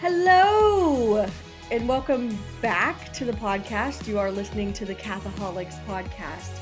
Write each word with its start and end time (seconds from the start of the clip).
Hello, 0.00 1.26
and 1.70 1.86
welcome 1.86 2.34
back 2.62 3.12
to 3.12 3.26
the 3.26 3.34
podcast. 3.34 4.08
You 4.08 4.18
are 4.18 4.30
listening 4.30 4.72
to 4.72 4.86
the 4.86 4.94
Cathoholics 4.94 5.78
podcast. 5.84 6.58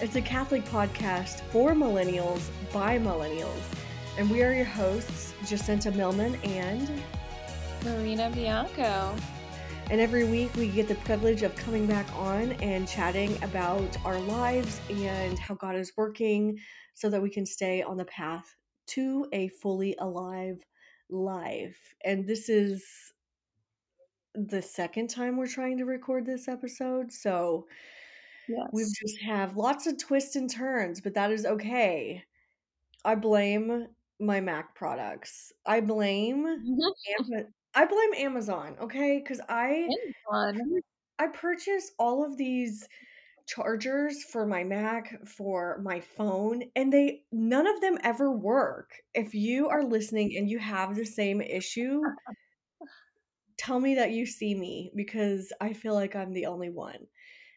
It's 0.00 0.16
a 0.16 0.20
Catholic 0.20 0.64
podcast 0.64 1.42
for 1.52 1.70
millennials 1.70 2.50
by 2.72 2.98
millennials, 2.98 3.62
and 4.18 4.28
we 4.28 4.42
are 4.42 4.52
your 4.52 4.64
hosts, 4.64 5.34
Jacinta 5.46 5.92
Millman 5.92 6.34
and 6.42 6.90
Marina 7.84 8.28
Bianco. 8.34 9.14
And 9.88 10.00
every 10.00 10.24
week 10.24 10.52
we 10.56 10.66
get 10.66 10.88
the 10.88 10.96
privilege 10.96 11.44
of 11.44 11.54
coming 11.54 11.86
back 11.86 12.12
on 12.16 12.54
and 12.54 12.88
chatting 12.88 13.40
about 13.44 14.04
our 14.04 14.18
lives 14.18 14.80
and 14.90 15.38
how 15.38 15.54
God 15.54 15.76
is 15.76 15.92
working 15.96 16.58
so 16.94 17.08
that 17.08 17.22
we 17.22 17.30
can 17.30 17.46
stay 17.46 17.82
on 17.82 17.96
the 17.96 18.04
path 18.06 18.52
to 18.88 19.28
a 19.32 19.46
fully 19.62 19.94
alive 20.00 20.58
life. 21.12 21.94
And 22.04 22.26
this 22.26 22.48
is 22.48 22.84
the 24.34 24.62
second 24.62 25.08
time 25.10 25.36
we're 25.36 25.46
trying 25.46 25.78
to 25.78 25.84
record 25.84 26.24
this 26.26 26.48
episode. 26.48 27.12
So 27.12 27.66
Yes. 28.48 28.68
we 28.72 28.82
just 28.84 29.20
have 29.22 29.56
lots 29.56 29.86
of 29.86 29.96
twists 29.98 30.34
and 30.36 30.50
turns, 30.50 31.00
but 31.00 31.14
that 31.14 31.30
is 31.30 31.46
okay. 31.46 32.24
I 33.04 33.14
blame 33.14 33.88
my 34.18 34.40
Mac 34.40 34.74
products. 34.74 35.52
I 35.66 35.80
blame 35.80 36.46
Ama- 37.20 37.46
I 37.74 37.84
blame 37.84 38.14
Amazon, 38.16 38.76
okay? 38.80 39.20
Cuz 39.20 39.40
I 39.48 39.88
Amazon. 40.32 40.80
I 41.18 41.28
purchase 41.28 41.92
all 41.98 42.24
of 42.24 42.36
these 42.36 42.88
chargers 43.54 44.22
for 44.24 44.46
my 44.46 44.62
Mac, 44.64 45.26
for 45.26 45.80
my 45.82 46.00
phone, 46.00 46.62
and 46.76 46.92
they 46.92 47.22
none 47.32 47.66
of 47.66 47.80
them 47.80 47.98
ever 48.04 48.30
work. 48.30 48.90
If 49.14 49.34
you 49.34 49.68
are 49.68 49.82
listening 49.84 50.36
and 50.36 50.48
you 50.48 50.58
have 50.58 50.94
the 50.94 51.04
same 51.04 51.40
issue, 51.40 52.00
tell 53.58 53.80
me 53.80 53.96
that 53.96 54.12
you 54.12 54.26
see 54.26 54.54
me 54.54 54.92
because 54.94 55.52
I 55.60 55.72
feel 55.72 55.94
like 55.94 56.14
I'm 56.16 56.32
the 56.32 56.46
only 56.46 56.70
one. 56.70 57.06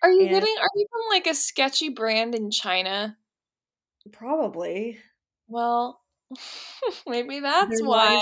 Are 0.02 0.12
you 0.12 0.22
And- 0.22 0.30
getting? 0.32 0.56
Are 0.60 0.70
you 0.76 0.86
from 0.92 1.02
like 1.10 1.28
a 1.28 1.36
sketchy 1.36 1.90
brand 1.90 2.36
in 2.36 2.52
China? 2.52 3.18
Probably. 4.12 5.00
Well, 5.48 6.02
maybe 7.08 7.40
that's 7.40 7.80
There 7.80 7.88
why. 7.88 8.16
lies- 8.16 8.22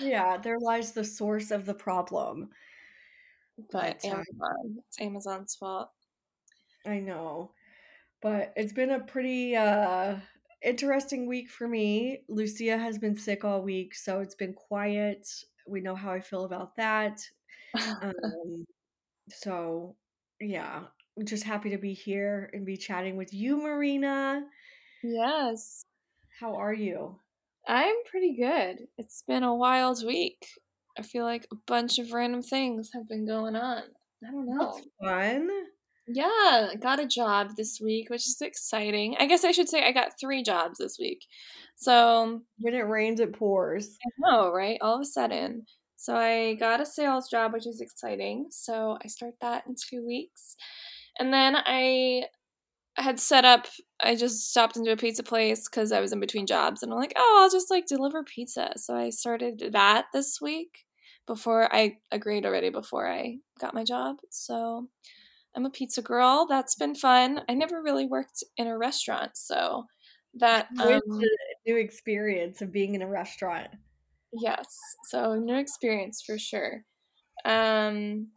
Yeah, 0.00 0.36
there 0.38 0.58
lies 0.60 0.92
the 0.92 1.04
source 1.04 1.50
of 1.50 1.66
the 1.66 1.74
problem. 1.74 2.50
But 3.72 4.04
uh, 4.04 4.08
Amazon, 4.08 4.76
it's 4.86 5.00
Amazon's 5.00 5.54
fault. 5.54 5.88
I 6.86 7.00
know. 7.00 7.52
But 8.22 8.52
it's 8.56 8.72
been 8.72 8.90
a 8.90 9.00
pretty 9.00 9.56
uh 9.56 10.16
interesting 10.62 11.26
week 11.26 11.50
for 11.50 11.68
me. 11.68 12.22
Lucia 12.28 12.78
has 12.78 12.98
been 12.98 13.16
sick 13.16 13.44
all 13.44 13.62
week, 13.62 13.94
so 13.94 14.20
it's 14.20 14.34
been 14.34 14.54
quiet. 14.54 15.28
We 15.66 15.80
know 15.80 15.94
how 15.94 16.12
I 16.12 16.20
feel 16.20 16.44
about 16.44 16.76
that. 16.76 17.20
Um 18.02 18.64
so 19.30 19.96
yeah, 20.40 20.84
I'm 21.18 21.26
just 21.26 21.44
happy 21.44 21.70
to 21.70 21.78
be 21.78 21.92
here 21.92 22.50
and 22.52 22.64
be 22.64 22.76
chatting 22.76 23.16
with 23.16 23.32
you, 23.32 23.56
Marina. 23.56 24.44
yes, 25.02 25.82
How 26.40 26.54
are 26.56 26.72
you? 26.74 27.18
I'm 27.66 27.96
pretty 28.10 28.36
good. 28.36 28.86
It's 28.98 29.22
been 29.26 29.42
a 29.42 29.54
wild 29.54 30.04
week. 30.06 30.46
I 30.98 31.02
feel 31.02 31.24
like 31.24 31.46
a 31.52 31.56
bunch 31.66 31.98
of 31.98 32.12
random 32.12 32.42
things 32.42 32.90
have 32.94 33.08
been 33.08 33.26
going 33.26 33.56
on. 33.56 33.82
I 34.26 34.30
don't 34.30 34.46
know. 34.46 34.74
That's 34.74 34.86
fun. 35.02 35.50
Yeah, 36.08 36.70
got 36.80 37.00
a 37.00 37.06
job 37.06 37.56
this 37.56 37.80
week, 37.80 38.10
which 38.10 38.26
is 38.28 38.40
exciting. 38.40 39.16
I 39.18 39.26
guess 39.26 39.44
I 39.44 39.50
should 39.50 39.68
say 39.68 39.82
I 39.84 39.90
got 39.92 40.18
three 40.20 40.42
jobs 40.42 40.78
this 40.78 40.98
week. 41.00 41.24
So 41.76 42.42
When 42.58 42.74
it 42.74 42.86
rains, 42.86 43.18
it 43.20 43.32
pours. 43.32 43.96
I 44.06 44.10
know, 44.18 44.52
right? 44.52 44.78
All 44.80 44.94
of 44.94 45.00
a 45.00 45.04
sudden. 45.04 45.66
So 45.96 46.14
I 46.16 46.54
got 46.54 46.80
a 46.80 46.86
sales 46.86 47.28
job, 47.28 47.52
which 47.52 47.66
is 47.66 47.80
exciting. 47.80 48.46
So 48.50 48.98
I 49.04 49.08
start 49.08 49.34
that 49.40 49.64
in 49.66 49.74
two 49.74 50.06
weeks. 50.06 50.54
And 51.18 51.32
then 51.32 51.56
I 51.56 52.24
had 52.96 53.20
set 53.20 53.44
up, 53.44 53.66
I 54.00 54.16
just 54.16 54.50
stopped 54.50 54.76
into 54.76 54.92
a 54.92 54.96
pizza 54.96 55.22
place 55.22 55.68
because 55.68 55.92
I 55.92 56.00
was 56.00 56.12
in 56.12 56.20
between 56.20 56.46
jobs. 56.46 56.82
And 56.82 56.92
I'm 56.92 56.98
like, 56.98 57.14
oh, 57.16 57.40
I'll 57.42 57.50
just 57.50 57.70
like 57.70 57.86
deliver 57.86 58.22
pizza. 58.24 58.72
So 58.76 58.96
I 58.96 59.10
started 59.10 59.70
that 59.72 60.06
this 60.12 60.40
week 60.42 60.84
before 61.26 61.72
I 61.74 61.98
agreed 62.12 62.46
already 62.46 62.70
before 62.70 63.08
I 63.08 63.38
got 63.60 63.74
my 63.74 63.84
job. 63.84 64.16
So 64.30 64.88
I'm 65.56 65.66
a 65.66 65.70
pizza 65.70 66.02
girl. 66.02 66.46
That's 66.46 66.74
been 66.74 66.94
fun. 66.94 67.40
I 67.48 67.54
never 67.54 67.82
really 67.82 68.06
worked 68.06 68.44
in 68.56 68.66
a 68.66 68.76
restaurant. 68.76 69.32
So 69.34 69.86
that. 70.34 70.68
Um, 70.78 70.88
a 70.88 71.00
new 71.66 71.76
experience 71.76 72.60
of 72.62 72.72
being 72.72 72.94
in 72.94 73.02
a 73.02 73.08
restaurant. 73.08 73.68
Yes. 74.32 74.66
So 75.08 75.34
new 75.34 75.56
experience 75.56 76.22
for 76.22 76.38
sure. 76.38 76.84
Um 77.44 78.28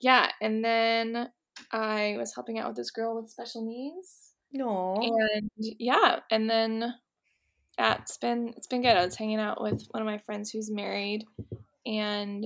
yeah, 0.00 0.30
and 0.42 0.64
then 0.64 1.30
I 1.72 2.16
was 2.18 2.34
helping 2.34 2.58
out 2.58 2.68
with 2.68 2.76
this 2.76 2.90
girl 2.90 3.16
with 3.16 3.30
special 3.30 3.64
needs. 3.64 4.32
No. 4.52 4.96
And 4.96 5.50
yeah, 5.58 6.20
and 6.30 6.48
then 6.48 6.94
yeah, 7.78 7.96
it's 8.00 8.18
been 8.18 8.54
it's 8.56 8.66
been 8.66 8.82
good. 8.82 8.96
I 8.96 9.04
was 9.04 9.16
hanging 9.16 9.40
out 9.40 9.60
with 9.60 9.86
one 9.90 10.02
of 10.02 10.06
my 10.06 10.18
friends 10.18 10.50
who's 10.50 10.70
married 10.70 11.24
and 11.86 12.44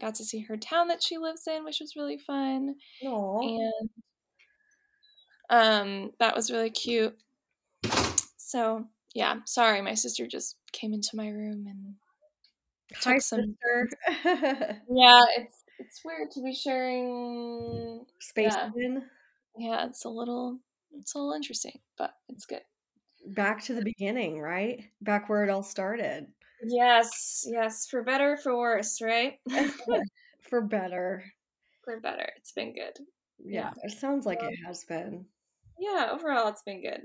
got 0.00 0.14
to 0.16 0.24
see 0.24 0.40
her 0.40 0.56
town 0.56 0.88
that 0.88 1.02
she 1.02 1.18
lives 1.18 1.46
in, 1.46 1.64
which 1.64 1.78
was 1.80 1.96
really 1.96 2.18
fun. 2.18 2.74
No. 3.02 3.40
And 3.40 3.90
um 5.48 6.10
that 6.18 6.34
was 6.34 6.50
really 6.50 6.70
cute. 6.70 7.16
So 8.36 8.86
yeah, 9.14 9.36
sorry, 9.46 9.80
my 9.82 9.94
sister 9.94 10.26
just 10.26 10.56
came 10.72 10.92
into 10.92 11.10
my 11.14 11.28
room 11.28 11.66
and 11.66 11.94
Hi, 12.96 13.14
took 13.14 13.22
some 13.22 13.40
sister. 13.40 13.88
Yeah, 14.90 15.24
it's 15.36 15.64
it's 15.78 16.00
weird 16.04 16.30
to 16.32 16.42
be 16.42 16.54
sharing. 16.54 18.04
Space 18.20 18.54
Yeah. 18.54 18.70
Yeah, 19.58 19.86
it's 19.86 20.04
a 20.04 20.08
little 20.08 20.58
it's 20.98 21.14
a 21.14 21.18
little 21.18 21.32
interesting, 21.34 21.78
but 21.96 22.14
it's 22.28 22.46
good. 22.46 22.62
Back 23.26 23.62
to 23.64 23.74
the 23.74 23.82
beginning, 23.82 24.40
right? 24.40 24.84
Back 25.00 25.28
where 25.28 25.44
it 25.44 25.50
all 25.50 25.62
started. 25.62 26.26
Yes, 26.64 27.44
yes, 27.46 27.86
for 27.88 28.02
better, 28.02 28.36
for 28.36 28.56
worse, 28.56 29.00
right? 29.00 29.34
For 30.48 30.60
better. 30.60 31.24
for 31.84 31.98
better, 32.00 32.30
it's 32.36 32.52
been 32.52 32.72
good. 32.72 32.96
Yeah, 33.38 33.70
it 33.82 33.98
sounds 33.98 34.26
like 34.26 34.42
it 34.42 34.56
has 34.64 34.84
been. 34.84 35.26
Yeah, 35.78 36.10
overall, 36.12 36.48
it's 36.48 36.62
been 36.62 36.82
good. 36.82 37.02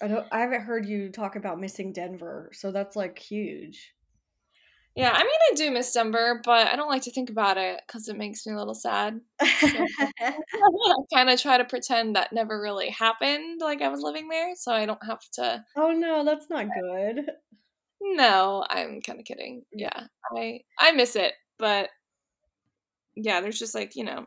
I 0.00 0.08
don't. 0.08 0.26
I 0.32 0.40
haven't 0.40 0.62
heard 0.62 0.86
you 0.86 1.10
talk 1.10 1.34
about 1.36 1.60
missing 1.60 1.92
Denver, 1.92 2.50
so 2.52 2.70
that's 2.70 2.94
like 2.96 3.18
huge. 3.18 3.94
Yeah, 4.96 5.10
I 5.12 5.18
mean, 5.24 5.26
I 5.50 5.54
do 5.56 5.70
miss 5.72 5.92
Denver, 5.92 6.40
but 6.44 6.68
I 6.68 6.76
don't 6.76 6.88
like 6.88 7.02
to 7.02 7.10
think 7.10 7.28
about 7.28 7.58
it 7.58 7.80
because 7.84 8.08
it 8.08 8.16
makes 8.16 8.46
me 8.46 8.52
a 8.52 8.56
little 8.56 8.74
sad. 8.74 9.20
I 9.40 10.34
kind 11.12 11.30
of 11.30 11.40
try 11.40 11.58
to 11.58 11.64
pretend 11.64 12.14
that 12.14 12.32
never 12.32 12.60
really 12.60 12.90
happened, 12.90 13.60
like 13.60 13.82
I 13.82 13.88
was 13.88 14.02
living 14.02 14.28
there, 14.28 14.54
so 14.54 14.72
I 14.72 14.86
don't 14.86 15.04
have 15.04 15.20
to. 15.32 15.64
oh 15.76 15.90
no, 15.90 16.24
that's 16.24 16.48
not 16.48 16.66
good. 16.80 17.28
No, 18.06 18.64
I'm 18.68 19.00
kind 19.00 19.18
of 19.18 19.24
kidding. 19.24 19.64
Yeah, 19.72 20.06
I 20.36 20.60
I 20.78 20.92
miss 20.92 21.16
it, 21.16 21.34
but 21.58 21.90
yeah, 23.16 23.40
there's 23.40 23.58
just 23.58 23.74
like 23.74 23.96
you 23.96 24.04
know, 24.04 24.26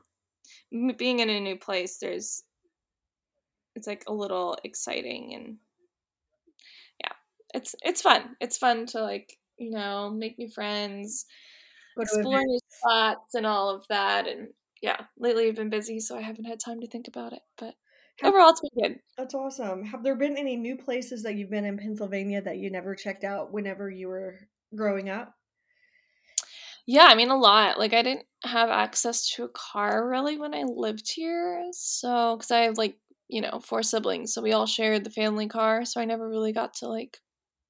being 0.98 1.20
in 1.20 1.30
a 1.30 1.40
new 1.40 1.58
place. 1.58 1.98
There's 2.00 2.44
it's 3.76 3.88
like 3.88 4.04
a 4.08 4.14
little 4.14 4.58
exciting 4.64 5.34
and 5.34 5.58
yeah, 7.04 7.12
it's 7.54 7.76
it's 7.82 8.02
fun. 8.02 8.36
It's 8.40 8.58
fun 8.58 8.86
to 8.88 9.02
like 9.02 9.38
you 9.58 9.72
know 9.72 10.10
make 10.10 10.38
new 10.38 10.50
friends, 10.50 11.26
explore 12.00 12.42
new 12.44 12.60
spots, 12.70 13.34
and 13.36 13.46
all 13.46 13.70
of 13.76 13.86
that. 13.90 14.28
And 14.28 14.50
yeah, 14.82 15.02
lately 15.18 15.48
I've 15.48 15.56
been 15.56 15.70
busy, 15.70 16.00
so 16.00 16.18
I 16.18 16.22
haven't 16.22 16.46
had 16.46 16.60
time 16.60 16.82
to 16.82 16.88
think 16.88 17.08
about 17.08 17.34
it. 17.34 17.42
But 17.58 17.76
overall, 18.24 18.50
it's 18.50 18.62
been 18.62 18.82
good. 18.82 19.00
That's 19.18 19.34
awesome. 19.34 19.84
Have 19.86 20.04
there 20.04 20.16
been 20.16 20.38
any 20.38 20.56
new 20.56 20.78
places 20.78 21.24
that 21.24 21.36
you've 21.36 21.50
been 21.50 21.66
in 21.66 21.78
Pennsylvania 21.78 22.42
that 22.42 22.58
you 22.58 22.70
never 22.70 22.96
checked 22.96 23.24
out 23.24 23.52
whenever 23.52 23.90
you 23.90 24.08
were 24.08 24.40
growing 24.76 25.10
up? 25.10 25.34
Yeah, 26.86 27.08
I 27.10 27.16
mean 27.16 27.30
a 27.30 27.38
lot. 27.38 27.78
Like 27.78 27.94
I 27.94 28.02
didn't 28.02 28.26
have 28.44 28.70
access 28.70 29.30
to 29.32 29.44
a 29.44 29.50
car 29.50 30.08
really 30.08 30.38
when 30.38 30.54
I 30.54 30.64
lived 30.64 31.12
here. 31.12 31.68
So 31.74 32.38
cuz 32.38 32.50
I 32.52 32.62
have 32.62 32.78
like, 32.78 32.98
you 33.28 33.42
know, 33.42 33.60
four 33.60 33.84
siblings, 33.84 34.34
so 34.34 34.42
we 34.42 34.54
all 34.54 34.66
shared 34.66 35.04
the 35.04 35.10
family 35.10 35.48
car, 35.48 35.84
so 35.84 36.00
I 36.00 36.06
never 36.06 36.28
really 36.30 36.54
got 36.54 36.74
to 36.76 36.88
like 36.88 37.20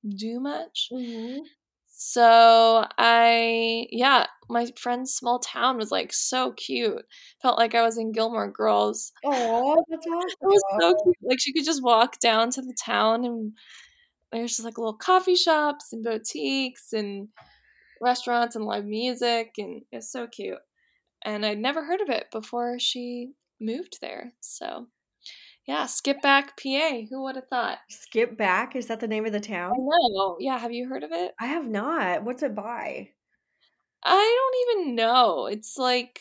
do 0.07 0.39
much. 0.39 0.89
Mm-hmm. 0.93 1.39
So 1.87 2.85
I 2.97 3.87
yeah, 3.91 4.27
my 4.49 4.67
friend's 4.77 5.13
small 5.13 5.39
town 5.39 5.77
was 5.77 5.91
like 5.91 6.13
so 6.13 6.53
cute. 6.53 7.03
Felt 7.41 7.57
like 7.57 7.75
I 7.75 7.81
was 7.81 7.97
in 7.97 8.11
Gilmore 8.11 8.51
Girls. 8.51 9.11
Oh, 9.25 9.83
that's 9.89 10.05
awesome. 10.07 10.29
It 10.41 10.45
was 10.45 10.63
so 10.79 10.95
cute. 11.03 11.15
Like 11.21 11.39
she 11.39 11.53
could 11.53 11.65
just 11.65 11.83
walk 11.83 12.19
down 12.19 12.51
to 12.51 12.61
the 12.61 12.75
town 12.83 13.25
and 13.25 13.53
there's 14.31 14.51
just 14.51 14.65
like 14.65 14.77
little 14.77 14.93
coffee 14.93 15.35
shops 15.35 15.93
and 15.93 16.03
boutiques 16.03 16.93
and 16.93 17.29
restaurants 18.01 18.55
and 18.55 18.65
live 18.65 18.85
music 18.85 19.53
and 19.57 19.81
it's 19.91 20.11
so 20.11 20.27
cute. 20.27 20.59
And 21.23 21.45
I'd 21.45 21.59
never 21.59 21.83
heard 21.83 22.01
of 22.01 22.09
it 22.09 22.27
before 22.31 22.77
she 22.79 23.31
moved 23.59 23.97
there. 24.01 24.33
So 24.39 24.87
yeah, 25.67 25.83
Skippack 25.83 26.51
PA. 26.61 27.01
Who 27.09 27.23
would 27.23 27.35
have 27.35 27.49
thought? 27.49 27.79
Skippack, 27.91 28.75
is 28.75 28.87
that 28.87 29.01
the 29.01 29.07
name 29.07 29.25
of 29.25 29.33
the 29.33 29.41
town? 29.41 29.73
No. 29.77 30.37
Yeah, 30.39 30.57
have 30.57 30.71
you 30.71 30.87
heard 30.87 31.03
of 31.03 31.11
it? 31.11 31.33
I 31.41 31.47
have 31.47 31.65
not. 31.65 32.23
What's 32.23 32.41
it 32.41 32.55
by? 32.55 33.09
I 34.03 34.69
don't 34.69 34.77
even 34.85 34.95
know. 34.95 35.45
It's 35.47 35.77
like 35.77 36.19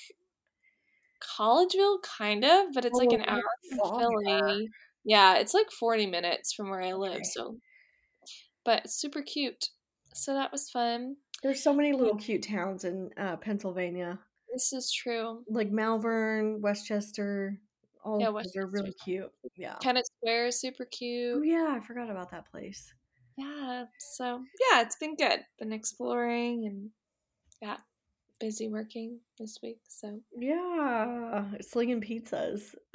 Collegeville, 1.21 2.03
kind 2.03 2.45
of, 2.45 2.73
but 2.75 2.85
it's 2.85 2.99
like 2.99 3.09
Oh, 3.09 3.13
an 3.13 3.23
hour 3.23 3.43
from. 3.77 3.99
Philly. 3.99 4.69
Yeah, 5.05 5.37
it's 5.39 5.55
like 5.55 5.71
40 5.71 6.07
minutes 6.07 6.53
from 6.53 6.69
where 6.71 6.81
I 6.83 6.93
Okay. 6.93 6.99
live, 6.99 7.27
so 7.27 7.59
but 8.65 8.91
super 8.91 9.23
cute. 9.23 9.71
So 10.15 10.35
that 10.35 10.53
was 10.53 10.71
fun. 10.71 11.17
There's 11.43 11.63
so 11.63 11.73
many 11.73 11.93
little 11.93 12.17
cute 12.17 12.43
towns 12.43 12.85
in 12.85 13.11
uh, 13.17 13.37
Pennsylvania, 13.37 14.19
This 14.53 14.73
is 14.73 14.91
true. 14.93 15.45
like 15.49 15.71
Malvern, 15.71 16.61
West 16.61 16.87
Chester. 16.87 17.59
All 18.05 18.21
Yeah, 18.21 18.29
of 18.29 18.35
those 18.35 18.57
are 18.57 18.67
really 18.67 18.93
cute. 18.93 19.33
Yeah. 19.57 19.79
Kennett 19.81 20.07
Square 20.07 20.47
is 20.47 20.61
super 20.61 20.85
Oh 20.85 20.89
cute. 20.91 21.45
yeah, 21.45 21.69
I 21.71 21.81
forgot 21.81 22.11
about 22.11 22.31
that 22.33 22.51
place. 22.51 22.93
Yeah, 23.37 23.85
so 23.99 24.45
yeah, 24.71 24.81
it's 24.83 24.97
been 24.97 25.17
good. 25.17 25.41
Been 25.59 25.73
exploring 25.73 26.67
and 26.67 26.91
yeah, 27.61 27.77
busy 28.41 28.69
working 28.69 29.21
this 29.39 29.59
week. 29.63 29.81
So 29.89 30.21
Yeah, 30.37 31.45
slinging 31.61 32.01
pizzas. 32.01 32.75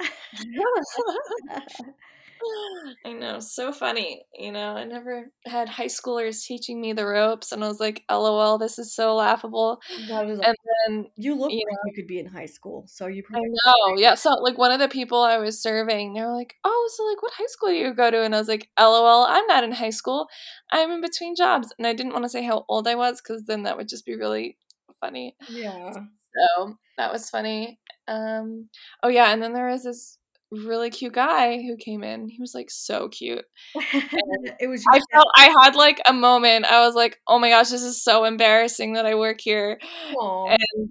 I 3.04 3.12
know, 3.12 3.40
so 3.40 3.72
funny. 3.72 4.22
You 4.34 4.52
know, 4.52 4.76
I 4.76 4.84
never 4.84 5.30
had 5.46 5.68
high 5.68 5.86
schoolers 5.86 6.44
teaching 6.44 6.80
me 6.80 6.92
the 6.92 7.06
ropes, 7.06 7.52
and 7.52 7.64
I 7.64 7.68
was 7.68 7.80
like, 7.80 8.02
"LOL, 8.10 8.58
this 8.58 8.78
is 8.78 8.94
so 8.94 9.14
laughable." 9.14 9.80
That 10.08 10.26
And 10.26 10.56
then 10.86 11.06
you 11.16 11.34
look 11.34 11.52
you 11.52 11.62
like 11.68 11.78
you 11.86 11.92
could 11.94 12.06
be 12.06 12.18
in 12.18 12.26
high 12.26 12.46
school, 12.46 12.84
so 12.88 13.06
you 13.06 13.22
I 13.28 13.32
probably 13.32 13.50
know, 13.64 13.96
yeah. 13.96 14.14
So 14.14 14.30
like 14.34 14.58
one 14.58 14.72
of 14.72 14.80
the 14.80 14.88
people 14.88 15.22
I 15.22 15.38
was 15.38 15.60
serving, 15.60 16.14
they 16.14 16.20
were 16.22 16.34
like, 16.34 16.54
"Oh, 16.64 16.90
so 16.96 17.04
like 17.04 17.22
what 17.22 17.32
high 17.34 17.46
school 17.46 17.68
do 17.70 17.74
you 17.76 17.94
go 17.94 18.10
to?" 18.10 18.22
And 18.22 18.34
I 18.34 18.38
was 18.38 18.48
like, 18.48 18.68
"LOL, 18.78 19.24
I'm 19.24 19.46
not 19.46 19.64
in 19.64 19.72
high 19.72 19.90
school. 19.90 20.28
I'm 20.70 20.90
in 20.90 21.00
between 21.00 21.34
jobs." 21.36 21.72
And 21.78 21.86
I 21.86 21.94
didn't 21.94 22.12
want 22.12 22.24
to 22.24 22.28
say 22.30 22.44
how 22.44 22.64
old 22.68 22.88
I 22.88 22.94
was 22.94 23.20
because 23.20 23.44
then 23.44 23.62
that 23.64 23.76
would 23.76 23.88
just 23.88 24.06
be 24.06 24.16
really 24.16 24.56
funny. 25.00 25.36
Yeah. 25.48 25.92
So 25.92 26.76
that 26.98 27.12
was 27.12 27.28
funny. 27.30 27.78
Um, 28.08 28.68
oh 29.02 29.08
yeah, 29.08 29.32
and 29.32 29.42
then 29.42 29.52
there 29.52 29.68
was 29.68 29.84
this 29.84 30.18
really 30.52 30.90
cute 30.90 31.14
guy 31.14 31.56
who 31.62 31.76
came 31.76 32.04
in. 32.04 32.28
He 32.28 32.38
was 32.40 32.54
like 32.54 32.70
so 32.70 33.08
cute. 33.08 33.44
it 33.74 34.68
was 34.68 34.84
I 34.92 35.00
felt 35.12 35.26
I 35.36 35.54
had 35.62 35.74
like 35.74 36.00
a 36.06 36.12
moment. 36.12 36.66
I 36.66 36.84
was 36.86 36.94
like, 36.94 37.18
"Oh 37.26 37.38
my 37.38 37.50
gosh, 37.50 37.70
this 37.70 37.82
is 37.82 38.02
so 38.02 38.24
embarrassing 38.24 38.92
that 38.94 39.06
I 39.06 39.14
work 39.14 39.38
here." 39.40 39.78
Aw. 40.16 40.48
And 40.76 40.90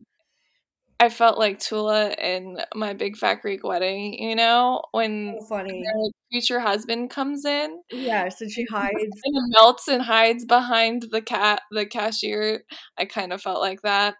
I 0.99 1.09
felt 1.09 1.39
like 1.39 1.57
Toula 1.59 2.11
in 2.11 2.59
my 2.75 2.93
Big 2.93 3.17
Fat 3.17 3.41
Greek 3.41 3.63
wedding, 3.63 4.13
you 4.21 4.35
know, 4.35 4.83
when 4.91 5.35
so 5.39 5.45
funny. 5.47 5.81
their 5.83 6.11
future 6.31 6.59
husband 6.59 7.09
comes 7.09 7.43
in 7.43 7.81
Yeah, 7.91 8.29
and 8.39 8.51
she 8.51 8.65
hides. 8.71 8.93
and 8.99 9.53
melts 9.57 9.87
and 9.87 10.03
hides 10.03 10.45
behind 10.45 11.07
the 11.11 11.21
cat 11.23 11.63
the 11.71 11.87
cashier. 11.87 12.63
I 12.99 13.05
kind 13.05 13.33
of 13.33 13.41
felt 13.41 13.61
like 13.61 13.81
that. 13.81 14.13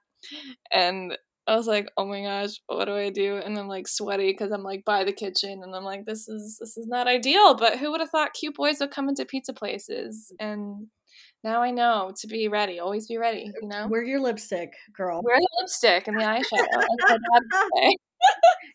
And 0.71 1.17
I 1.51 1.55
was 1.57 1.67
like, 1.67 1.89
"Oh 1.97 2.05
my 2.05 2.21
gosh, 2.21 2.59
what 2.67 2.85
do 2.85 2.95
I 2.95 3.09
do?" 3.09 3.37
And 3.37 3.57
I'm 3.57 3.67
like 3.67 3.87
sweaty 3.87 4.31
because 4.31 4.51
I'm 4.51 4.63
like 4.63 4.83
by 4.85 5.03
the 5.03 5.11
kitchen, 5.13 5.61
and 5.63 5.75
I'm 5.75 5.83
like, 5.83 6.05
"This 6.05 6.27
is 6.29 6.57
this 6.59 6.77
is 6.77 6.87
not 6.87 7.07
ideal." 7.07 7.55
But 7.55 7.77
who 7.77 7.91
would 7.91 7.99
have 8.01 8.09
thought 8.09 8.33
cute 8.33 8.55
boys 8.55 8.79
would 8.79 8.91
come 8.91 9.09
into 9.09 9.25
pizza 9.25 9.53
places? 9.53 10.31
And 10.39 10.87
now 11.43 11.61
I 11.61 11.71
know 11.71 12.13
to 12.19 12.27
be 12.27 12.47
ready. 12.47 12.79
Always 12.79 13.07
be 13.07 13.17
ready. 13.17 13.51
You 13.61 13.67
know, 13.67 13.87
Wear 13.89 14.03
your 14.03 14.19
lipstick, 14.21 14.71
girl. 14.95 15.21
wear 15.23 15.37
the 15.39 15.49
lipstick 15.59 16.07
and 16.07 16.17
the 16.17 16.23
eyeshadow. 16.23 16.43
as 16.61 16.87
my 17.01 17.07
dad 17.09 17.19
would 17.33 17.69
say. 17.83 17.95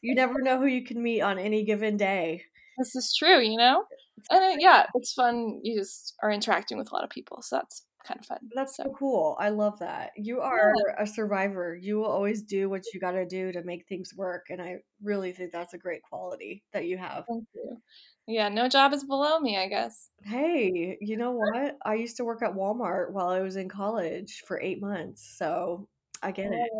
You 0.02 0.14
never 0.14 0.42
know 0.42 0.58
who 0.58 0.66
you 0.66 0.84
can 0.84 1.02
meet 1.02 1.22
on 1.22 1.38
any 1.38 1.64
given 1.64 1.96
day. 1.96 2.42
This 2.78 2.94
is 2.94 3.14
true. 3.18 3.40
You 3.40 3.56
know, 3.56 3.84
and 4.30 4.40
uh, 4.40 4.48
it, 4.48 4.60
yeah, 4.60 4.84
it's 4.94 5.14
fun. 5.14 5.60
You 5.62 5.78
just 5.78 6.14
are 6.22 6.30
interacting 6.30 6.76
with 6.76 6.90
a 6.90 6.94
lot 6.94 7.04
of 7.04 7.10
people, 7.10 7.40
so 7.40 7.56
that's 7.56 7.85
kind 8.06 8.20
of 8.20 8.26
fun. 8.26 8.38
That's 8.54 8.76
so. 8.76 8.84
so 8.84 8.92
cool. 8.98 9.36
I 9.40 9.48
love 9.48 9.78
that. 9.80 10.12
You 10.16 10.40
are 10.40 10.72
a 10.98 11.06
survivor. 11.06 11.76
You 11.80 11.96
will 11.96 12.06
always 12.06 12.42
do 12.42 12.68
what 12.68 12.82
you 12.92 13.00
got 13.00 13.12
to 13.12 13.26
do 13.26 13.52
to 13.52 13.62
make 13.62 13.86
things 13.86 14.12
work. 14.16 14.46
And 14.50 14.60
I 14.62 14.76
really 15.02 15.32
think 15.32 15.52
that's 15.52 15.74
a 15.74 15.78
great 15.78 16.02
quality 16.02 16.64
that 16.72 16.86
you 16.86 16.98
have. 16.98 17.24
Thank 17.28 17.44
you. 17.54 17.82
Yeah, 18.26 18.48
no 18.48 18.68
job 18.68 18.92
is 18.92 19.04
below 19.04 19.38
me, 19.38 19.56
I 19.56 19.68
guess. 19.68 20.10
Hey, 20.22 20.98
you 21.00 21.16
know 21.16 21.32
what? 21.36 21.76
I 21.84 21.94
used 21.94 22.16
to 22.18 22.24
work 22.24 22.42
at 22.42 22.54
Walmart 22.54 23.12
while 23.12 23.28
I 23.28 23.40
was 23.40 23.56
in 23.56 23.68
college 23.68 24.42
for 24.46 24.60
eight 24.60 24.80
months. 24.80 25.34
So 25.36 25.88
I 26.22 26.32
get 26.32 26.52
it. 26.52 26.70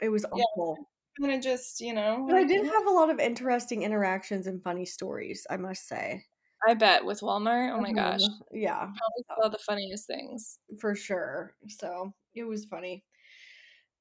It 0.00 0.08
was 0.08 0.24
Yeah. 0.34 0.44
awful. 0.44 0.78
kind 1.20 1.32
of 1.34 1.40
just, 1.42 1.80
you 1.80 1.92
know. 1.92 2.24
But 2.26 2.36
I 2.36 2.44
did 2.44 2.64
have 2.64 2.86
a 2.86 2.90
lot 2.90 3.10
of 3.10 3.18
interesting 3.18 3.82
interactions 3.82 4.46
and 4.46 4.62
funny 4.62 4.84
stories, 4.86 5.46
I 5.50 5.56
must 5.56 5.86
say. 5.88 6.24
I 6.66 6.74
bet 6.74 7.04
with 7.04 7.20
Walmart. 7.20 7.72
Oh 7.72 7.80
my 7.80 7.92
gosh, 7.92 8.20
Uh-huh. 8.22 8.44
Yeah, 8.52 8.78
probably 8.78 9.24
saw 9.42 9.48
the 9.48 9.58
funniest 9.58 10.06
things. 10.06 10.58
for 10.80 10.94
sure. 10.94 11.54
So 11.68 12.12
it 12.34 12.44
was 12.44 12.64
funny. 12.66 13.04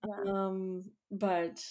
Yeah. 0.06 0.32
Um, 0.32 0.84
but 1.12 1.62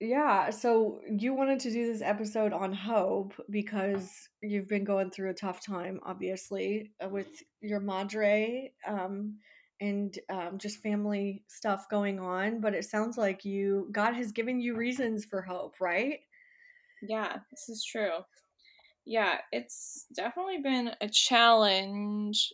yeah, 0.00 0.50
so 0.50 1.00
you 1.08 1.34
wanted 1.34 1.60
to 1.60 1.70
do 1.70 1.86
this 1.90 2.02
episode 2.02 2.52
on 2.52 2.72
hope 2.72 3.34
because 3.50 4.10
you've 4.42 4.68
been 4.68 4.84
going 4.84 5.10
through 5.10 5.30
a 5.30 5.34
tough 5.34 5.64
time, 5.64 6.00
obviously, 6.04 6.92
uh, 7.02 7.08
with 7.08 7.28
your 7.60 7.80
madre, 7.80 8.72
um, 8.86 9.38
and 9.80 10.18
um, 10.30 10.58
just 10.58 10.82
family 10.82 11.42
stuff 11.48 11.88
going 11.90 12.18
on. 12.20 12.60
But 12.60 12.74
it 12.74 12.84
sounds 12.84 13.16
like 13.18 13.44
you, 13.44 13.88
God 13.92 14.14
has 14.14 14.32
given 14.32 14.60
you 14.60 14.76
reasons 14.76 15.24
for 15.24 15.42
hope, 15.42 15.74
right? 15.80 16.20
Yeah, 17.02 17.36
this 17.50 17.68
is 17.68 17.84
true. 17.84 18.18
Yeah, 19.06 19.38
it's 19.52 20.06
definitely 20.14 20.58
been 20.58 20.92
a 21.00 21.08
challenge 21.08 22.52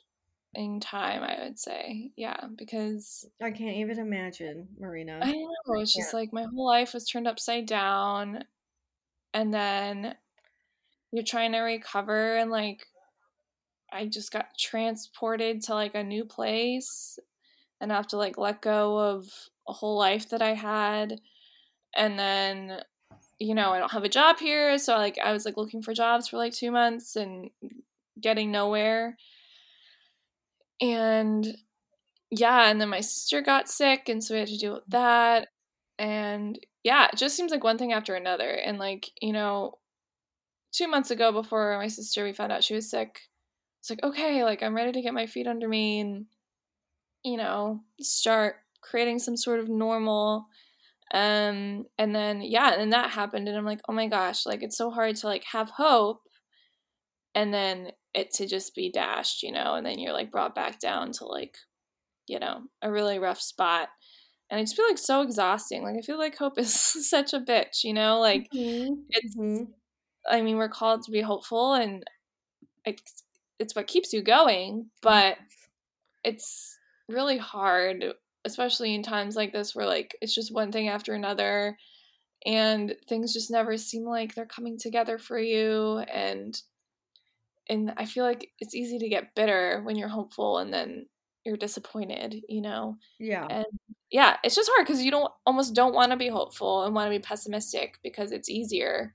in 0.55 0.81
time, 0.81 1.23
I 1.23 1.45
would 1.45 1.59
say. 1.59 2.11
Yeah, 2.17 2.47
because 2.57 3.25
I 3.41 3.51
can't 3.51 3.77
even 3.77 3.99
imagine, 3.99 4.69
Marina. 4.79 5.21
I 5.23 5.33
know 5.33 5.81
it's 5.81 5.95
just 5.95 6.13
like 6.13 6.33
my 6.33 6.45
whole 6.45 6.67
life 6.67 6.95
was 6.95 7.07
turned 7.07 7.29
upside 7.29 7.67
down, 7.67 8.45
and 9.33 9.55
then 9.55 10.17
you're 11.13 11.25
trying 11.25 11.53
to 11.53 11.61
recover, 11.61 12.37
and 12.37 12.51
like 12.51 12.87
I 13.93 14.07
just 14.07 14.33
got 14.33 14.57
transported 14.59 15.63
to 15.65 15.75
like 15.75 15.95
a 15.95 16.03
new 16.03 16.25
place, 16.25 17.19
and 17.81 17.93
I 17.93 17.97
have 17.97 18.09
to 18.09 18.17
like 18.17 18.39
let 18.39 18.61
go 18.61 18.99
of 18.99 19.29
a 19.69 19.73
whole 19.73 19.97
life 19.97 20.31
that 20.31 20.43
I 20.43 20.55
had, 20.55 21.21
and 21.95 22.19
then 22.19 22.81
you 23.41 23.55
know 23.55 23.71
I 23.73 23.81
don't 23.81 23.93
have 23.93 24.05
a 24.05 24.09
job 24.09 24.39
here, 24.39 24.79
so 24.79 24.97
like 24.97 25.19
I 25.23 25.33
was 25.33 25.45
like 25.45 25.57
looking 25.57 25.83
for 25.83 25.95
jobs 25.95 26.29
for 26.29 26.37
like 26.39 26.53
two 26.55 26.71
months 26.71 27.17
and 27.17 27.51
getting 28.21 28.53
nowhere, 28.53 29.17
and 30.81 31.47
yeah, 32.31 32.71
and 32.71 32.81
then 32.81 32.89
my 32.89 33.01
sister 33.01 33.41
got 33.43 33.69
sick, 33.69 34.09
and 34.09 34.23
so 34.23 34.35
we 34.35 34.41
had 34.41 34.49
to 34.49 34.59
deal 34.59 34.75
with 34.75 34.87
that. 34.89 35.49
And 35.99 36.59
yeah, 36.85 37.09
it 37.13 37.19
just 37.19 37.37
seems 37.37 37.51
like 37.53 37.65
one 37.65 37.79
thing 37.79 37.93
after 37.93 38.15
another. 38.15 38.49
And 38.51 38.79
like, 38.79 39.11
you 39.21 39.33
know, 39.33 39.79
two 40.73 40.89
months 40.89 41.11
ago 41.11 41.33
before 41.33 41.77
my 41.79 41.89
sister, 41.89 42.25
we 42.25 42.33
found 42.33 42.53
out 42.53 42.65
she 42.65 42.75
was 42.75 42.91
sick. 42.91 43.21
It's 43.81 43.91
like, 43.91 44.03
okay, 44.03 44.45
like 44.45 44.63
I'm 44.63 44.75
ready 44.77 44.93
to 44.93 45.03
get 45.03 45.15
my 45.15 45.27
feet 45.27 45.47
under 45.47 45.69
me 45.69 46.01
and, 46.01 46.27
you 47.25 47.37
know, 47.37 47.81
start 48.01 48.57
creating 48.83 49.19
some 49.19 49.37
sort 49.37 49.61
of 49.61 49.69
normal. 49.69 50.47
Um, 51.13 51.87
and 51.99 52.15
then 52.15 52.43
yeah, 52.43 52.73
and 52.73 52.81
then 52.81 52.91
that 52.91 53.11
happened, 53.11 53.49
and 53.49 53.57
I'm 53.59 53.65
like, 53.65 53.81
oh 53.89 53.93
my 53.93 54.09
gosh, 54.09 54.47
like 54.47 54.63
it's 54.63 54.77
so 54.79 54.91
hard 54.91 55.17
to 55.17 55.27
like 55.27 55.45
have 55.45 55.71
hope, 55.71 56.23
and 57.35 57.53
then 57.55 57.93
it 58.15 58.33
to 58.35 58.47
just 58.47 58.75
be 58.75 58.91
dashed, 58.91 59.43
you 59.43 59.53
know, 59.53 59.75
and 59.75 59.87
then 59.87 59.99
you're 59.99 60.13
like 60.13 60.31
brought 60.33 60.55
back 60.55 60.81
down 60.81 61.13
to 61.13 61.25
like 61.27 61.57
you 62.29 62.39
know, 62.41 62.63
a 62.83 62.91
really 62.93 63.19
rough 63.19 63.41
spot. 63.41 63.91
And 64.51 64.59
I 64.61 64.63
just 64.65 64.77
feel 64.77 64.87
like 64.89 64.99
so 64.99 65.23
exhausting. 65.23 65.83
Like 65.85 65.97
I 65.99 66.03
feel 66.03 66.19
like 66.19 66.37
hope 66.37 66.59
is 66.61 66.75
such 66.75 67.35
a 67.35 67.41
bitch, 67.41 67.85
you 67.85 67.95
know? 67.95 68.21
Like 68.21 68.51
Mhm, 68.53 69.07
it's 69.11 69.37
mhm. 69.37 69.75
I 70.29 70.43
mean, 70.43 70.57
we're 70.57 70.69
called 70.69 71.03
to 71.05 71.11
be 71.13 71.21
hopeful 71.23 71.75
and 71.75 72.05
it's 72.87 73.25
it's 73.59 73.77
what 73.77 73.87
keeps 73.89 74.13
you 74.13 74.23
going, 74.23 74.91
but 75.03 75.39
it's 76.25 76.79
really 77.09 77.39
hard, 77.39 78.05
especially 78.45 78.95
in 78.95 79.03
times 79.03 79.37
like 79.37 79.53
this 79.53 79.75
where 79.75 79.87
like 79.87 80.17
it's 80.21 80.35
just 80.35 80.53
one 80.55 80.73
thing 80.73 80.89
after 80.89 81.15
another 81.15 81.77
and 82.47 82.95
things 83.09 83.33
just 83.33 83.51
never 83.51 83.77
seem 83.77 84.05
like 84.05 84.35
they're 84.35 84.47
coming 84.47 84.79
together 84.79 85.19
for 85.19 85.39
you 85.39 85.99
and 86.13 86.63
and 87.69 87.93
I 87.97 88.05
feel 88.07 88.25
like 88.25 88.51
it's 88.59 88.75
easy 88.75 88.99
to 88.99 89.09
get 89.09 89.35
bitter 89.35 89.81
when 89.85 89.97
you're 89.97 90.09
hopeful 90.09 90.59
and 90.59 90.73
then 90.73 91.07
you're 91.45 91.57
disappointed, 91.57 92.43
you 92.49 92.61
know? 92.61 92.97
Yeah. 93.19 93.47
And 93.49 93.67
yeah, 94.11 94.37
it's 94.43 94.57
just 94.57 94.71
hard 94.75 94.87
because 94.87 95.03
you 95.03 95.11
don't 95.13 95.33
almost 95.47 95.75
don't 95.75 95.95
want 95.95 96.11
to 96.11 96.17
be 96.17 96.29
hopeful 96.29 96.85
and 96.85 96.95
want 96.95 97.07
to 97.07 97.17
be 97.17 97.23
pessimistic 97.23 97.99
because 98.03 98.33
it's 98.33 98.51
easier. 98.51 99.15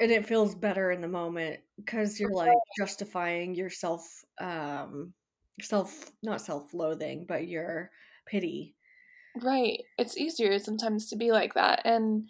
and 0.00 0.10
it 0.12 0.26
feels 0.26 0.54
better 0.54 0.90
in 0.90 1.00
the 1.00 1.08
moment 1.08 1.60
because 1.76 2.20
you're 2.20 2.30
like 2.32 2.56
justifying 2.78 3.54
yourself 3.54 4.24
um 4.40 5.12
self 5.60 6.12
not 6.22 6.40
self-loathing 6.40 7.24
but 7.26 7.48
your 7.48 7.90
pity 8.30 8.74
Right. 9.42 9.84
It's 9.96 10.16
easier 10.16 10.58
sometimes 10.58 11.08
to 11.10 11.16
be 11.16 11.30
like 11.30 11.54
that. 11.54 11.82
And 11.84 12.28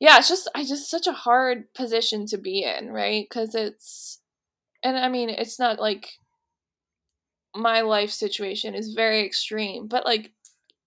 yeah, 0.00 0.18
it's 0.18 0.28
just 0.28 0.48
I 0.54 0.64
just 0.64 0.90
such 0.90 1.06
a 1.06 1.12
hard 1.12 1.72
position 1.74 2.26
to 2.26 2.38
be 2.38 2.64
in, 2.64 2.90
right? 2.90 3.28
Cuz 3.30 3.54
it's 3.54 4.20
and 4.82 4.96
I 4.98 5.08
mean, 5.08 5.30
it's 5.30 5.58
not 5.58 5.78
like 5.78 6.12
my 7.54 7.82
life 7.82 8.10
situation 8.10 8.74
is 8.74 8.94
very 8.94 9.24
extreme, 9.24 9.86
but 9.88 10.04
like 10.06 10.32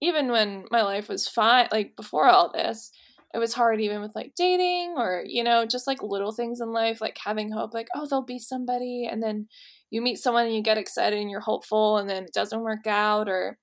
even 0.02 0.32
when 0.32 0.66
my 0.72 0.82
life 0.82 1.08
was 1.10 1.28
fine, 1.28 1.68
like 1.72 1.96
before 1.96 2.28
all 2.28 2.52
this, 2.52 2.92
it 3.34 3.38
was 3.38 3.54
hard 3.54 3.82
even 3.82 4.02
with 4.02 4.16
like 4.16 4.34
dating 4.36 4.96
or, 4.98 5.24
you 5.26 5.44
know, 5.44 5.66
just 5.66 5.88
like 5.88 6.02
little 6.04 6.32
things 6.32 6.60
in 6.62 6.72
life, 6.74 7.02
like 7.02 7.18
having 7.24 7.52
hope, 7.52 7.74
like, 7.74 7.88
oh, 7.96 8.06
there'll 8.08 8.24
be 8.26 8.40
somebody. 8.40 9.08
And 9.10 9.22
then 9.24 9.48
you 9.92 10.02
meet 10.02 10.18
someone 10.18 10.46
and 10.46 10.56
you 10.56 10.62
get 10.64 10.78
excited 10.78 11.20
and 11.20 11.30
you're 11.30 11.40
hopeful 11.42 11.98
and 11.98 12.10
then 12.10 12.24
it 12.26 12.34
doesn't 12.34 12.62
work 12.62 12.88
out 12.88 13.30
or 13.30 13.58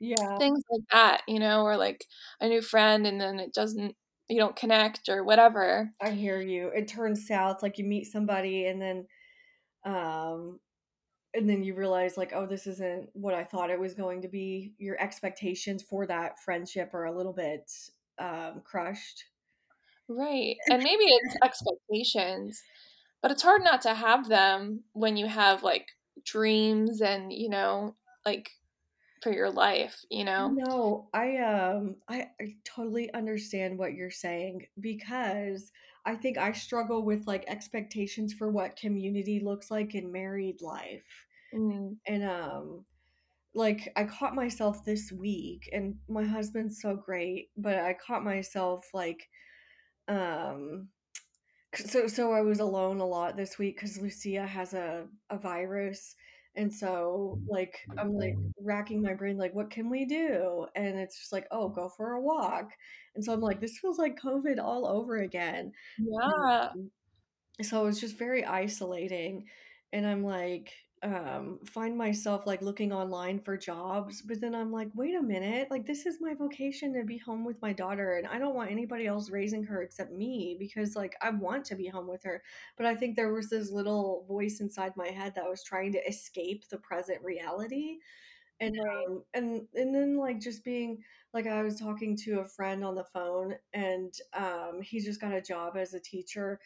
Yeah. 0.00 0.38
things 0.38 0.62
like 0.70 0.82
that, 0.92 1.22
you 1.28 1.38
know, 1.38 1.62
or 1.62 1.76
like 1.76 2.06
a 2.40 2.48
new 2.48 2.62
friend 2.62 3.06
and 3.06 3.20
then 3.20 3.38
it 3.38 3.52
doesn't, 3.54 3.96
you 4.28 4.38
don't 4.38 4.56
connect 4.56 5.08
or 5.08 5.24
whatever. 5.24 5.90
I 6.00 6.10
hear 6.10 6.40
you. 6.40 6.68
It 6.68 6.88
turns 6.88 7.26
south, 7.26 7.62
like 7.62 7.78
you 7.78 7.84
meet 7.84 8.04
somebody 8.06 8.66
and 8.66 8.80
then 8.80 9.06
um 9.84 10.60
and 11.34 11.48
then 11.50 11.64
you 11.64 11.74
realize 11.74 12.16
like, 12.16 12.32
oh, 12.34 12.46
this 12.46 12.66
isn't 12.66 13.10
what 13.14 13.34
I 13.34 13.44
thought 13.44 13.70
it 13.70 13.80
was 13.80 13.94
going 13.94 14.22
to 14.22 14.28
be. 14.28 14.74
Your 14.78 15.00
expectations 15.00 15.82
for 15.82 16.06
that 16.06 16.38
friendship 16.40 16.94
are 16.94 17.04
a 17.06 17.16
little 17.16 17.32
bit 17.32 17.70
um 18.18 18.62
crushed. 18.64 19.24
Right. 20.08 20.56
And 20.68 20.82
maybe 20.82 21.04
it's 21.04 21.36
expectations, 21.42 22.62
but 23.22 23.30
it's 23.30 23.42
hard 23.42 23.64
not 23.64 23.82
to 23.82 23.94
have 23.94 24.28
them 24.28 24.84
when 24.92 25.16
you 25.16 25.26
have 25.26 25.62
like 25.62 25.88
dreams 26.24 27.00
and, 27.00 27.32
you 27.32 27.48
know, 27.48 27.96
like 28.26 28.50
for 29.24 29.32
your 29.32 29.50
life, 29.50 30.04
you 30.10 30.24
know? 30.24 30.56
No, 30.56 31.08
I 31.14 31.38
um 31.38 31.96
I, 32.08 32.30
I 32.40 32.56
totally 32.64 33.12
understand 33.14 33.78
what 33.78 33.94
you're 33.94 34.10
saying 34.10 34.66
because 34.80 35.72
I 36.04 36.16
think 36.16 36.36
I 36.38 36.52
struggle 36.52 37.02
with 37.04 37.26
like 37.26 37.44
expectations 37.48 38.34
for 38.34 38.50
what 38.50 38.76
community 38.76 39.40
looks 39.40 39.70
like 39.70 39.94
in 39.94 40.12
married 40.12 40.60
life. 40.60 41.26
Mm, 41.52 41.96
And 42.06 42.24
um 42.24 42.86
like 43.54 43.92
I 43.96 44.04
caught 44.04 44.34
myself 44.34 44.84
this 44.84 45.12
week 45.12 45.68
and 45.72 45.96
my 46.08 46.24
husband's 46.24 46.80
so 46.82 46.96
great, 46.96 47.50
but 47.56 47.78
I 47.78 47.94
caught 47.94 48.24
myself 48.24 48.86
like 48.94 49.28
um 50.08 50.88
so 51.74 52.06
so 52.06 52.32
I 52.32 52.42
was 52.42 52.60
alone 52.60 53.00
a 53.00 53.06
lot 53.06 53.36
this 53.36 53.58
week 53.58 53.78
cuz 53.80 53.98
Lucia 53.98 54.46
has 54.46 54.74
a 54.74 55.08
a 55.30 55.38
virus 55.38 56.14
and 56.56 56.72
so 56.72 57.40
like 57.48 57.80
I'm 57.98 58.14
like 58.14 58.34
racking 58.60 59.02
my 59.02 59.14
brain 59.14 59.36
like 59.36 59.54
what 59.54 59.70
can 59.70 59.90
we 59.90 60.04
do? 60.04 60.66
And 60.76 60.98
it's 60.98 61.18
just 61.18 61.32
like, 61.32 61.46
"Oh, 61.50 61.68
go 61.68 61.88
for 61.88 62.12
a 62.12 62.20
walk." 62.20 62.70
And 63.14 63.24
so 63.24 63.32
I'm 63.32 63.40
like, 63.40 63.60
this 63.60 63.78
feels 63.78 63.98
like 63.98 64.20
COVID 64.20 64.58
all 64.62 64.86
over 64.86 65.18
again. 65.18 65.72
yeah. 65.98 66.68
Um, 66.74 66.90
so 67.62 67.82
it 67.82 67.86
was 67.86 68.00
just 68.00 68.18
very 68.18 68.44
isolating, 68.44 69.46
and 69.92 70.06
I'm 70.06 70.24
like, 70.24 70.72
um, 71.04 71.60
find 71.66 71.96
myself 71.98 72.46
like 72.46 72.62
looking 72.62 72.92
online 72.92 73.38
for 73.40 73.56
jobs, 73.58 74.22
but 74.22 74.40
then 74.40 74.54
I'm 74.54 74.72
like, 74.72 74.88
wait 74.94 75.14
a 75.14 75.22
minute, 75.22 75.70
like 75.70 75.86
this 75.86 76.06
is 76.06 76.18
my 76.20 76.34
vocation 76.34 76.94
to 76.94 77.04
be 77.04 77.18
home 77.18 77.44
with 77.44 77.60
my 77.62 77.74
daughter, 77.74 78.16
and 78.16 78.26
I 78.26 78.38
don't 78.38 78.54
want 78.56 78.70
anybody 78.72 79.06
else 79.06 79.30
raising 79.30 79.64
her 79.64 79.82
except 79.82 80.12
me 80.12 80.56
because 80.58 80.96
like 80.96 81.14
I 81.22 81.30
want 81.30 81.66
to 81.66 81.76
be 81.76 81.88
home 81.88 82.08
with 82.08 82.24
her. 82.24 82.42
But 82.78 82.86
I 82.86 82.96
think 82.96 83.16
there 83.16 83.32
was 83.34 83.50
this 83.50 83.70
little 83.70 84.24
voice 84.28 84.60
inside 84.60 84.96
my 84.96 85.08
head 85.08 85.34
that 85.36 85.44
was 85.48 85.62
trying 85.62 85.92
to 85.92 86.08
escape 86.08 86.68
the 86.70 86.78
present 86.78 87.22
reality. 87.22 87.98
And 88.60 88.76
um 88.80 89.24
and 89.34 89.62
and 89.74 89.94
then 89.94 90.16
like 90.16 90.40
just 90.40 90.64
being 90.64 91.02
like 91.34 91.46
I 91.46 91.62
was 91.62 91.78
talking 91.78 92.16
to 92.18 92.40
a 92.40 92.46
friend 92.46 92.84
on 92.84 92.94
the 92.94 93.04
phone 93.04 93.54
and 93.72 94.14
um 94.34 94.80
he 94.82 95.00
just 95.00 95.20
got 95.20 95.34
a 95.34 95.42
job 95.42 95.76
as 95.76 95.94
a 95.94 96.00
teacher 96.00 96.60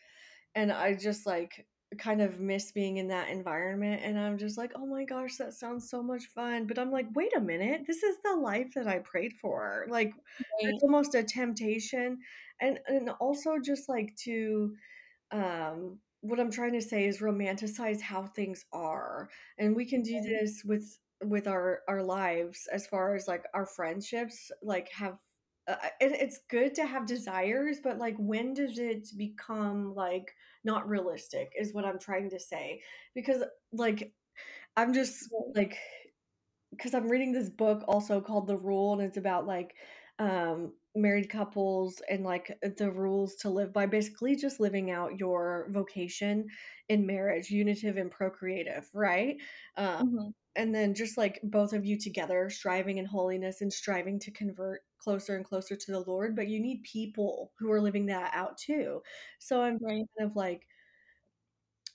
and 0.54 0.73
I 0.73 0.95
just, 0.95 1.26
like, 1.26 1.66
kind 1.99 2.21
of 2.21 2.40
miss 2.40 2.73
being 2.73 2.99
in 2.99 3.09
that 3.09 3.28
environment, 3.30 4.02
and 4.04 4.18
I'm 4.18 4.38
just 4.38 4.59
like, 4.59 4.73
"Oh 4.75 4.87
my 4.87 5.04
gosh, 5.04 5.37
that 5.38 5.54
sounds 5.54 5.88
so 5.90 6.02
much 6.02 6.26
fun," 6.26 6.66
but 6.66 6.78
I'm 6.78 6.90
like, 6.90 7.07
"Wait 7.14 7.35
a 7.37 7.40
minute, 7.40 7.85
this 7.87 8.02
is 8.02 8.18
the 8.23 8.37
life 8.37 8.75
that 8.75 8.87
I 8.88 8.99
prayed 9.00 9.35
for." 9.35 9.87
Like, 9.88 10.12
Right. 10.38 10.75
it's 10.75 10.83
almost 10.83 11.14
a 11.14 11.23
temptation, 11.25 12.18
and 12.61 12.80
and 12.87 13.11
also 13.21 13.59
just, 13.59 13.88
like, 13.88 14.14
to, 14.25 14.76
um 15.33 16.00
what 16.23 16.40
I'm 16.40 16.50
trying 16.50 16.73
to 16.75 16.83
say 16.83 17.07
is 17.07 17.21
romanticize 17.21 18.00
how 18.02 18.26
things 18.26 18.66
are, 18.73 19.30
and 19.59 19.76
we 19.76 19.87
can 19.87 20.02
do 20.02 20.21
this 20.23 20.64
with 20.64 20.99
with 21.23 21.47
our 21.49 21.83
our 21.88 22.02
lives 22.02 22.66
as 22.73 22.87
far 22.87 23.14
as, 23.14 23.28
like, 23.28 23.45
our 23.54 23.66
friendships, 23.66 24.50
like, 24.62 24.90
have 24.90 25.18
uh, 25.68 25.90
it 26.00 26.12
it's 26.12 26.38
good 26.48 26.75
to 26.76 26.87
have 26.87 27.06
desires, 27.06 27.80
but, 27.82 27.98
like, 27.98 28.16
when 28.18 28.54
does 28.54 28.78
it 28.78 29.08
become, 29.16 29.94
like, 29.94 30.34
not 30.64 30.88
realistic 30.88 31.52
is 31.58 31.75
what 31.75 31.84
I'm 31.84 31.98
trying 31.98 32.30
to 32.30 32.40
say, 32.40 32.82
because, 33.14 33.44
like, 33.72 34.14
I'm 34.76 34.94
just, 34.94 35.28
like 35.54 35.78
because 36.70 36.94
I'm 36.94 37.08
reading 37.08 37.32
this 37.32 37.48
book 37.50 37.84
also 37.88 38.20
called 38.20 38.46
The 38.46 38.56
Rule, 38.56 38.92
and 38.92 39.02
it's 39.02 39.16
about 39.16 39.46
like 39.46 39.76
um, 40.18 40.75
married 40.94 41.30
couples 41.30 42.02
and 42.08 42.25
like 42.25 42.58
the 42.76 42.90
rules 42.90 43.37
to 43.37 43.50
live 43.50 43.72
by. 43.72 43.87
Basically, 43.87 44.37
just 44.37 44.60
living 44.60 44.90
out 44.90 45.18
your 45.18 45.68
vocation 45.72 46.46
in 46.88 47.06
marriage, 47.06 47.50
unitive 47.50 47.96
and 47.96 48.10
procreative, 48.10 48.88
right? 48.94 49.37
Uh, 49.76 50.02
Mhm. 50.02 50.32
and 50.56 50.75
then 50.75 50.94
just 50.94 51.16
like 51.18 51.40
both 51.44 51.72
of 51.72 51.87
you 51.87 51.98
together, 51.98 52.50
striving 52.50 52.98
in 52.98 53.06
holiness 53.06 53.60
and 53.60 53.72
striving 53.72 54.18
to 54.20 54.30
convert 54.32 54.82
closer 55.08 55.36
and 55.36 55.44
closer 55.44 55.76
to 55.76 55.92
the 55.92 56.00
Lord. 56.00 56.36
But 56.36 56.48
you 56.48 56.60
need 56.60 56.82
people 56.84 57.52
who 57.58 57.70
are 57.72 57.80
living 57.82 58.06
that 58.06 58.32
out 58.34 58.58
too. 58.58 59.02
So 59.40 59.62
I'm 59.62 59.78
kind 59.80 60.08
of 60.20 60.36
like 60.36 60.66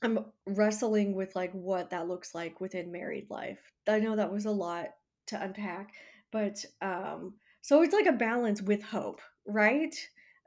I'm 0.01 0.31
wrestling 0.45 1.15
with, 1.15 1.35
like, 1.35 1.51
what 1.53 1.89
that 1.91 2.07
looks 2.07 2.35
like 2.35 2.59
within 2.59 2.91
married 2.91 3.29
life. 3.29 3.71
I 3.87 3.99
know 3.99 4.15
that 4.15 4.31
was 4.31 4.45
a 4.45 4.51
lot 4.51 4.89
to 5.27 5.41
unpack, 5.41 5.93
but, 6.31 6.63
um 6.81 7.35
so 7.61 7.81
it's 7.81 7.93
like 7.93 8.07
a 8.07 8.11
balance 8.11 8.61
with 8.61 8.83
hope, 8.83 9.21
right? 9.45 9.95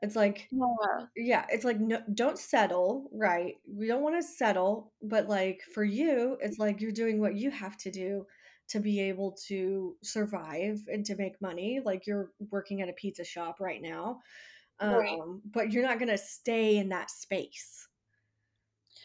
It's 0.02 0.16
like 0.16 0.50
Yeah. 0.50 1.06
yeah, 1.16 1.46
it's 1.50 1.64
like, 1.64 1.80
no 1.80 2.02
don't 2.14 2.38
settle, 2.38 3.10
right? 3.12 3.56
We 3.68 3.86
don't 3.88 4.02
wanna 4.02 4.22
settle, 4.22 4.92
but, 5.02 5.28
like, 5.28 5.62
for 5.62 5.84
you, 5.84 6.38
it's 6.42 6.58
like 6.58 6.80
you're 6.82 6.92
doing 6.92 7.20
what 7.20 7.36
you 7.36 7.50
have 7.50 7.76
to 7.78 7.90
do 7.90 8.26
to 8.68 8.80
be 8.80 9.00
able 9.00 9.32
to 9.48 9.96
survive 10.02 10.80
and 10.92 11.04
to 11.06 11.16
make 11.16 11.40
money, 11.40 11.80
like, 11.84 12.06
you're 12.06 12.32
working 12.50 12.82
at 12.82 12.88
a 12.88 12.92
pizza 12.94 13.24
shop 13.24 13.60
right 13.60 13.82
now, 13.82 14.20
Right. 14.88 15.20
um, 15.20 15.42
but 15.46 15.72
you're 15.72 15.84
not 15.84 15.98
gonna 16.00 16.18
stay 16.18 16.78
in 16.78 16.90
that 16.90 17.10
space. 17.10 17.88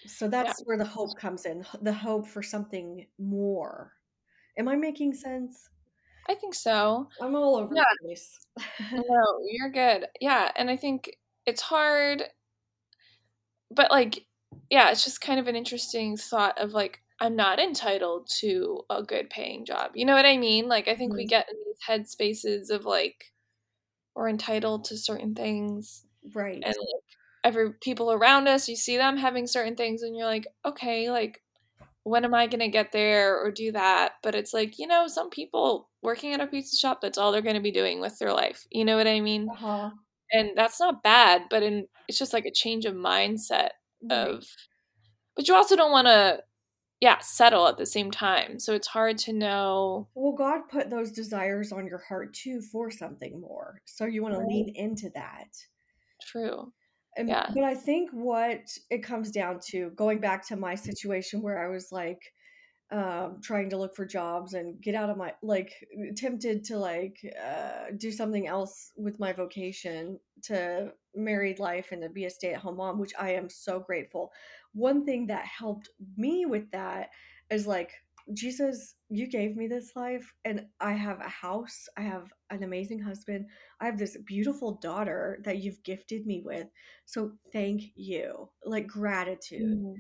So 0.06 0.28
Yeah. 0.40 0.54
that's 0.54 0.62
where 0.66 0.78
the 0.78 0.86
hope 0.86 1.18
comes 1.18 1.46
in 1.46 1.66
the 1.82 1.94
hope 1.94 2.28
for 2.28 2.42
something 2.44 3.08
more. 3.18 3.94
Am 4.58 4.68
I 4.68 4.76
making 4.76 5.14
sense? 5.16 5.70
I 6.28 6.36
think 6.36 6.54
so. 6.56 7.10
I'm 7.20 7.36
all 7.36 7.56
over 7.58 7.76
Yeah. 7.76 7.84
the 7.84 7.86
place. 8.02 8.40
No, 8.94 9.40
you're 9.50 9.70
good. 9.70 10.08
Yeah, 10.20 10.52
and 10.56 10.70
I 10.70 10.78
think 10.78 11.18
it's 11.46 11.62
hard, 11.62 12.24
but 13.70 13.92
like, 13.92 14.26
yeah, 14.70 14.92
it's 14.92 15.04
just 15.04 15.22
kind 15.22 15.40
of 15.40 15.48
an 15.48 15.56
interesting 15.56 16.18
thought 16.18 16.58
of 16.58 16.74
like, 16.74 17.02
I'm 17.22 17.36
not 17.38 17.60
entitled 17.60 18.30
to 18.42 18.84
a 18.90 19.04
good 19.04 19.30
paying 19.32 19.66
job. 19.66 19.92
You 19.96 20.06
know 20.06 20.16
what 20.16 20.26
I 20.28 20.38
mean? 20.38 20.68
Like, 20.70 20.88
I 20.90 20.96
think 20.96 21.16
we 21.16 21.26
Mhm. 21.26 21.28
get 21.28 21.48
in 21.52 21.58
these 21.66 21.80
head 21.88 22.10
spaces 22.10 22.72
of 22.72 22.86
like, 22.86 23.26
we're 24.16 24.30
entitled 24.30 24.86
to 24.86 24.98
certain 24.98 25.36
things, 25.36 26.06
Right. 26.34 26.66
and 26.66 26.76
like, 26.78 27.04
every 27.46 27.74
people 27.82 28.12
around 28.14 28.48
us, 28.48 28.70
you 28.70 28.76
see 28.78 28.98
them 28.98 29.18
having 29.18 29.48
certain 29.48 29.76
things, 29.78 30.04
and 30.04 30.16
you're 30.18 30.26
like, 30.28 30.48
okay, 30.66 31.12
like, 31.12 31.44
when 32.04 32.26
am 32.26 32.34
I 32.36 32.48
gonna 32.48 32.70
get 32.70 32.92
there 32.94 33.38
or 33.40 33.52
do 33.52 33.72
that? 33.74 34.16
But 34.24 34.36
it's 34.36 34.54
like, 34.54 34.80
you 34.80 34.88
know, 34.88 35.08
some 35.08 35.30
people 35.32 35.90
working 36.04 36.34
at 36.34 36.42
a 36.42 36.48
pizza 36.48 36.78
shop, 36.78 37.02
that's 37.02 37.18
all 37.20 37.32
they're 37.34 37.42
gonna 37.44 37.62
be 37.62 37.72
doing 37.72 38.02
with 38.02 38.20
their 38.20 38.34
life. 38.34 38.66
You 38.72 38.86
know 38.86 38.98
what 38.98 39.08
I 39.08 39.22
mean? 39.22 39.52
Uh-huh. 39.52 39.92
And 40.34 40.52
that's 40.58 40.80
not 40.80 41.04
bad, 41.04 41.44
but 41.50 41.64
in 41.64 41.88
it's 42.08 42.20
just 42.20 42.34
like 42.34 42.46
a 42.46 42.52
change 42.54 42.86
of 42.86 42.96
mindset 42.96 43.72
Right. 44.02 44.40
of 44.40 44.46
but 45.36 45.48
you 45.48 45.56
also 45.56 45.76
don't 45.76 45.92
wanna, 45.92 46.42
yeah, 47.02 47.20
settle 47.20 47.68
at 47.68 47.78
the 47.78 47.86
same 47.86 48.12
time. 48.12 48.60
So 48.60 48.74
it's 48.74 48.88
hard 48.88 49.18
to 49.20 49.34
know 49.34 50.10
Well, 50.16 50.32
God 50.34 50.70
put 50.70 50.90
those 50.90 51.12
desires 51.12 51.72
on 51.74 51.86
your 51.86 51.98
heart 51.98 52.34
too 52.34 52.62
for 52.62 52.90
something 52.92 53.42
more, 53.42 53.82
so 53.86 54.06
you 54.06 54.22
wanna 54.24 54.40
lean 54.42 54.70
into 54.70 55.10
that. 55.12 55.68
True. 56.22 56.74
And 57.18 57.28
Yeah. 57.28 57.54
but 57.54 57.64
I 57.64 57.76
think 57.76 58.10
what 58.12 58.70
it 58.90 59.00
comes 59.04 59.32
down 59.32 59.60
to, 59.68 59.90
going 59.92 60.20
back 60.20 60.48
to 60.48 60.56
my 60.56 60.76
situation 60.76 61.42
where 61.42 61.64
I 61.64 61.68
was, 61.70 61.92
like, 61.92 62.34
um, 62.92 63.42
trying 63.44 63.70
to 63.72 63.78
look 63.78 63.96
for 63.96 64.06
jobs 64.06 64.54
and 64.54 64.82
get 64.82 64.96
out 64.96 65.10
of 65.10 65.18
my 65.18 65.36
like, 65.44 65.74
tempted 66.18 66.64
to, 66.66 66.78
like, 66.78 67.20
uh, 67.44 67.92
do 67.98 68.12
something 68.12 68.48
else 68.48 68.92
with 68.98 69.20
my 69.20 69.34
vocation 69.34 70.20
to 70.44 70.94
married 71.16 71.60
life 71.60 71.92
and 71.92 72.02
to 72.04 72.10
be 72.10 72.26
a 72.26 72.30
stay-at-home 72.32 72.78
mom, 72.78 73.00
which 73.00 73.14
I 73.20 73.32
am 73.34 73.50
so 73.50 73.80
grateful. 73.80 74.32
One 74.74 75.06
thing 75.06 75.28
that 75.28 75.46
helped 75.46 75.90
me 76.18 76.46
with 76.46 76.72
that 76.72 77.10
is, 77.50 77.68
like, 77.68 77.92
"Jesus, 78.34 78.96
you 79.10 79.28
gave 79.28 79.56
me 79.58 79.68
this 79.68 79.96
life, 79.96 80.34
and 80.46 80.68
I 80.80 80.94
have 80.94 81.20
a 81.20 81.30
house, 81.30 81.90
I 81.98 82.02
have 82.02 82.32
an 82.50 82.64
amazing 82.64 83.00
husband, 83.00 83.50
I 83.80 83.86
have 83.86 83.98
this 83.98 84.18
beautiful 84.26 84.76
daughter 84.76 85.40
that 85.44 85.58
you've 85.60 85.84
gifted 85.84 86.26
me 86.26 86.42
with, 86.42 86.68
so 87.06 87.38
thank 87.52 87.82
you." 87.96 88.50
Like, 88.66 88.88
gratitude. 88.88 89.80
Mm. 89.80 89.96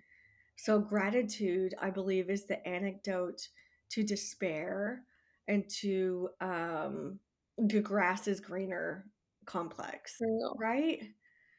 So 0.58 0.80
gratitude, 0.80 1.74
I 1.82 1.90
believe, 1.90 2.30
is 2.30 2.46
the 2.46 2.66
antidote 2.68 3.48
to 3.90 4.04
despair 4.04 5.04
and 5.48 5.68
to 5.82 6.30
um 6.40 7.20
the 7.58 7.82
grass 7.82 8.28
is 8.28 8.40
greener 8.40 9.06
complex, 9.46 10.18
right? 10.58 11.02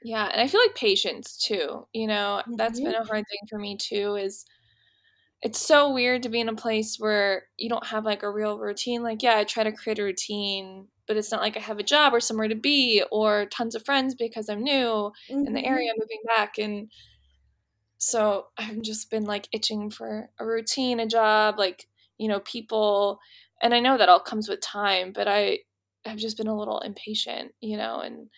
Yeah, 0.05 0.27
and 0.33 0.41
I 0.41 0.49
feel 0.49 0.61
like 0.61 0.75
patience 0.75 1.37
too. 1.39 1.87
You 1.93 2.07
know, 2.07 2.43
that's 2.59 2.81
been 2.81 2.95
Mhm. 2.95 3.01
a 3.01 3.05
hard 3.05 3.25
thing 3.29 3.41
for 3.49 3.59
me 3.59 3.77
too 3.77 4.17
is 4.17 4.45
it's 5.43 5.61
so 5.61 5.93
weird 5.93 6.23
to 6.25 6.29
be 6.31 6.41
in 6.41 6.49
a 6.49 6.55
place 6.57 6.97
where 6.99 7.49
you 7.59 7.69
don't 7.69 7.87
have 7.87 8.05
like 8.05 8.23
a 8.23 8.31
real 8.31 8.59
routine. 8.59 9.03
Like, 9.03 9.23
yeah, 9.23 9.39
I 9.39 9.45
try 9.45 9.65
to 9.65 9.73
create 9.73 9.99
a 9.99 10.05
routine, 10.05 10.89
but 11.07 11.17
it's 11.17 11.33
not 11.33 11.43
like 11.43 11.57
I 11.57 11.61
have 11.61 11.79
a 11.81 11.83
job 11.85 12.15
or 12.15 12.21
somewhere 12.21 12.49
to 12.49 12.55
be 12.57 13.05
or 13.13 13.47
tons 13.47 13.75
of 13.75 13.85
friends 13.85 14.15
because 14.15 14.49
I'm 14.49 14.63
new 14.63 15.13
in 15.45 15.55
the 15.55 15.65
area 15.65 15.93
moving 15.99 16.23
back 16.29 16.59
and 16.59 16.91
so 17.99 18.49
I've 18.59 18.83
just 18.83 19.11
been 19.11 19.25
like 19.25 19.49
itching 19.53 19.91
for 19.91 20.31
a 20.39 20.47
routine, 20.47 21.01
a 21.01 21.07
job, 21.07 21.59
like, 21.59 21.89
you 22.19 22.29
know, 22.29 22.41
people 22.41 23.21
and 23.61 23.75
I 23.75 23.81
know 23.81 23.97
that 23.97 24.09
all 24.09 24.21
comes 24.21 24.49
with 24.49 24.61
time, 24.61 25.13
but 25.13 25.29
I 25.29 25.61
have 26.05 26.19
just 26.19 26.37
been 26.37 26.49
a 26.49 26.57
little 26.59 26.81
impatient, 26.81 27.53
you 27.61 27.77
know, 27.77 28.01
and 28.01 28.29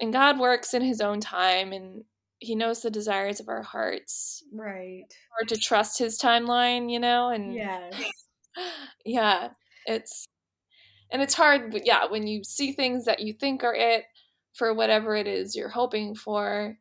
and 0.00 0.12
God 0.12 0.38
works 0.38 0.74
in 0.74 0.82
his 0.82 1.00
own 1.00 1.20
time 1.20 1.72
and 1.72 2.04
he 2.38 2.54
knows 2.54 2.82
the 2.82 2.90
desires 2.90 3.40
of 3.40 3.48
our 3.48 3.62
hearts. 3.62 4.44
Right. 4.52 5.04
Hard 5.36 5.48
to 5.48 5.56
trust 5.56 5.98
his 5.98 6.18
timeline, 6.18 6.90
you 6.90 7.00
know, 7.00 7.30
and 7.30 7.54
Yes. 7.54 7.94
yeah, 9.04 9.48
it's 9.86 10.28
and 11.10 11.22
it's 11.22 11.34
hard, 11.34 11.72
but 11.72 11.86
yeah, 11.86 12.06
when 12.06 12.26
you 12.26 12.44
see 12.44 12.72
things 12.72 13.06
that 13.06 13.20
you 13.20 13.32
think 13.32 13.64
are 13.64 13.74
it 13.74 14.04
for 14.54 14.74
whatever 14.74 15.16
it 15.16 15.26
is 15.26 15.56
you're 15.56 15.68
hoping 15.68 16.14
for, 16.14 16.76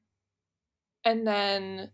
and 1.05 1.25
then 1.25 1.89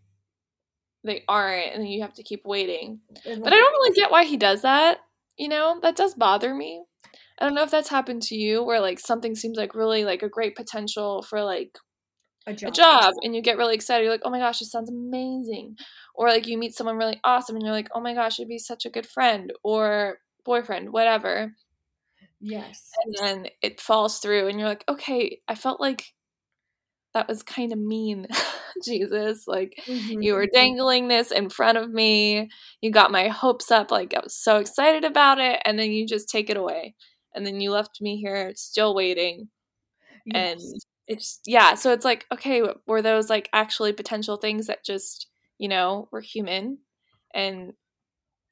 they 1.03 1.23
aren't, 1.27 1.75
and 1.75 1.87
you 1.87 2.01
have 2.01 2.13
to 2.15 2.23
keep 2.23 2.43
waiting. 2.45 3.01
But 3.11 3.53
I 3.53 3.57
don't 3.57 3.73
really 3.73 3.95
get 3.95 4.11
why 4.11 4.23
he 4.25 4.37
does 4.37 4.63
that. 4.63 4.99
You 5.37 5.49
know, 5.49 5.79
that 5.81 5.95
does 5.95 6.15
bother 6.15 6.53
me. 6.53 6.83
I 7.39 7.45
don't 7.45 7.55
know 7.55 7.63
if 7.63 7.71
that's 7.71 7.89
happened 7.89 8.21
to 8.23 8.35
you, 8.35 8.63
where 8.63 8.79
like 8.79 8.99
something 8.99 9.35
seems 9.35 9.57
like 9.57 9.75
really 9.75 10.05
like 10.05 10.23
a 10.23 10.29
great 10.29 10.55
potential 10.55 11.21
for 11.23 11.43
like 11.43 11.77
a 12.47 12.51
a 12.51 12.55
job. 12.55 12.73
job, 12.73 13.13
and 13.23 13.35
you 13.35 13.41
get 13.41 13.57
really 13.57 13.75
excited. 13.75 14.03
You're 14.03 14.13
like, 14.13 14.21
oh 14.25 14.29
my 14.31 14.39
gosh, 14.39 14.59
this 14.59 14.71
sounds 14.71 14.89
amazing. 14.89 15.77
Or 16.15 16.29
like 16.29 16.47
you 16.47 16.57
meet 16.57 16.75
someone 16.75 16.97
really 16.97 17.19
awesome, 17.23 17.55
and 17.55 17.63
you're 17.65 17.73
like, 17.75 17.89
oh 17.95 18.01
my 18.01 18.13
gosh, 18.13 18.39
it'd 18.39 18.49
be 18.49 18.59
such 18.59 18.85
a 18.85 18.89
good 18.89 19.07
friend 19.07 19.53
or 19.63 20.19
boyfriend, 20.45 20.91
whatever. 20.93 21.53
Yes. 22.39 22.91
and 23.03 23.15
then 23.19 23.47
it 23.61 23.79
falls 23.81 24.19
through 24.19 24.47
and 24.47 24.59
you're 24.59 24.67
like 24.67 24.83
okay 24.89 25.39
i 25.47 25.55
felt 25.55 25.79
like 25.79 26.13
that 27.13 27.27
was 27.27 27.43
kind 27.43 27.71
of 27.71 27.77
mean 27.79 28.27
jesus 28.83 29.47
like 29.47 29.79
you 30.19 30.33
were 30.33 30.45
Mhm. 30.47 30.53
dangling 30.53 31.07
this 31.07 31.31
in 31.31 31.49
front 31.49 31.77
of 31.77 31.91
me 31.91 32.49
you 32.81 32.91
got 32.91 33.11
my 33.11 33.27
hopes 33.27 33.71
up 33.71 33.91
like 33.91 34.13
i 34.15 34.19
was 34.23 34.35
so 34.35 34.57
excited 34.57 35.03
about 35.03 35.39
it 35.39 35.61
and 35.65 35.77
then 35.77 35.91
you 35.91 36.07
just 36.07 36.27
take 36.29 36.49
it 36.49 36.57
away 36.57 36.95
and 37.35 37.45
then 37.45 37.59
you 37.61 37.71
left 37.71 38.01
me 38.01 38.17
here 38.17 38.53
still 38.55 38.95
waiting. 38.95 39.49
And 40.33 40.59
it's 41.05 41.41
yeah 41.45 41.73
so 41.75 41.91
it's 41.91 42.05
like 42.05 42.25
okay 42.31 42.63
were 42.87 43.01
those 43.01 43.29
like 43.29 43.49
actually 43.51 43.91
potential 43.91 44.37
things 44.37 44.67
that 44.67 44.85
just 44.85 45.27
you 45.57 45.67
know 45.67 46.07
were 46.11 46.21
human? 46.21 46.79
And 47.33 47.73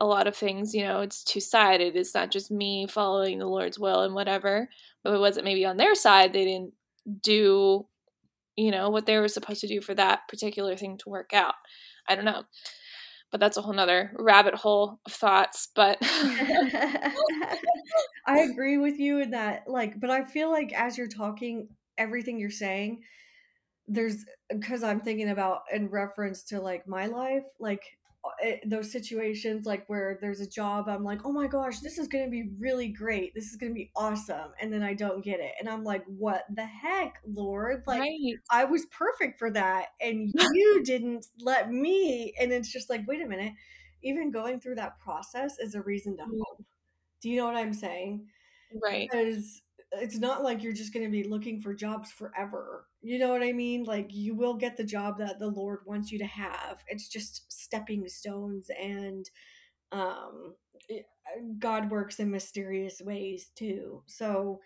a 0.02 0.06
lot 0.06 0.28
of 0.28 0.36
things 0.36 0.74
you 0.74 0.84
know 0.84 1.02
it's 1.02 1.24
two-sided. 1.24 1.96
It's 1.96 2.14
not 2.14 2.32
just 2.32 2.52
me 2.52 2.88
following 2.88 3.40
the 3.40 3.48
lord's 3.48 3.80
will 3.80 4.02
and 4.04 4.14
whatever 4.14 4.70
but 5.04 5.14
it 5.14 5.20
wasn't 5.20 5.46
maybe 5.46 5.66
on 5.66 5.78
their 5.78 5.96
side 5.96 6.34
they 6.34 6.46
didn't 6.46 6.74
do 7.22 7.86
you 8.56 8.72
know 8.72 8.90
what 8.90 9.06
they 9.06 9.18
were 9.18 9.28
supposed 9.28 9.62
to 9.62 9.68
do 9.68 9.82
for 9.82 9.96
that 9.96 10.28
particular 10.28 10.76
thing 10.76 10.98
to 10.98 11.10
work 11.10 11.34
out. 11.34 11.56
I 12.08 12.16
don't 12.16 12.26
know. 12.26 12.44
But 13.32 13.40
that's 13.40 13.58
a 13.58 13.62
whole 13.62 13.74
nother 13.74 14.12
rabbit 14.16 14.56
hole 14.56 15.00
of 15.06 15.14
thoughts 15.14 15.70
but 15.74 15.98
I 18.26 18.40
agree 18.40 18.78
with 18.78 19.00
you 19.00 19.20
in 19.20 19.32
that, 19.32 19.68
like, 19.68 20.00
but 20.00 20.10
I 20.10 20.24
feel 20.26 20.52
like 20.52 20.74
as 20.74 20.98
you're 20.98 21.08
talking, 21.08 21.70
everything 21.98 22.40
you're 22.40 22.50
saying, 22.52 23.04
there's 23.88 24.26
because 24.50 24.84
I'm 24.84 25.02
thinking 25.02 25.30
about 25.30 25.64
in 25.74 25.90
reference 25.90 26.44
to 26.46 26.62
like 26.62 26.88
my 26.88 27.08
life, 27.08 27.44
like 27.60 27.84
uh, 28.24 28.30
it, 28.42 28.70
those 28.70 28.92
situations, 28.92 29.66
like 29.66 29.86
where 29.88 30.18
there's 30.22 30.40
a 30.40 30.48
job, 30.48 30.88
I'm 30.88 31.04
like, 31.04 31.22
oh 31.26 31.32
my 31.32 31.48
gosh, 31.48 31.80
this 31.80 31.98
is 31.98 32.08
gonna 32.08 32.30
be 32.30 32.52
really 32.60 32.88
great, 32.90 33.34
this 33.36 33.46
is 33.46 33.58
gonna 33.58 33.74
be 33.74 33.92
awesome, 33.96 34.52
and 34.62 34.72
then 34.72 34.84
I 34.84 34.94
don't 34.94 35.24
get 35.24 35.40
it, 35.40 35.54
and 35.60 35.68
I'm 35.68 35.84
like, 35.84 36.04
what 36.06 36.46
the 36.54 36.66
heck, 36.66 37.16
Lord? 37.26 37.84
Like, 37.88 38.00
right 38.02 38.36
I 38.50 38.66
was 38.66 38.86
perfect 38.88 39.40
for 39.40 39.52
that, 39.52 39.88
and 40.00 40.32
you 40.54 40.84
didn't 40.84 41.26
let 41.40 41.72
me, 41.72 42.34
and 42.40 42.52
it's 42.52 42.72
just 42.72 42.90
like, 42.90 43.08
wait 43.08 43.22
a 43.22 43.28
minute, 43.28 43.54
even 44.04 44.32
going 44.32 44.60
through 44.60 44.76
that 44.76 45.00
process 45.00 45.58
is 45.60 45.76
a 45.76 45.82
reason 45.82 46.18
to 46.18 46.24
hope. 46.24 46.66
Do 47.22 47.30
you 47.30 47.38
know 47.38 47.46
what 47.46 47.56
I'm 47.56 47.74
saying? 47.74 48.28
right 48.82 49.10
Because 49.12 49.62
it's 49.94 50.18
not 50.18 50.44
like 50.44 50.64
you're 50.64 50.74
just 50.74 50.94
going 50.94 51.06
to 51.06 51.12
be 51.12 51.28
looking 51.28 51.62
for 51.62 51.74
jobs 51.74 52.12
forever. 52.12 52.88
You 53.02 53.20
know 53.20 53.30
what 53.30 53.44
I 53.44 53.52
mean? 53.52 53.84
Like 53.84 54.14
you 54.14 54.36
will 54.36 54.54
get 54.54 54.78
the 54.78 54.84
job 54.84 55.18
that 55.20 55.40
the 55.40 55.48
Lord 55.48 55.80
wants 55.86 56.12
you 56.12 56.20
to 56.20 56.26
have. 56.26 56.84
It's 56.88 57.10
just 57.10 57.52
stepping 57.52 58.08
stones 58.08 58.70
and 58.82 59.30
um 59.92 60.56
God 61.60 61.92
works 61.92 62.20
in 62.20 62.32
mysterious 62.32 63.02
ways 63.02 63.52
too. 63.56 64.04
So 64.08 64.62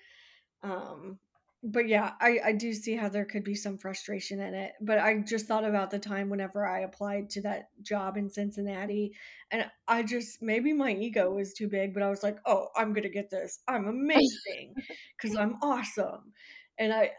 um 0.64 1.20
but 1.66 1.88
yeah, 1.88 2.12
I 2.22 2.40
I 2.46 2.52
do 2.52 2.74
see 2.74 2.96
how 2.96 3.10
there 3.10 3.26
could 3.26 3.44
be 3.44 3.56
some 3.56 3.78
frustration 3.78 4.40
in 4.40 4.54
it. 4.54 4.74
But 4.82 5.00
I 5.00 5.18
just 5.18 5.48
thought 5.48 5.64
about 5.66 5.90
the 5.90 5.98
time 5.98 6.30
whenever 6.30 6.66
I 6.66 6.82
applied 6.82 7.30
to 7.32 7.42
that 7.42 7.70
job 7.82 8.18
in 8.18 8.30
Cincinnati 8.30 9.14
and 9.52 9.66
I 9.88 10.04
just 10.04 10.42
maybe 10.44 10.74
my 10.74 10.92
ego 10.92 11.32
was 11.32 11.54
too 11.54 11.68
big, 11.68 11.94
but 11.94 12.04
I 12.04 12.10
was 12.10 12.22
like, 12.22 12.38
"Oh, 12.46 12.68
I'm 12.76 12.94
going 12.94 13.04
to 13.04 13.10
get 13.10 13.32
this. 13.32 13.60
I'm 13.68 13.88
amazing 13.88 14.76
cuz 15.18 15.36
I'm 15.36 15.58
awesome." 15.64 16.34
And 16.78 16.94
I, 16.94 17.02
I 17.02 17.12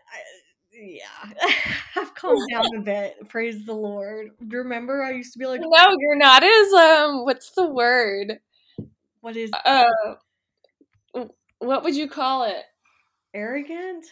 yeah, 0.73 1.49
I've 1.97 2.15
calmed 2.15 2.49
down 2.53 2.77
a 2.77 2.81
bit. 2.81 3.29
Praise 3.29 3.65
the 3.65 3.75
Lord. 3.75 4.29
Remember 4.47 5.03
I 5.03 5.13
used 5.13 5.33
to 5.33 5.39
be 5.41 5.47
like, 5.47 5.61
no 5.61 5.97
you're 5.99 6.17
not 6.17 6.45
as 6.45 6.73
um 6.73 7.25
what's 7.25 7.51
the 7.51 7.67
word 7.67 8.39
"What 9.23 9.37
is 9.37 9.51
uh 9.65 9.87
what 11.59 11.83
would 11.83 11.97
you 11.97 12.09
call 12.09 12.45
it 12.45 12.63
arrogant?" 13.35 14.07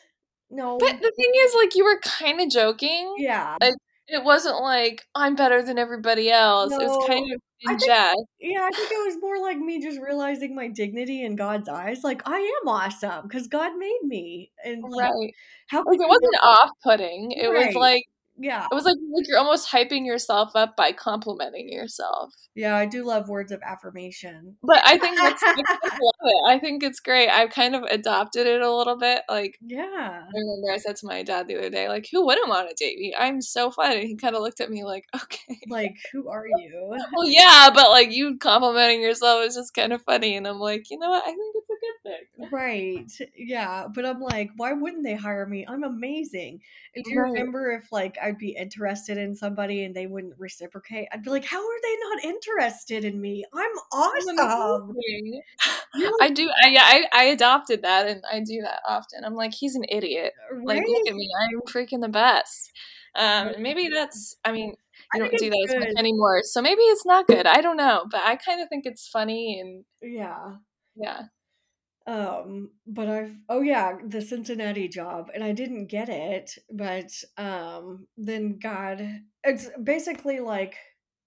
No. 0.55 0.79
But 0.79 1.01
the 1.01 1.12
thing 1.17 1.33
is, 1.37 1.55
like, 1.55 1.75
you 1.75 1.85
were 1.85 1.99
kind 2.01 2.40
of 2.40 2.49
joking. 2.49 3.14
Yeah. 3.19 3.57
Like, 3.61 3.75
it 4.07 4.23
wasn't 4.23 4.61
like 4.61 5.03
I'm 5.14 5.35
better 5.35 5.62
than 5.62 5.79
everybody 5.79 6.31
else. 6.31 6.73
It 6.73 6.79
was 6.79 7.07
kind 7.09 7.25
of 7.33 7.40
in 7.62 7.79
think. 7.79 8.14
Yeah, 8.38 8.61
I 8.62 8.71
think 8.71 8.90
it 8.90 9.07
was 9.07 9.17
more 9.21 9.40
like 9.40 9.57
me 9.57 9.81
just 9.83 9.99
realizing 9.99 10.55
my 10.55 10.69
dignity 10.69 11.25
in 11.25 11.37
God's 11.37 11.69
eyes. 11.69 12.05
Like, 12.05 12.23
I 12.29 12.37
am 12.37 12.69
awesome 12.69 13.27
because 13.27 13.49
God 13.49 13.73
made 13.79 14.01
me. 14.03 14.53
And 14.64 14.83
like, 14.83 15.11
Right. 15.11 15.35
how 15.69 15.83
Like 15.85 15.99
it 15.99 16.09
wasn't 16.09 16.37
off-putting. 16.43 17.33
It 17.33 17.49
was 17.49 17.75
like 17.75 18.05
Yeah. 18.37 18.66
it 18.70 18.75
was 18.75 18.85
like 18.85 18.97
like 19.14 19.29
you're 19.29 19.38
almost 19.38 19.70
hyping 19.70 20.05
yourself 20.07 20.51
up 20.55 20.77
by 20.77 20.92
complimenting 20.92 21.68
yourself. 21.73 22.35
Yeah, 22.55 22.77
I 22.77 22.87
do 22.87 23.05
love 23.05 23.29
words 23.29 23.53
of 23.53 23.61
affirmation. 23.62 24.57
But 24.62 24.81
I 24.85 24.99
think 24.99 25.18
that's 25.18 25.42
I 25.44 25.55
love 25.57 26.14
it. 26.25 26.42
I 26.49 26.59
think 26.59 26.83
it's 26.83 27.01
great. 27.01 27.29
I've 27.29 27.51
kind 27.51 27.75
of 27.77 27.83
adopted 27.85 28.47
it 28.47 28.61
a 28.61 28.75
little 28.75 28.97
bit. 28.99 29.23
Like 29.29 29.59
Yeah. 29.61 29.85
I 29.87 30.38
remember 30.38 30.73
I 30.73 30.79
said 30.79 30.97
to 30.97 31.07
my 31.07 31.23
dad 31.23 31.47
the 31.49 31.57
other 31.59 31.70
day, 31.70 31.88
like, 31.88 32.09
who 32.11 32.25
wouldn't 32.27 32.49
want 32.49 32.68
to 32.68 32.75
date 32.85 32.99
me? 32.99 33.14
I'm 33.18 33.40
so 33.40 33.70
fun. 33.70 33.92
And 33.92 34.03
he 34.03 34.16
kind 34.16 34.35
of 34.35 34.42
looked 34.42 34.61
at 34.61 34.70
me 34.70 34.85
like, 34.85 35.05
okay. 35.14 35.59
Like, 35.68 35.97
who 36.12 36.29
are 36.29 36.47
you? 36.47 36.97
Well, 37.16 37.29
yeah, 37.29 37.70
but 37.73 37.90
like 37.90 38.11
you 38.12 38.38
complimenting 38.38 39.01
yourself 39.03 39.44
is 39.47 39.55
just 39.55 39.75
kind 39.75 39.92
of 39.92 40.03
funny. 40.03 40.37
And 40.37 40.47
I'm 40.49 40.59
like, 40.59 40.90
you 40.90 40.99
know 40.99 41.11
what? 41.11 41.23
I 41.23 41.31
think 41.31 41.55
it's 42.05 42.38
a 42.38 42.40
good 42.40 42.51
thing. 42.51 42.51
Right. 42.53 43.11
Yeah. 43.37 43.87
But 43.93 44.05
I'm 44.07 44.21
like, 44.21 44.51
why 44.57 44.73
wouldn't 44.73 45.05
they 45.05 45.14
hire 45.14 45.47
me? 45.47 45.64
I'm 45.69 45.85
amazing. 45.85 46.61
And 46.95 47.05
do 47.05 47.11
you 47.11 47.21
Right. 47.21 47.31
remember 47.33 47.73
if 47.73 47.90
like 47.93 48.17
I'd 48.23 48.38
be 48.38 48.51
interested 48.51 49.19
in 49.19 49.35
somebody 49.35 49.85
and 49.85 49.95
they 49.95 50.07
wouldn't 50.07 50.38
reciprocate? 50.38 51.09
I'd 51.12 51.23
be 51.23 51.31
like, 51.31 51.45
how 51.45 51.59
are 51.59 51.81
they 51.83 51.97
not 52.03 52.25
interested 52.25 53.05
in 53.05 53.21
me? 53.21 53.45
I'm 53.53 53.73
awesome. 53.93 54.95
I 56.21 56.31
do. 56.31 56.51
I, 56.64 56.69
yeah, 56.69 56.83
I, 56.85 57.09
I 57.12 57.25
adopted 57.25 57.83
that, 57.83 58.07
and 58.09 58.23
I 58.31 58.40
do 58.40 58.61
that 58.62 58.81
often. 58.87 59.25
I'm 59.25 59.35
like, 59.35 59.55
he's 59.55 59.75
an 59.77 59.85
idiot. 59.88 60.33
Like, 60.64 60.83
look 60.87 61.07
at 61.09 61.14
me. 61.14 61.29
I'm 61.40 61.61
freaking 61.73 62.01
the 62.01 62.09
best. 62.09 62.73
Um, 63.14 63.53
maybe 63.59 63.88
that's. 63.88 64.37
I 64.45 64.53
mean, 64.53 64.75
I 65.14 65.19
you 65.19 65.25
don't 65.25 65.38
do 65.38 65.51
that 65.51 65.67
as 65.69 65.77
much 65.79 65.88
anymore, 65.99 66.40
so 66.45 66.61
maybe 66.62 66.83
it's 66.83 67.07
not 67.07 67.29
good. 67.29 67.47
I 67.47 67.61
don't 67.61 67.77
know, 67.77 68.07
but 68.11 68.21
I 68.25 68.37
kind 68.37 68.61
of 68.61 68.69
think 68.69 68.87
it's 68.87 69.09
funny, 69.09 69.61
and 69.61 69.85
Yeah. 70.03 70.57
yeah, 70.97 71.25
Um, 72.07 72.71
but 72.87 73.09
I've 73.09 73.35
oh 73.49 73.62
yeah, 73.62 73.97
the 74.07 74.21
Cincinnati 74.21 74.88
job, 74.88 75.31
and 75.35 75.43
I 75.43 75.53
didn't 75.53 75.87
get 75.87 76.09
it, 76.09 76.59
but 76.71 77.11
um 77.38 78.07
then 78.17 78.59
God 78.59 79.23
it's 79.43 79.71
basically 79.83 80.40
like 80.40 80.77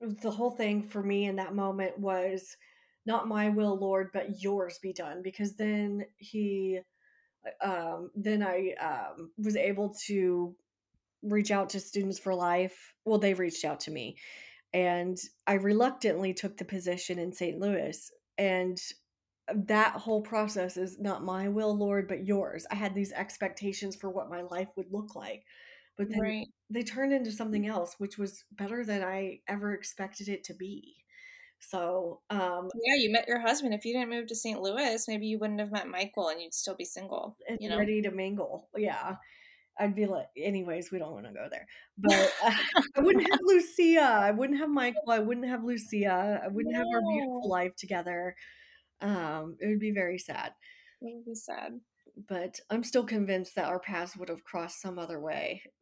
the 0.02 0.32
whole 0.32 0.52
thing 0.52 0.84
for 0.84 1.02
me 1.02 1.26
in 1.26 1.38
that 1.38 1.56
moment 1.56 1.98
was 2.00 2.56
not 3.06 3.28
my 3.28 3.50
will, 3.50 3.78
Lord, 3.80 4.10
but 4.14 4.42
yours 4.42 4.80
be 4.82 4.94
done 4.94 5.22
because 5.24 5.56
then 5.56 6.06
he 6.18 6.80
um 7.64 8.12
then 8.16 8.44
I 8.44 8.74
um 8.80 9.32
was 9.38 9.56
able 9.56 9.96
to 10.08 10.56
reach 11.24 11.52
out 11.52 11.70
to 11.72 11.80
Students 11.80 12.20
for 12.20 12.36
Life. 12.36 12.94
Well, 13.06 13.18
they 13.18 13.34
reached 13.34 13.66
out 13.66 13.80
to 13.82 13.92
me 13.92 14.18
and 14.74 15.18
I 15.48 15.54
reluctantly 15.54 16.34
took 16.34 16.58
the 16.58 16.66
position 16.66 17.20
in 17.20 17.32
St. 17.34 17.60
Louis 17.60 18.12
and 18.38 18.78
that 19.54 19.94
whole 19.94 20.22
process 20.22 20.78
is 20.78 21.00
not 21.00 21.24
my 21.24 21.48
will, 21.48 21.76
Lord, 21.76 22.08
but 22.08 22.26
yours. 22.26 22.66
I 22.72 22.76
had 22.76 22.94
these 22.94 23.12
expectations 23.14 23.96
for 23.96 24.10
what 24.10 24.30
my 24.30 24.42
life 24.42 24.70
would 24.76 24.92
look 24.92 25.16
like, 25.16 25.46
but 25.98 26.10
then 26.10 26.20
Right. 26.22 26.48
they 26.70 26.84
turned 26.84 27.14
into 27.14 27.32
something 27.32 27.66
else, 27.66 27.96
which 27.98 28.18
was 28.18 28.44
better 28.52 28.84
than 28.84 29.04
I 29.04 29.42
ever 29.48 29.74
expected 29.74 30.28
it 30.30 30.44
to 30.46 30.54
be. 30.54 30.96
So, 31.60 32.22
um, 32.30 32.70
Yeah, 32.84 32.96
you 32.96 33.12
met 33.12 33.28
your 33.28 33.40
husband. 33.40 33.74
If 33.74 33.86
you 33.86 33.94
didn't 33.94 34.10
move 34.10 34.28
to 34.28 34.36
St. 34.36 34.62
Louis, 34.62 35.08
maybe 35.08 35.28
you 35.28 35.40
wouldn't 35.40 35.60
have 35.60 35.72
met 35.72 35.88
Michael 35.88 36.30
and 36.30 36.42
you'd 36.42 36.54
still 36.54 36.76
be 36.76 36.86
single, 36.86 37.38
and 37.48 37.58
you 37.62 37.70
know? 37.70 37.78
ready 37.78 38.02
to 38.02 38.12
mingle. 38.12 38.70
Yeah. 38.76 39.16
I'd 39.80 39.96
be 39.96 40.08
like, 40.08 40.28
anyways, 40.36 40.92
we 40.92 40.98
don't 41.00 41.14
want 41.14 41.28
to 41.28 41.34
go 41.34 41.48
there. 41.50 41.68
But 41.98 42.34
uh, 42.44 42.52
I 42.96 43.00
wouldn't 43.02 43.30
have 43.32 43.40
Lucia. 43.44 44.02
I 44.02 44.32
wouldn't 44.32 44.60
have 44.60 44.70
Michael. 44.70 45.10
I 45.10 45.20
wouldn't 45.20 45.48
have 45.48 45.64
Lucia. 45.64 46.42
I 46.44 46.48
wouldn't 46.48 46.76
have 46.76 46.88
our 46.94 47.02
beautiful 47.02 47.48
life 47.48 47.76
together. 47.76 48.36
Um, 49.02 49.58
it 49.60 49.68
would 49.68 49.80
be 49.80 49.92
very 49.92 50.18
sad. 50.20 50.54
It 51.02 51.14
would 51.16 51.26
be 51.26 51.36
sad. 51.36 51.80
But 52.28 52.60
I'm 52.70 52.84
still 52.84 53.06
convinced 53.06 53.56
that 53.56 53.66
our 53.68 53.80
paths 53.80 54.16
would 54.18 54.30
have 54.30 54.44
crossed 54.44 54.82
some 54.82 54.98
other 55.00 55.20
way. 55.20 55.64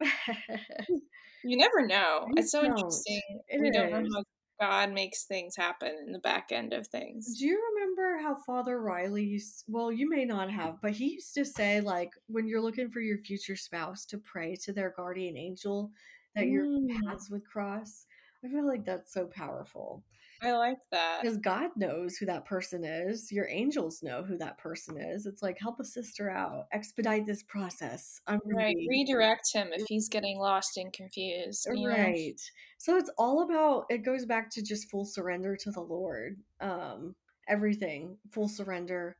You 1.42 1.56
never 1.56 1.86
know. 1.86 2.26
You 2.26 2.36
It's 2.36 2.50
so 2.50 2.64
don't. 2.64 2.64
interesting. 2.64 3.20
It 3.48 3.60
we 3.62 3.70
don't 3.70 3.90
know 3.90 4.02
how 4.14 4.22
God 4.60 4.92
makes 4.92 5.24
things 5.24 5.56
happen 5.56 5.94
in 6.06 6.12
the 6.12 6.18
back 6.18 6.50
end 6.50 6.72
of 6.72 6.86
things. 6.88 7.36
Do 7.36 7.46
you 7.46 7.60
remember 7.74 8.18
how 8.22 8.36
Father 8.36 8.80
Riley 8.80 9.24
used 9.24 9.64
well, 9.68 9.90
you 9.92 10.08
may 10.08 10.24
not 10.24 10.50
have, 10.50 10.80
but 10.80 10.92
he 10.92 11.12
used 11.14 11.34
to 11.34 11.44
say 11.44 11.80
like 11.80 12.10
when 12.28 12.46
you're 12.46 12.60
looking 12.60 12.90
for 12.90 13.00
your 13.00 13.18
future 13.18 13.56
spouse 13.56 14.04
to 14.06 14.18
pray 14.18 14.56
to 14.64 14.72
their 14.72 14.90
guardian 14.96 15.36
angel 15.36 15.90
that 16.34 16.48
your 16.48 16.66
Mm, 16.66 16.88
paths 16.88 17.30
would 17.30 17.44
cross. 17.44 18.06
I 18.44 18.48
feel 18.48 18.66
like 18.66 18.84
that's 18.84 19.12
so 19.12 19.26
powerful. 19.26 20.04
I 20.42 20.52
like 20.52 20.78
that. 20.92 21.22
Because 21.22 21.38
God 21.38 21.70
knows 21.76 22.16
who 22.16 22.26
that 22.26 22.44
person 22.44 22.84
is. 22.84 23.32
Your 23.32 23.48
angels 23.48 24.02
know 24.02 24.22
who 24.22 24.36
that 24.38 24.58
person 24.58 24.98
is. 24.98 25.26
It's 25.26 25.42
like 25.42 25.58
help 25.58 25.80
a 25.80 25.84
sister 25.84 26.30
out. 26.30 26.66
Expedite 26.72 27.26
this 27.26 27.42
process. 27.42 28.20
I'm 28.26 28.40
Right. 28.44 28.66
ready. 28.66 28.86
Redirect 28.88 29.50
him 29.52 29.68
if 29.72 29.86
he's 29.88 30.08
getting 30.08 30.38
lost 30.38 30.76
and 30.76 30.92
confused. 30.92 31.66
Know? 31.70 31.86
Right. 31.86 32.40
So 32.78 32.96
it's 32.96 33.10
all 33.16 33.42
about 33.42 33.86
it 33.88 34.04
goes 34.04 34.26
back 34.26 34.50
to 34.50 34.62
just 34.62 34.90
full 34.90 35.06
surrender 35.06 35.56
to 35.56 35.70
the 35.70 35.80
Lord. 35.80 36.36
Um 36.60 37.16
everything, 37.48 38.18
full 38.30 38.48
surrender. 38.48 39.16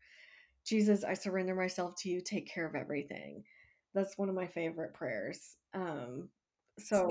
Jesus, 0.65 1.05
I 1.05 1.15
surrender 1.15 1.55
myself 1.55 1.95
to 2.03 2.11
you. 2.11 2.21
Take 2.21 2.47
care 2.49 2.67
of 2.67 2.75
everything. 2.75 3.45
That's 3.95 4.19
one 4.19 4.29
of 4.29 4.35
my 4.35 4.49
favorite 4.49 4.93
prayers. 4.95 5.57
Um 5.73 6.29
so 6.79 7.09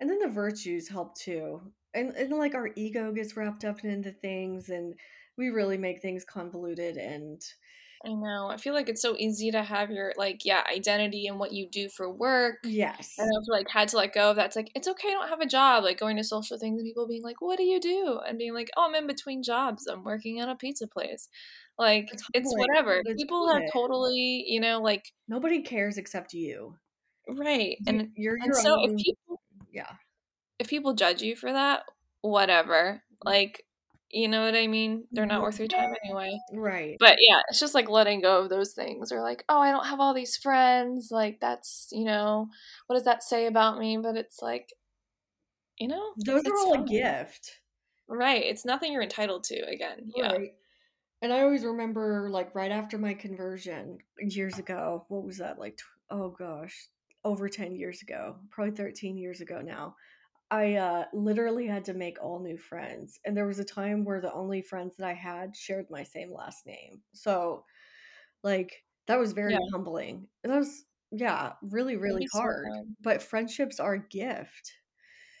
and 0.00 0.10
then 0.10 0.18
the 0.18 0.28
virtues 0.28 0.88
help 0.88 1.16
too. 1.16 1.60
And 1.94 2.10
and 2.10 2.32
like 2.32 2.54
our 2.54 2.70
ego 2.76 3.12
gets 3.12 3.36
wrapped 3.36 3.64
up 3.64 3.84
into 3.84 4.10
things 4.10 4.68
and 4.68 4.94
we 5.36 5.48
really 5.48 5.78
make 5.78 6.00
things 6.00 6.24
convoluted 6.24 6.96
and 6.96 7.42
I 8.06 8.12
know. 8.12 8.48
I 8.50 8.58
feel 8.58 8.74
like 8.74 8.90
it's 8.90 9.00
so 9.00 9.16
easy 9.18 9.50
to 9.50 9.62
have 9.62 9.90
your 9.90 10.12
like, 10.18 10.44
yeah, 10.44 10.62
identity 10.70 11.26
and 11.26 11.38
what 11.38 11.52
you 11.52 11.66
do 11.70 11.88
for 11.88 12.12
work. 12.12 12.56
yes. 12.62 13.14
And 13.18 13.26
I've 13.26 13.48
like 13.48 13.70
had 13.70 13.88
to 13.88 13.96
let 13.96 14.12
go 14.12 14.30
of 14.30 14.36
that. 14.36 14.46
It's 14.46 14.56
like, 14.56 14.70
it's 14.74 14.88
okay, 14.88 15.08
I 15.08 15.12
don't 15.12 15.28
have 15.28 15.40
a 15.40 15.46
job. 15.46 15.84
Like 15.84 15.98
going 15.98 16.18
to 16.18 16.24
social 16.24 16.58
things 16.58 16.78
and 16.78 16.86
people 16.86 17.08
being 17.08 17.22
like, 17.22 17.40
What 17.40 17.56
do 17.56 17.62
you 17.62 17.80
do? 17.80 18.20
And 18.26 18.38
being 18.38 18.52
like, 18.52 18.68
Oh, 18.76 18.86
I'm 18.86 18.94
in 18.94 19.06
between 19.06 19.42
jobs. 19.42 19.86
I'm 19.86 20.04
working 20.04 20.38
at 20.40 20.50
a 20.50 20.54
pizza 20.54 20.86
place. 20.86 21.28
Like, 21.78 22.10
It's 22.34 22.52
whatever. 22.54 23.02
People 23.16 23.50
have 23.50 23.62
totally, 23.72 24.44
you 24.46 24.60
know, 24.60 24.82
like 24.82 25.04
Nobody 25.26 25.62
cares 25.62 25.96
except 25.96 26.34
you. 26.34 26.76
Right. 27.28 27.76
And 27.86 28.10
You're 28.16 28.34
and 28.34 28.46
your 28.46 28.54
so 28.54 28.84
if 28.84 28.96
people 28.96 29.40
yeah. 29.72 29.90
if 30.58 30.68
people 30.68 30.94
judge 30.94 31.22
you 31.22 31.36
for 31.36 31.52
that, 31.52 31.82
whatever. 32.20 33.02
Like, 33.24 33.64
you 34.10 34.28
know 34.28 34.44
what 34.44 34.54
I 34.54 34.66
mean? 34.66 35.06
They're 35.12 35.26
not 35.26 35.42
worth 35.42 35.58
your 35.58 35.68
time 35.68 35.90
mm-hmm. 35.90 36.06
anyway. 36.06 36.38
Right. 36.52 36.96
But 37.00 37.16
yeah, 37.20 37.40
it's 37.48 37.58
just 37.58 37.74
like 37.74 37.88
letting 37.88 38.20
go 38.20 38.42
of 38.42 38.50
those 38.50 38.72
things 38.72 39.10
or 39.10 39.20
like, 39.22 39.44
oh, 39.48 39.60
I 39.60 39.70
don't 39.70 39.86
have 39.86 40.00
all 40.00 40.14
these 40.14 40.36
friends. 40.36 41.08
Like, 41.10 41.40
that's, 41.40 41.88
you 41.90 42.04
know, 42.04 42.48
what 42.86 42.96
does 42.96 43.04
that 43.04 43.22
say 43.22 43.46
about 43.46 43.78
me? 43.78 43.96
But 43.96 44.16
it's 44.16 44.40
like, 44.40 44.72
you 45.78 45.88
know, 45.88 46.12
Those 46.24 46.44
are 46.46 46.56
all 46.56 46.84
a 46.84 46.86
gift. 46.86 47.58
Right. 48.08 48.44
It's 48.44 48.64
nothing 48.64 48.92
you're 48.92 49.02
entitled 49.02 49.44
to 49.44 49.60
again. 49.66 50.12
Yeah. 50.14 50.32
Right. 50.32 50.50
And 51.22 51.32
I 51.32 51.40
always 51.40 51.64
remember, 51.64 52.28
like, 52.30 52.54
right 52.54 52.70
after 52.70 52.98
my 52.98 53.14
conversion 53.14 53.96
years 54.18 54.58
ago, 54.58 55.06
what 55.08 55.24
was 55.24 55.38
that? 55.38 55.58
Like, 55.58 55.78
oh 56.10 56.28
gosh, 56.28 56.88
over 57.24 57.48
10 57.48 57.74
years 57.74 58.02
ago, 58.02 58.40
probably 58.50 58.74
13 58.76 59.16
years 59.18 59.40
ago 59.40 59.60
now. 59.62 59.96
I 60.50 60.76
uh, 60.76 61.06
literally 61.14 61.66
had 61.66 61.84
to 61.86 61.94
make 61.94 62.22
all 62.22 62.40
new 62.40 62.58
friends. 62.58 63.20
And 63.24 63.36
there 63.36 63.46
was 63.46 63.58
a 63.60 63.64
time 63.64 64.04
where 64.04 64.20
the 64.20 64.32
only 64.32 64.62
friends 64.62 64.96
that 64.96 65.08
I 65.08 65.14
had 65.14 65.56
shared 65.56 65.90
my 65.90 66.04
same 66.04 66.32
last 66.32 66.66
name. 66.66 67.02
So, 67.14 67.66
like, 68.42 68.84
that 69.06 69.18
was 69.18 69.32
very 69.32 69.56
Yeah. 69.56 69.58
humbling. 69.72 70.28
That 70.44 70.56
was, 70.58 70.86
yeah, 71.12 71.54
really, 71.62 71.96
really 71.96 72.26
so 72.26 72.48
hard. 72.62 72.64
hard. 72.64 72.96
But 73.00 73.22
friendships 73.22 73.80
are 73.80 73.94
a 73.94 74.08
gift. 74.08 74.72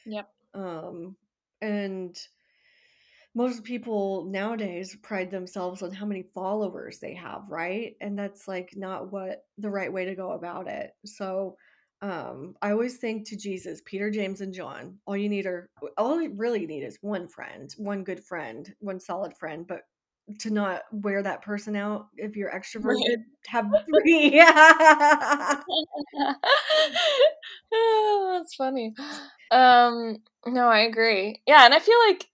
Yep. 0.04 0.30
Um, 0.54 1.16
and 1.60 2.16
most 3.34 3.64
people 3.64 4.24
nowadays 4.26 4.96
pride 4.96 5.30
themselves 5.30 5.82
on 5.82 5.90
how 5.92 6.06
many 6.06 6.22
followers 6.22 7.00
they 7.00 7.14
have, 7.14 7.48
right? 7.48 7.96
And 8.00 8.18
that's 8.18 8.46
like 8.46 8.74
not 8.76 9.10
what 9.10 9.46
the 9.58 9.70
right 9.70 9.92
way 9.92 10.04
to 10.04 10.14
go 10.14 10.32
about 10.32 10.68
it. 10.68 10.92
So 11.04 11.56
um 12.02 12.54
I 12.62 12.70
always 12.72 12.96
think 12.98 13.26
to 13.28 13.36
Jesus, 13.36 13.80
Peter, 13.84 14.10
James, 14.10 14.40
and 14.40 14.52
John. 14.52 14.98
All 15.06 15.16
you 15.16 15.28
need 15.28 15.46
are 15.46 15.68
all 15.98 16.20
you 16.20 16.32
really 16.36 16.66
need 16.66 16.82
is 16.84 16.98
one 17.00 17.28
friend, 17.28 17.72
one 17.78 18.04
good 18.04 18.22
friend, 18.24 18.72
one 18.80 19.00
solid 19.00 19.34
friend, 19.36 19.66
but 19.66 19.82
to 20.40 20.50
not 20.50 20.82
wear 20.92 21.22
that 21.22 21.42
person 21.42 21.76
out 21.76 22.06
if 22.16 22.36
you're 22.36 22.50
extroverted, 22.50 22.84
Right. 22.84 23.18
have 23.48 23.66
three. 23.86 24.40
Oh, 27.72 28.38
that's 28.38 28.54
funny. 28.54 28.94
Um, 29.50 30.18
no, 30.46 30.68
I 30.68 30.80
agree. 30.80 31.42
Yeah, 31.46 31.64
and 31.64 31.74
I 31.74 31.78
feel 31.80 31.98
like, 32.08 32.28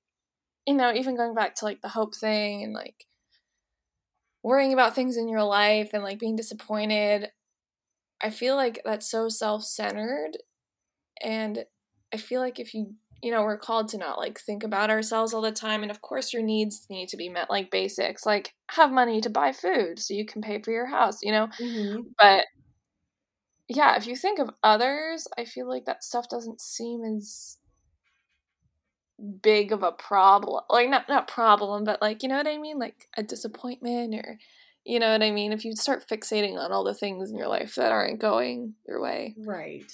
you 0.66 0.74
know, 0.74 0.92
even 0.94 1.16
going 1.16 1.34
back 1.34 1.56
to 1.56 1.64
like 1.64 1.82
the 1.82 1.88
hope 1.88 2.14
thing 2.16 2.62
and 2.64 2.72
like 2.74 3.06
worrying 4.42 4.72
about 4.72 4.94
things 4.94 5.16
in 5.16 5.28
your 5.28 5.42
life 5.44 5.90
and 5.92 6.02
like 6.02 6.18
being 6.18 6.36
disappointed, 6.36 7.30
I 8.22 8.30
feel 8.30 8.56
like 8.56 8.80
that's 8.84 9.10
so 9.10 9.28
self 9.28 9.64
centered. 9.64 10.38
And 11.22 11.64
I 12.14 12.18
feel 12.18 12.40
like 12.40 12.60
if 12.60 12.74
you, 12.74 12.94
you 13.22 13.30
know, 13.32 13.42
we're 13.42 13.58
called 13.58 13.88
to 13.90 13.98
not 13.98 14.18
like 14.18 14.40
think 14.40 14.64
about 14.64 14.90
ourselves 14.90 15.34
all 15.34 15.42
the 15.42 15.52
time. 15.52 15.82
And 15.82 15.90
of 15.90 16.02
course, 16.02 16.32
your 16.32 16.42
needs 16.42 16.86
need 16.90 17.08
to 17.10 17.16
be 17.18 17.28
met, 17.28 17.50
like 17.50 17.70
basics, 17.70 18.26
like 18.26 18.54
have 18.72 18.92
money 18.92 19.20
to 19.22 19.30
buy 19.30 19.52
food 19.52 19.98
so 19.98 20.14
you 20.14 20.26
can 20.26 20.42
pay 20.42 20.60
for 20.62 20.72
your 20.72 20.86
house, 20.86 21.18
you 21.22 21.32
know? 21.32 21.48
Mhm. 21.58 22.14
But 22.18 22.46
yeah, 23.68 23.96
if 23.96 24.06
you 24.06 24.16
think 24.16 24.38
of 24.38 24.50
others, 24.62 25.26
I 25.38 25.44
feel 25.44 25.68
like 25.68 25.84
that 25.84 26.02
stuff 26.04 26.28
doesn't 26.28 26.60
seem 26.60 27.04
as 27.04 27.56
big 29.42 29.72
of 29.72 29.82
a 29.82 29.92
problem. 29.92 30.62
Like 30.70 30.88
not 30.88 31.08
not 31.08 31.28
problem, 31.28 31.84
but 31.84 32.00
like 32.00 32.22
you 32.22 32.28
know 32.28 32.36
what 32.36 32.46
I 32.46 32.58
mean? 32.58 32.78
Like 32.78 33.08
a 33.16 33.22
disappointment 33.22 34.14
or 34.14 34.38
you 34.84 34.98
know 34.98 35.12
what 35.12 35.22
I 35.22 35.30
mean? 35.30 35.52
If 35.52 35.64
you 35.64 35.74
start 35.76 36.08
fixating 36.08 36.56
on 36.56 36.72
all 36.72 36.84
the 36.84 36.94
things 36.94 37.30
in 37.30 37.36
your 37.36 37.48
life 37.48 37.74
that 37.74 37.92
aren't 37.92 38.20
going 38.20 38.74
your 38.86 39.00
way, 39.00 39.34
Right. 39.38 39.90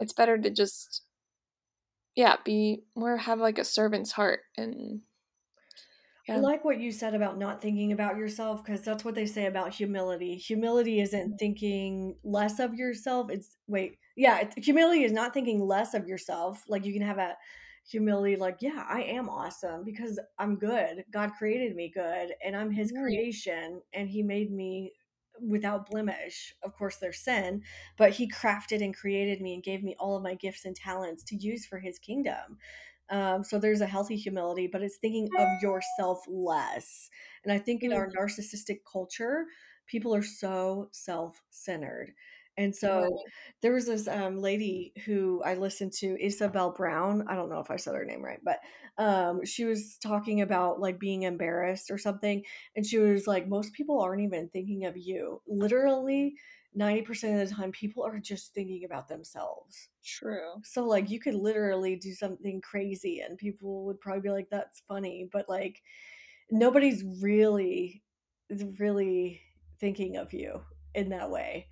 it's 0.00 0.12
better 0.12 0.38
to 0.38 0.50
just 0.50 1.02
yeah, 2.14 2.36
be 2.44 2.82
more 2.96 3.16
have 3.16 3.38
like 3.38 3.58
a 3.58 3.64
servant's 3.64 4.10
heart 4.10 4.40
and 4.56 5.02
I 6.30 6.36
like 6.36 6.64
what 6.64 6.80
you 6.80 6.92
said 6.92 7.14
about 7.14 7.38
not 7.38 7.62
thinking 7.62 7.92
about 7.92 8.16
yourself 8.16 8.62
because 8.62 8.82
that's 8.82 9.04
what 9.04 9.14
they 9.14 9.24
say 9.24 9.46
about 9.46 9.72
humility. 9.72 10.36
Humility 10.36 11.00
isn't 11.00 11.28
mm-hmm. 11.28 11.36
thinking 11.36 12.16
less 12.22 12.58
of 12.58 12.74
yourself. 12.74 13.30
It's 13.30 13.56
wait, 13.66 13.98
yeah, 14.16 14.40
it, 14.40 14.52
humility 14.56 15.04
is 15.04 15.12
not 15.12 15.32
thinking 15.32 15.60
less 15.60 15.94
of 15.94 16.06
yourself. 16.06 16.64
Like 16.68 16.84
you 16.84 16.92
can 16.92 17.02
have 17.02 17.18
a 17.18 17.36
humility, 17.90 18.36
like, 18.36 18.58
yeah, 18.60 18.84
I 18.88 19.02
am 19.02 19.28
awesome 19.28 19.84
because 19.84 20.18
I'm 20.38 20.56
good. 20.56 21.04
God 21.10 21.32
created 21.38 21.74
me 21.76 21.90
good 21.94 22.32
and 22.44 22.56
I'm 22.56 22.70
His 22.70 22.92
Right. 22.92 23.04
creation 23.04 23.82
and 23.92 24.08
He 24.08 24.22
made 24.22 24.52
me 24.52 24.92
without 25.40 25.88
blemish. 25.88 26.54
Of 26.62 26.74
course, 26.76 26.96
there's 26.96 27.20
sin, 27.20 27.62
but 27.96 28.12
He 28.12 28.30
crafted 28.30 28.82
and 28.82 28.94
created 28.96 29.40
me 29.40 29.54
and 29.54 29.62
gave 29.62 29.82
me 29.82 29.96
all 29.98 30.16
of 30.16 30.22
my 30.22 30.34
gifts 30.34 30.64
and 30.64 30.76
talents 30.76 31.24
to 31.24 31.36
use 31.36 31.66
for 31.66 31.78
His 31.78 31.98
kingdom. 31.98 32.58
Um, 33.10 33.42
so 33.42 33.58
there's 33.58 33.80
a 33.80 33.86
healthy 33.86 34.16
humility, 34.16 34.66
but 34.70 34.82
it's 34.82 34.98
thinking 34.98 35.30
of 35.38 35.48
yourself 35.62 36.20
less. 36.28 37.08
And 37.42 37.52
I 37.52 37.58
think 37.58 37.82
in 37.82 37.92
our 37.92 38.08
narcissistic 38.10 38.80
culture, 38.90 39.46
people 39.86 40.14
are 40.14 40.22
so 40.22 40.88
self 40.92 41.40
And 42.58 42.66
right. 42.66 42.74
so 42.74 43.22
there 43.62 43.72
was 43.72 43.86
this 43.86 44.08
um, 44.08 44.40
lady 44.40 44.92
who 45.06 45.40
I 45.44 45.54
listened 45.54 45.92
to, 46.00 46.16
Isabel 46.20 46.72
Brown. 46.72 47.24
I 47.28 47.36
don't 47.36 47.48
know 47.48 47.60
if 47.60 47.70
I 47.70 47.76
said 47.76 47.94
her 47.94 48.04
name 48.04 48.22
right, 48.22 48.40
but 48.44 48.58
um, 48.98 49.44
she 49.44 49.64
was 49.64 49.96
talking 50.02 50.40
about 50.42 50.80
like 50.80 50.98
being 50.98 51.22
embarrassed 51.22 51.90
or 51.90 51.98
something. 51.98 52.42
And 52.74 52.84
she 52.84 52.98
was 52.98 53.26
like, 53.28 53.48
most 53.48 53.72
people 53.72 54.00
aren't 54.00 54.22
even 54.22 54.48
thinking 54.48 54.84
of 54.84 54.96
you. 54.96 55.40
Literally, 55.46 56.34
90% 56.76 57.42
of 57.42 57.48
the 57.48 57.54
time, 57.54 57.70
people 57.70 58.04
are 58.04 58.18
just 58.18 58.52
thinking 58.54 58.84
about 58.84 59.08
themselves. 59.08 59.88
True. 60.04 60.54
So 60.64 60.84
like 60.84 61.10
you 61.10 61.20
could 61.20 61.34
literally 61.34 61.94
do 61.94 62.12
something 62.12 62.60
crazy 62.60 63.20
and 63.20 63.38
people 63.38 63.86
would 63.86 64.00
probably 64.00 64.22
be 64.22 64.30
like 64.30 64.48
that's 64.50 64.82
funny, 64.88 65.28
but 65.32 65.48
like 65.48 65.80
nobody's 66.50 67.04
really 67.22 68.02
really 68.78 69.42
thinking 69.78 70.16
of 70.16 70.32
you 70.32 70.60
in 70.94 71.10
that 71.10 71.30
way. 71.30 71.66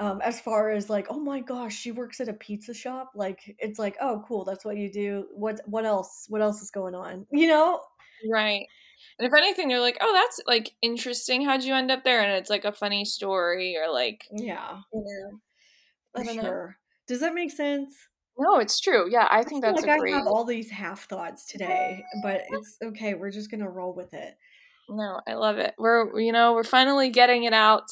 Um, 0.00 0.22
as 0.22 0.40
far 0.40 0.70
as 0.70 0.88
like, 0.88 1.08
oh 1.10 1.20
my 1.20 1.40
gosh, 1.40 1.76
she 1.76 1.92
works 1.92 2.20
at 2.20 2.28
a 2.28 2.32
pizza 2.32 2.72
shop. 2.72 3.12
Like, 3.14 3.54
it's 3.58 3.78
like, 3.78 3.96
oh, 4.00 4.24
cool, 4.26 4.44
that's 4.46 4.64
what 4.64 4.78
you 4.78 4.90
do. 4.90 5.26
What 5.34 5.60
what 5.66 5.84
else? 5.84 6.24
What 6.28 6.40
else 6.40 6.62
is 6.62 6.70
going 6.70 6.94
on? 6.94 7.26
You 7.30 7.48
know? 7.48 7.80
Right. 8.30 8.66
And 9.18 9.28
if 9.28 9.34
anything, 9.36 9.70
you're 9.70 9.80
like, 9.80 9.98
oh, 10.00 10.12
that's 10.12 10.40
like 10.46 10.72
interesting. 10.80 11.44
How'd 11.44 11.62
you 11.62 11.74
end 11.74 11.90
up 11.90 12.02
there? 12.02 12.22
And 12.22 12.32
it's 12.32 12.48
like 12.48 12.64
a 12.64 12.72
funny 12.72 13.04
story, 13.04 13.76
or 13.76 13.92
like, 13.92 14.26
yeah, 14.32 14.78
you 14.92 15.04
know, 15.04 15.40
for 16.16 16.24
sure. 16.24 16.42
Know. 16.42 16.68
Does 17.06 17.20
that 17.20 17.34
make 17.34 17.50
sense? 17.50 17.94
No, 18.38 18.58
it's 18.58 18.80
true. 18.80 19.10
Yeah, 19.10 19.28
I 19.30 19.42
think 19.42 19.64
I 19.64 19.68
that's 19.68 19.82
like 19.84 19.98
great. 19.98 20.14
I 20.14 20.18
have 20.18 20.26
all 20.26 20.44
these 20.44 20.70
half 20.70 21.04
thoughts 21.04 21.44
today, 21.44 22.02
but 22.22 22.42
it's 22.48 22.78
okay. 22.82 23.12
We're 23.12 23.30
just 23.30 23.50
gonna 23.50 23.68
roll 23.68 23.94
with 23.94 24.14
it. 24.14 24.34
No, 24.88 25.20
I 25.28 25.34
love 25.34 25.58
it. 25.58 25.74
We're 25.78 26.18
you 26.18 26.32
know 26.32 26.54
we're 26.54 26.64
finally 26.64 27.10
getting 27.10 27.44
it 27.44 27.52
out 27.52 27.90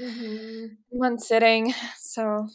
mm-hmm. 0.00 0.66
one 0.88 1.18
sitting, 1.18 1.74
so 1.98 2.48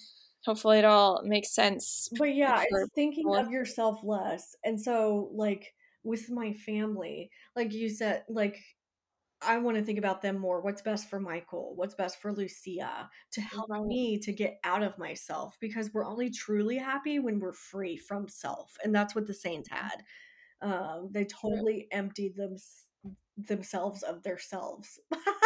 hopefully 0.46 0.80
it 0.80 0.86
all 0.86 1.22
makes 1.24 1.54
sense. 1.54 2.10
But 2.18 2.36
yeah, 2.36 2.64
it's 2.68 2.92
thinking 2.94 3.26
of 3.36 3.52
yourself 3.52 4.00
less, 4.04 4.56
and 4.64 4.80
so 4.80 5.30
like 5.34 5.74
with 6.04 6.30
my 6.30 6.54
family, 6.54 7.30
like 7.56 7.74
you 7.74 7.90
said, 7.90 8.24
like 8.28 8.58
I 9.44 9.58
want 9.58 9.78
to 9.78 9.84
think 9.84 9.98
about 9.98 10.22
them 10.22 10.38
more. 10.38 10.62
What's 10.62 10.84
best 10.84 11.10
for 11.10 11.20
Michael? 11.20 11.74
What's 11.76 11.96
best 11.96 12.22
for 12.22 12.32
Lucia 12.32 13.10
to 13.32 13.42
help 13.42 13.70
right. 13.70 13.82
me 13.82 14.20
to 14.20 14.32
get 14.32 14.60
out 14.64 14.84
of 14.84 14.98
myself 15.00 15.58
because 15.60 15.92
we're 15.94 16.06
only 16.06 16.30
truly 16.30 16.78
happy 16.78 17.18
when 17.18 17.40
we're 17.40 17.54
free 17.54 17.98
from 17.98 18.28
self. 18.28 18.78
And 18.84 18.94
that's 18.94 19.16
what 19.16 19.26
the 19.26 19.34
Saints 19.34 19.70
had. 19.70 20.04
Um, 20.62 21.10
they 21.12 21.26
totally 21.26 21.88
emptied 21.92 22.36
them, 22.36 22.56
themselves 23.36 24.04
of 24.04 24.22
their 24.22 24.38
selves. 24.38 25.00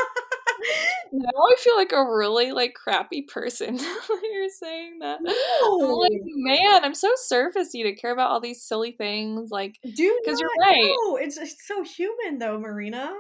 now 1.12 1.30
I 1.30 1.56
feel 1.60 1.76
like 1.76 1.91
a 1.91 2.04
really 2.04 2.52
like 2.52 2.74
crappy 2.74 3.24
person 3.24 3.78
you're 4.32 4.50
saying 4.50 5.00
that. 5.00 5.20
No. 5.22 5.76
Like, 5.78 6.22
man, 6.24 6.84
I'm 6.84 6.94
so 6.94 7.10
surfacey 7.32 7.84
to 7.84 7.96
care 7.96 8.12
about 8.12 8.32
all 8.32 8.39
these 8.39 8.63
silly 8.63 8.91
things. 8.91 9.50
Like, 9.52 9.78
dude, 9.84 10.13
because 10.24 10.39
you're 10.39 10.50
right. 10.60 10.96
No, 11.06 11.18
it's 11.18 11.38
it's 11.38 11.65
so 11.68 11.84
human 11.84 12.39
though, 12.39 12.60
Marina. 12.60 13.13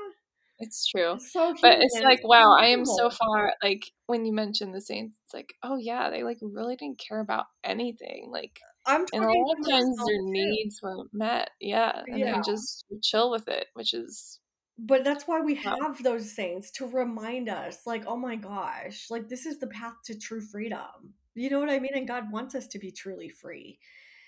It's 0.59 0.87
true. 0.87 1.13
It's 1.13 1.33
so 1.33 1.53
but 1.61 1.79
it's 1.81 1.99
like, 2.01 2.25
wow, 2.25 2.55
I 2.57 2.67
am 2.67 2.85
so 2.85 3.09
far 3.09 3.53
like 3.61 3.91
when 4.07 4.25
you 4.25 4.33
mentioned 4.33 4.73
the 4.73 4.81
Saints, 4.81 5.17
it's 5.25 5.33
like, 5.33 5.53
oh 5.63 5.77
yeah, 5.77 6.09
they 6.09 6.23
like 6.23 6.37
really 6.41 6.75
didn't 6.75 7.01
care 7.05 7.19
about 7.19 7.45
anything. 7.63 8.29
Like 8.31 8.59
I'm 8.85 9.05
and 9.13 9.25
a 9.25 9.27
lot 9.27 9.59
of 9.59 9.69
times 9.69 9.97
their 9.97 10.17
too. 10.17 10.31
needs 10.31 10.79
weren't 10.81 11.09
met. 11.13 11.49
Yeah. 11.59 12.01
And 12.07 12.19
yeah. 12.19 12.35
they 12.35 12.41
just 12.45 12.85
chill 13.03 13.31
with 13.31 13.47
it, 13.47 13.67
which 13.73 13.93
is 13.93 14.39
but 14.77 15.03
that's 15.03 15.25
why 15.25 15.39
we 15.39 15.55
have 15.55 16.03
those 16.03 16.31
saints 16.31 16.71
to 16.71 16.87
remind 16.87 17.49
us, 17.49 17.85
like, 17.85 18.03
oh 18.07 18.17
my 18.17 18.35
gosh, 18.35 19.07
like 19.09 19.29
this 19.29 19.45
is 19.45 19.59
the 19.59 19.67
path 19.67 19.95
to 20.05 20.17
true 20.17 20.41
freedom. 20.41 21.13
You 21.33 21.49
know 21.49 21.59
what 21.59 21.69
I 21.69 21.79
mean? 21.79 21.93
And 21.95 22.07
God 22.07 22.31
wants 22.31 22.55
us 22.55 22.67
to 22.67 22.79
be 22.79 22.91
truly 22.91 23.29
free. 23.29 23.79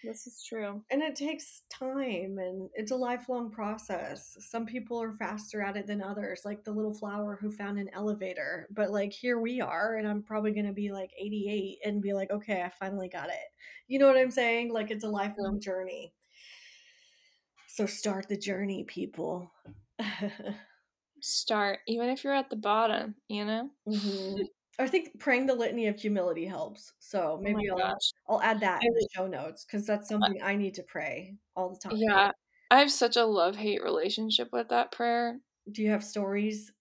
This 0.03 0.27
is 0.27 0.43
true. 0.47 0.83
And 0.91 1.01
it 1.01 1.15
takes 1.15 1.63
time 1.69 2.37
and 2.37 2.69
it's 2.75 2.91
a 2.91 2.95
lifelong 2.95 3.49
process. 3.49 4.37
Some 4.39 4.65
people 4.65 5.01
are 5.01 5.13
faster 5.13 5.61
at 5.61 5.75
it 5.75 5.87
than 5.87 6.01
others, 6.01 6.41
like 6.45 6.63
the 6.63 6.71
little 6.71 6.93
flower 6.93 7.37
who 7.41 7.51
found 7.51 7.79
an 7.79 7.89
elevator. 7.93 8.67
But 8.71 8.91
like 8.91 9.11
here 9.11 9.39
we 9.39 9.59
are, 9.59 9.95
and 9.95 10.07
I'm 10.07 10.21
probably 10.21 10.51
going 10.51 10.67
to 10.67 10.73
be 10.73 10.91
like 10.91 11.11
88 11.19 11.79
and 11.83 12.01
be 12.01 12.13
like, 12.13 12.31
okay, 12.31 12.61
I 12.61 12.69
finally 12.69 13.09
got 13.09 13.29
it. 13.29 13.51
You 13.87 13.99
know 13.99 14.07
what 14.07 14.17
I'm 14.17 14.31
saying? 14.31 14.71
Like 14.71 14.91
it's 14.91 15.03
a 15.03 15.09
lifelong 15.09 15.59
journey. 15.59 16.13
So 17.67 17.85
start 17.85 18.29
the 18.29 18.37
journey, 18.37 18.85
people. 18.85 19.51
start, 21.21 21.79
even 21.87 22.09
if 22.09 22.23
you're 22.23 22.33
at 22.33 22.49
the 22.49 22.55
bottom, 22.55 23.15
you 23.27 23.45
know? 23.45 23.69
Mm-hmm. 23.87 24.41
I 24.79 24.87
think 24.87 25.19
praying 25.19 25.47
the 25.47 25.55
litany 25.55 25.87
of 25.87 25.99
humility 25.99 26.45
helps. 26.45 26.93
So 26.99 27.37
oh 27.39 27.41
maybe 27.41 27.67
oh 27.71 27.77
I'll 27.77 27.97
I'll 28.29 28.41
add 28.43 28.59
that 28.59 28.83
in 28.83 28.93
the 28.93 29.07
show 29.11 29.25
notes 29.25 29.65
because 29.65 29.87
that's 29.87 30.07
something 30.07 30.39
I 30.43 30.55
need 30.55 30.75
to 30.75 30.83
pray 30.83 31.33
all 31.55 31.69
the 31.71 31.79
time. 31.79 31.97
Yeah, 31.97 32.31
I 32.69 32.79
have 32.79 32.91
such 32.91 33.17
a 33.17 33.25
love 33.25 33.55
hate 33.55 33.83
relationship 33.83 34.49
with 34.51 34.69
that 34.69 34.91
prayer. 34.91 35.39
Do 35.71 35.81
you 35.81 35.89
have 35.89 36.03
stories? 36.03 36.71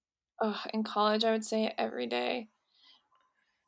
Oh, 0.43 0.61
in 0.75 0.83
college, 0.83 1.25
I 1.25 1.33
would 1.33 1.45
say 1.45 1.65
it 1.65 1.75
every 1.79 2.07
day, 2.07 2.49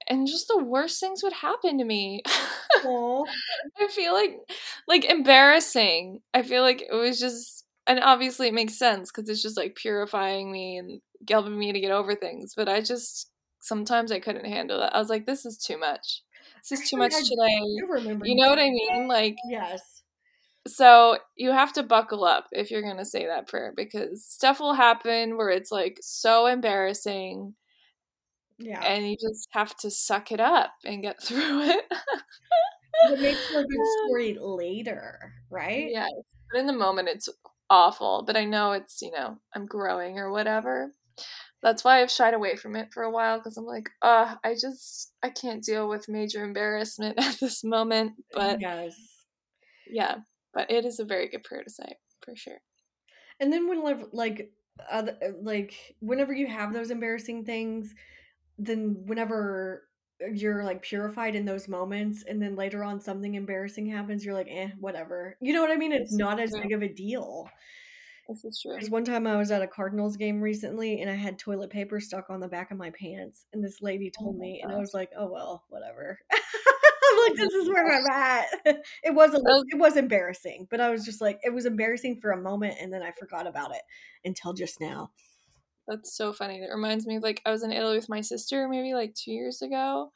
and 0.09 0.27
just 0.27 0.49
the 0.49 0.63
worst 0.63 1.01
things 1.01 1.23
would 1.23 1.33
happen 1.33 1.79
to 1.79 1.85
me. 1.85 2.23
I 2.85 3.89
feel 3.91 4.13
like 4.13 4.39
like 4.87 5.05
embarrassing. 5.05 6.21
I 6.35 6.43
feel 6.43 6.63
like 6.63 6.83
it 6.83 6.95
was 6.95 7.19
just, 7.19 7.58
and 7.88 8.01
obviously 8.01 8.48
it 8.48 8.55
makes 8.55 8.79
sense 8.79 9.11
because 9.11 9.29
it's 9.29 9.42
just 9.42 9.57
like 9.57 9.74
purifying 9.74 10.53
me 10.53 10.77
and 10.77 11.01
helping 11.29 11.59
me 11.59 11.72
to 11.72 11.81
get 11.81 11.90
over 11.90 12.14
things. 12.14 12.53
But 12.55 12.68
I 12.68 12.83
just 12.83 13.31
sometimes 13.61 14.12
I 14.12 14.20
couldn't 14.20 14.44
handle 14.44 14.83
it. 14.83 14.90
I 14.92 14.98
was 14.98 15.09
like, 15.09 15.27
this 15.27 15.46
is 15.46 15.57
too 15.57 15.79
much. 15.79 16.22
This 16.68 16.81
is 16.81 16.90
too 16.90 16.98
much 16.98 17.14
today. 17.14 17.61
You 18.22 18.37
know 18.37 18.51
what 18.51 18.59
I 18.59 18.70
mean? 18.70 19.09
Like, 19.09 19.37
yes. 19.48 20.03
So 20.66 21.16
you 21.35 21.51
have 21.51 21.72
to 21.74 21.83
buckle 21.83 22.24
up 22.24 22.46
if 22.53 22.70
you're 22.70 22.83
going 22.83 22.98
to 22.98 23.05
say 23.05 23.27
that 23.27 23.48
prayer 23.48 23.72
because 23.74 24.24
stuff 24.24 24.61
will 24.61 24.74
happen 24.74 25.38
where 25.38 25.48
it's 25.48 25.72
like 25.72 25.98
so 26.03 26.46
embarrassing. 26.46 27.55
Yeah. 28.59 28.83
And 28.83 29.09
you 29.09 29.16
just 29.16 29.48
have 29.53 29.74
to 29.79 29.90
suck 29.90 30.31
it 30.31 30.40
up 30.40 30.72
and 30.85 31.03
get 31.03 31.22
through 31.22 31.62
it. 31.62 31.85
it 33.11 33.20
makes 33.20 33.46
for 33.46 33.61
a 33.61 33.64
good 33.64 33.87
story 34.05 34.37
later, 34.38 35.33
right? 35.48 35.88
Yeah. 35.90 36.07
But 36.53 36.61
in 36.61 36.66
the 36.66 36.72
moment, 36.72 37.09
it's 37.09 37.29
awful. 37.70 38.24
But 38.26 38.37
I 38.37 38.44
know 38.44 38.72
it's, 38.72 39.02
you 39.02 39.11
know, 39.11 39.38
I'm 39.54 39.66
growing 39.66 40.18
or 40.18 40.31
whatever 40.31 40.92
that's 41.62 41.85
why 41.85 42.00
I've 42.00 42.11
shied 42.11 42.35
away 42.35 42.57
from 42.57 42.76
it 42.76 42.92
for 42.92 43.02
a 43.02 43.11
while 43.11 43.38
because 43.38 43.57
I'm 43.57 43.64
like, 43.64 43.90
uh, 44.02 44.37
I 44.44 44.54
just 44.54 45.12
I 45.22 45.31
can't 45.31 45.62
deal 45.62 45.88
with 45.88 46.09
major 46.09 46.44
embarrassment 46.44 47.18
at 47.22 47.38
this 47.40 47.64
moment. 47.64 48.12
But 48.33 48.61
yes, 48.61 48.94
yeah, 49.90 50.16
but 50.54 50.70
it 50.70 50.85
is 50.85 51.00
a 51.00 51.04
very 51.04 51.28
good 51.28 51.44
prayer 51.44 51.64
to 51.64 51.70
say 51.70 51.96
for 52.22 52.37
sure. 52.37 52.59
And 53.40 53.52
then 53.52 53.68
when 53.68 54.07
like 54.12 54.50
uh, 54.90 55.07
like 55.40 55.96
whenever 56.00 56.33
you 56.33 56.46
have 56.46 56.72
those 56.72 56.90
embarrassing 56.90 57.44
things, 57.44 57.94
then 58.59 59.02
whenever 59.07 59.88
you're 60.33 60.64
like 60.64 60.83
purified 60.83 61.35
in 61.35 61.44
those 61.44 61.68
moments 61.68 62.24
and 62.26 62.42
then 62.42 62.57
later 62.57 62.83
on 62.83 63.00
something 63.00 63.35
embarrassing 63.35 63.87
happens 63.87 64.24
you're 64.24 64.35
like 64.35 64.48
eh 64.50 64.68
whatever 64.81 65.37
you 65.40 65.52
know 65.52 65.61
what 65.61 65.70
i 65.70 65.76
mean 65.76 65.92
it's 65.92 66.12
not 66.12 66.40
as 66.40 66.52
big 66.52 66.72
of 66.72 66.83
a 66.83 66.88
deal 66.88 67.48
this 68.28 68.44
is 68.44 68.61
true. 68.61 68.74
Because 68.74 68.90
one 68.90 69.04
time 69.04 69.26
I 69.26 69.37
was 69.37 69.50
at 69.50 69.62
a 69.62 69.66
Cardinals 69.66 70.16
game 70.18 70.40
recently 70.40 71.00
and 71.00 71.11
I 71.11 71.14
had 71.14 71.38
toilet 71.38 71.70
paper 71.70 71.98
stuck 71.98 72.28
on 72.28 72.40
the 72.40 72.48
back 72.48 72.70
of 72.70 72.76
my 72.76 72.90
pants. 72.90 73.46
And 73.52 73.64
this 73.64 73.81
lady 73.81 74.11
told 74.11 74.37
oh 74.37 74.38
me, 74.38 74.61
gosh. 74.62 74.68
and 74.68 74.76
I 74.76 74.81
was 74.81 74.92
like, 74.92 75.11
oh, 75.18 75.31
well, 75.33 75.64
whatever. 75.70 76.18
I'm 76.31 77.18
like, 77.26 77.37
this 77.37 77.54
is 77.54 77.68
where 77.68 77.90
I'm 77.90 78.07
at. 78.07 78.46
It 79.02 79.14
was 79.14 79.31
a 79.31 79.38
little, 79.38 79.64
it 79.68 79.78
was 79.78 79.96
embarrassing, 79.96 80.68
but 80.70 80.81
I 80.81 80.90
was 80.90 81.07
just 81.07 81.22
like, 81.22 81.38
it 81.42 81.54
was 81.54 81.64
embarrassing 81.64 82.18
for 82.20 82.33
a 82.33 82.40
moment 82.40 82.76
and 82.81 82.92
then 82.92 83.02
I 83.02 83.12
forgot 83.18 83.46
about 83.46 83.74
it 83.74 83.83
until 84.24 84.52
just 84.52 84.78
now. 84.78 85.11
That's 85.88 86.14
so 86.16 86.33
funny. 86.33 86.59
It 86.59 86.72
reminds 86.72 87.07
me 87.07 87.16
of 87.16 87.22
like, 87.22 87.40
I 87.46 87.51
was 87.51 87.62
in 87.62 87.72
Italy 87.72 87.96
with 87.96 88.09
my 88.09 88.20
sister 88.20 88.68
maybe 88.68 88.94
like 88.94 89.14
two 89.14 89.33
years 89.33 89.62
ago. 89.62 90.12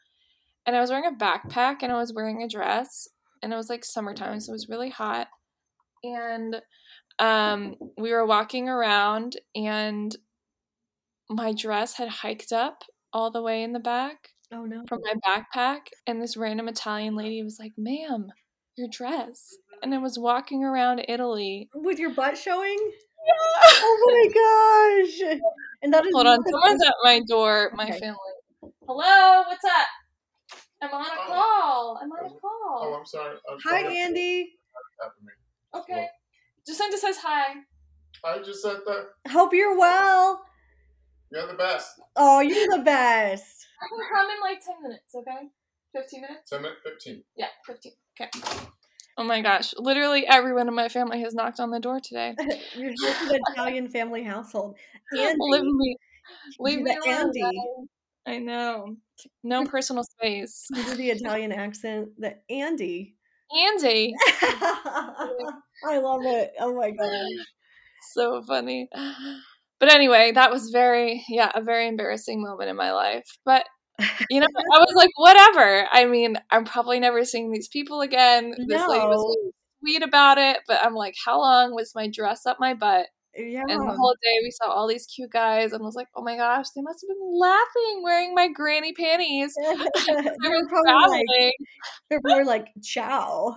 And 0.66 0.76
I 0.76 0.80
was 0.80 0.90
wearing 0.90 1.06
a 1.06 1.16
backpack 1.16 1.76
and 1.82 1.90
I 1.90 1.96
was 1.96 2.12
wearing 2.12 2.42
a 2.42 2.48
dress. 2.48 3.08
And 3.42 3.52
it 3.52 3.56
was 3.56 3.68
like 3.68 3.84
summertime, 3.84 4.38
so 4.38 4.52
it 4.52 4.54
was 4.54 4.68
really 4.68 4.90
hot. 4.90 5.26
And 6.04 6.60
um, 7.18 7.74
we 7.98 8.12
were 8.12 8.26
walking 8.26 8.68
around 8.68 9.36
and 9.56 10.14
my 11.28 11.52
dress 11.52 11.94
had 11.94 12.08
hiked 12.08 12.52
up 12.52 12.84
all 13.12 13.30
the 13.30 13.42
way 13.42 13.62
in 13.62 13.72
the 13.72 13.80
back. 13.80 14.28
Oh 14.52 14.64
no. 14.64 14.84
From 14.86 15.00
my 15.02 15.14
backpack. 15.26 15.88
And 16.06 16.20
this 16.20 16.36
random 16.36 16.68
Italian 16.68 17.16
lady 17.16 17.42
was 17.42 17.58
like, 17.58 17.72
ma'am, 17.78 18.28
your 18.76 18.88
dress. 18.92 19.56
And 19.82 19.94
I 19.94 19.98
was 19.98 20.18
walking 20.18 20.62
around 20.62 21.04
Italy. 21.08 21.68
With 21.74 21.98
your 21.98 22.14
butt 22.14 22.38
showing? 22.38 22.78
Yeah. 23.26 23.34
Oh 23.84 23.98
my 24.06 24.26
gosh. 25.08 25.40
And 25.82 25.92
that 25.92 26.04
is 26.06 26.12
Hold 26.14 26.26
on, 26.26 26.38
someone's 26.48 26.84
at 26.84 26.94
my 27.02 27.20
door, 27.20 27.72
my 27.74 27.84
okay. 27.84 27.98
family. 27.98 28.16
Hello, 28.86 29.42
what's 29.46 29.64
up? 29.64 30.60
I'm 30.82 30.90
on 30.92 31.04
a 31.04 31.08
oh. 31.08 31.26
call. 31.26 31.98
I'm 32.02 32.10
on 32.10 32.24
a 32.24 32.28
oh, 32.28 32.38
call. 32.40 32.80
Oh, 32.82 32.96
I'm 32.98 33.06
sorry. 33.06 33.36
I'm 33.50 33.58
Hi, 33.64 33.80
Andy. 33.80 34.54
Okay. 35.74 36.08
Jacinta 36.66 36.98
says 36.98 37.16
hi. 37.18 37.54
Hi, 38.24 38.38
Jacinta. 38.38 39.06
Hope 39.28 39.52
you're 39.54 39.78
well. 39.78 40.44
You're 41.32 41.46
the 41.46 41.54
best. 41.54 42.00
Oh, 42.16 42.40
you're 42.40 42.76
the 42.76 42.82
best. 42.84 43.66
I 43.80 43.88
can 43.88 43.98
come 44.14 44.30
in 44.30 44.40
like 44.40 44.64
10 44.64 44.82
minutes, 44.82 45.14
okay? 45.14 45.48
15 45.94 46.20
minutes? 46.20 46.50
10 46.50 46.62
minutes? 46.62 46.80
15. 46.84 47.22
Yeah, 47.36 47.46
15. 47.66 47.92
Okay. 48.20 48.30
Oh 49.18 49.24
my 49.24 49.42
gosh. 49.42 49.74
Literally 49.76 50.26
everyone 50.26 50.68
in 50.68 50.74
my 50.74 50.88
family 50.88 51.20
has 51.20 51.34
knocked 51.34 51.60
on 51.60 51.70
the 51.70 51.80
door 51.80 52.00
today. 52.00 52.34
you're 52.76 52.90
just 52.92 53.22
an 53.22 53.40
Italian 53.50 53.88
family 53.88 54.22
household. 54.22 54.76
Andy. 55.18 55.38
Leave 55.40 55.64
me, 55.64 55.96
leave 56.58 56.80
me 56.80 56.96
alone. 57.04 57.26
Andy. 57.26 57.62
I 58.26 58.38
know. 58.38 58.96
No 59.42 59.64
personal 59.64 60.04
space. 60.04 60.66
You 60.74 60.84
do 60.84 60.94
the 60.94 61.10
Italian 61.10 61.52
accent. 61.52 62.10
The 62.18 62.36
Andy. 62.50 63.16
Andy. 63.54 64.14
I 64.42 65.98
love 65.98 66.20
it. 66.24 66.52
Oh 66.58 66.74
my 66.74 66.90
gosh. 66.90 67.46
So 68.12 68.42
funny. 68.42 68.88
but 69.78 69.92
anyway, 69.92 70.32
that 70.32 70.50
was 70.50 70.70
very, 70.70 71.24
yeah, 71.28 71.50
a 71.54 71.60
very 71.60 71.88
embarrassing 71.88 72.42
moment 72.42 72.70
in 72.70 72.76
my 72.76 72.92
life. 72.92 73.24
But 73.44 73.66
you 74.30 74.40
know, 74.40 74.46
I 74.74 74.78
was 74.78 74.94
like, 74.94 75.10
whatever. 75.16 75.86
I 75.90 76.06
mean, 76.06 76.36
I'm 76.50 76.64
probably 76.64 77.00
never 77.00 77.24
seeing 77.24 77.50
these 77.50 77.68
people 77.68 78.00
again. 78.00 78.54
This 78.68 78.86
lady 78.86 79.06
was 79.06 79.36
really 79.36 79.52
sweet 79.82 80.02
about 80.02 80.38
it, 80.38 80.58
but 80.66 80.78
I'm 80.82 80.94
like, 80.94 81.14
how 81.24 81.40
long 81.40 81.74
was 81.74 81.92
my 81.94 82.08
dress 82.08 82.46
up 82.46 82.58
my 82.60 82.74
butt? 82.74 83.06
Yeah. 83.34 83.62
And 83.66 83.88
the 83.88 83.96
whole 83.96 84.14
day 84.22 84.38
we 84.42 84.50
saw 84.50 84.70
all 84.70 84.86
these 84.86 85.06
cute 85.06 85.30
guys 85.30 85.72
and 85.72 85.82
was 85.82 85.94
like, 85.94 86.08
oh 86.14 86.22
my 86.22 86.36
gosh, 86.36 86.66
they 86.76 86.82
must 86.82 87.02
have 87.02 87.08
been 87.08 87.40
laughing 87.40 88.02
wearing 88.02 88.34
my 88.34 88.48
granny 88.48 88.92
panties. 88.92 89.54
they 90.06 90.48
were 90.48 90.68
probably 90.68 91.22
like, 91.40 91.54
they 92.10 92.18
were 92.22 92.44
like, 92.44 92.68
ciao. 92.82 93.56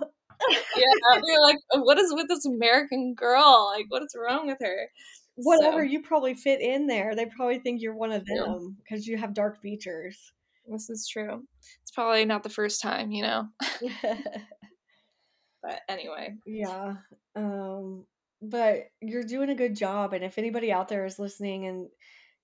Yeah, 0.50 0.80
they're 1.14 1.42
like, 1.42 1.56
what 1.74 1.98
is 1.98 2.12
with 2.14 2.28
this 2.28 2.46
American 2.46 3.14
girl? 3.14 3.72
Like, 3.74 3.86
what 3.88 4.02
is 4.02 4.14
wrong 4.18 4.46
with 4.46 4.58
her? 4.60 4.88
Whatever, 5.36 5.78
So, 5.78 5.82
you 5.82 6.02
probably 6.02 6.34
fit 6.34 6.60
in 6.60 6.86
there. 6.86 7.14
They 7.14 7.26
probably 7.26 7.58
think 7.58 7.82
you're 7.82 7.96
one 7.96 8.12
of 8.12 8.24
them 8.24 8.76
because 8.78 9.06
you 9.06 9.18
have 9.18 9.34
dark 9.34 9.60
features. 9.60 10.32
This 10.68 10.90
is 10.90 11.08
true. 11.08 11.44
It's 11.82 11.90
probably 11.90 12.24
not 12.24 12.42
the 12.42 12.48
first 12.48 12.80
time, 12.82 13.12
you 13.12 13.22
know. 13.22 13.48
But 15.66 15.80
anyway, 15.88 16.36
yeah. 16.46 16.94
Um, 17.34 18.04
but 18.40 18.90
you're 19.00 19.24
doing 19.24 19.50
a 19.50 19.54
good 19.54 19.74
job. 19.74 20.12
And 20.12 20.24
if 20.24 20.38
anybody 20.38 20.70
out 20.70 20.88
there 20.88 21.04
is 21.04 21.18
listening 21.18 21.66
and 21.66 21.88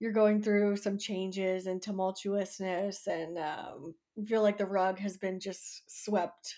you're 0.00 0.12
going 0.12 0.42
through 0.42 0.76
some 0.76 0.98
changes 0.98 1.66
and 1.66 1.80
tumultuousness 1.80 3.06
and 3.06 3.38
um, 3.38 3.94
feel 4.26 4.42
like 4.42 4.58
the 4.58 4.66
rug 4.66 4.98
has 4.98 5.16
been 5.16 5.38
just 5.38 5.82
swept, 5.86 6.56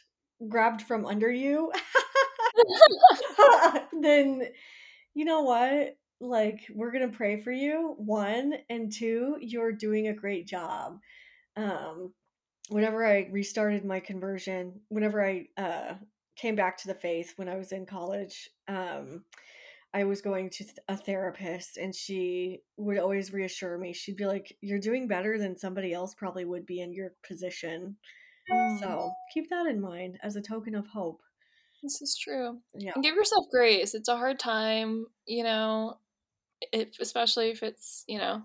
grabbed 0.49 0.83
from 0.83 1.05
under 1.05 1.31
you, 1.31 1.71
then 4.01 4.45
you 5.13 5.27
know 5.27 5.43
what? 5.43 5.99
Like, 6.21 6.61
we're 6.75 6.93
going 6.93 7.11
to 7.11 7.17
pray 7.17 7.43
for 7.43 7.53
you. 7.53 7.95
One, 7.99 8.55
and 8.71 8.91
two, 8.91 9.37
you're 9.41 9.73
doing 9.73 10.09
a 10.09 10.15
great 10.15 10.47
job. 10.47 10.99
Um, 11.57 12.13
whenever 12.69 13.05
I 13.07 13.29
restarted 13.31 13.85
my 13.85 14.01
conversion, 14.01 14.81
whenever 14.89 15.25
I 15.25 15.49
uh, 15.57 15.95
came 16.37 16.57
back 16.57 16.77
to 16.79 16.89
the 16.89 16.95
faith 16.95 17.35
when 17.37 17.49
I 17.49 17.57
was 17.57 17.73
in 17.73 17.87
college, 17.87 18.51
um, 18.69 19.25
I 19.93 20.05
was 20.05 20.21
going 20.23 20.51
to 20.51 20.65
th- 20.65 20.79
a 20.89 20.97
therapist, 20.97 21.77
and 21.77 21.95
she 21.95 22.63
would 22.77 22.99
always 22.99 23.33
reassure 23.33 23.79
me. 23.79 23.93
She'd 23.93 24.17
be 24.17 24.27
like, 24.27 24.57
You're 24.61 24.81
doing 24.81 25.07
better 25.07 25.39
than 25.39 25.57
somebody 25.57 25.93
else 25.93 26.15
probably 26.15 26.45
would 26.45 26.67
be 26.67 26.81
in 26.81 26.93
your 26.93 27.13
position. 27.27 27.97
Mm, 28.51 28.81
So 28.81 29.13
keep 29.33 29.49
that 29.51 29.67
in 29.67 29.81
mind 29.81 30.19
as 30.23 30.35
a 30.37 30.43
token 30.43 30.75
of 30.75 30.87
hope. 30.89 31.21
this 31.83 32.03
is 32.03 32.19
true. 32.19 32.59
Yeah. 32.77 32.93
And 32.97 33.05
give 33.05 33.15
yourself 33.15 33.47
grace. 33.53 33.95
It's 33.95 34.09
a 34.09 34.17
hard 34.17 34.39
time, 34.41 35.07
you 35.27 35.45
know, 35.45 35.99
if, 36.73 36.99
especially 36.99 37.51
if 37.51 37.63
it's, 37.63 38.05
you 38.09 38.19
know, 38.19 38.43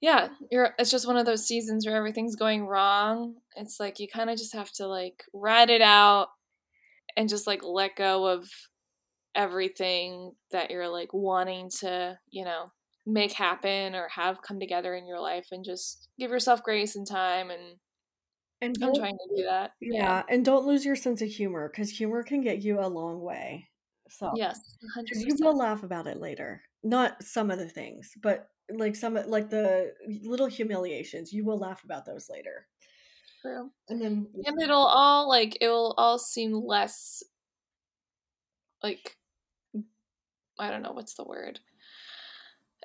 yeah, 0.00 0.28
you're 0.50 0.74
it's 0.78 0.90
just 0.90 1.06
one 1.06 1.16
of 1.16 1.26
those 1.26 1.46
seasons 1.46 1.86
where 1.86 1.96
everything's 1.96 2.36
going 2.36 2.66
wrong. 2.66 3.36
It's 3.56 3.78
like 3.80 4.00
you 4.00 4.08
kind 4.08 4.30
of 4.30 4.38
just 4.38 4.54
have 4.54 4.72
to 4.72 4.86
like 4.86 5.24
ride 5.34 5.70
it 5.70 5.82
out 5.82 6.28
and 7.16 7.28
just 7.28 7.46
like 7.46 7.62
let 7.64 7.96
go 7.96 8.26
of 8.26 8.48
everything 9.34 10.32
that 10.50 10.70
you're 10.70 10.88
like 10.88 11.12
wanting 11.12 11.70
to, 11.80 12.18
you 12.30 12.44
know, 12.44 12.66
make 13.06 13.32
happen 13.32 13.94
or 13.94 14.08
have 14.08 14.42
come 14.42 14.60
together 14.60 14.94
in 14.94 15.06
your 15.06 15.20
life 15.20 15.48
and 15.52 15.64
just 15.64 16.08
give 16.18 16.30
yourself 16.30 16.62
grace 16.62 16.96
and 16.96 17.06
time 17.06 17.50
and 17.50 17.76
And 18.60 18.76
I'm 18.82 18.94
trying 18.94 19.16
to 19.16 19.36
do 19.36 19.44
that. 19.44 19.72
yeah, 19.80 20.22
and 20.28 20.44
don't 20.44 20.66
lose 20.66 20.84
your 20.84 20.96
sense 20.96 21.22
of 21.22 21.28
humor 21.28 21.68
because 21.68 21.90
humor 21.90 22.22
can 22.22 22.42
get 22.42 22.62
you 22.62 22.80
a 22.80 22.86
long 22.88 23.20
way. 23.20 23.68
So, 24.08 24.30
Yes. 24.36 24.58
because 25.04 25.22
100%. 25.24 25.40
you 25.40 25.46
will 25.46 25.56
laugh 25.56 25.82
about 25.82 26.06
it 26.06 26.20
later. 26.20 26.62
Not 26.82 27.22
some 27.22 27.50
of 27.50 27.58
the 27.58 27.68
things, 27.68 28.12
but 28.22 28.48
like 28.74 28.96
some 28.96 29.14
like 29.14 29.50
the 29.50 29.92
little 30.22 30.46
humiliations, 30.46 31.32
you 31.32 31.44
will 31.44 31.58
laugh 31.58 31.84
about 31.84 32.04
those 32.06 32.28
later. 32.30 32.66
True. 33.42 33.70
And 33.88 34.00
then 34.00 34.28
And 34.44 34.60
it'll 34.62 34.78
all 34.86 35.28
like 35.28 35.58
it 35.60 35.68
will 35.68 35.94
all 35.96 36.18
seem 36.18 36.52
less 36.52 37.22
like 38.82 39.16
I 40.58 40.70
don't 40.70 40.82
know 40.82 40.92
what's 40.92 41.14
the 41.14 41.24
word. 41.24 41.60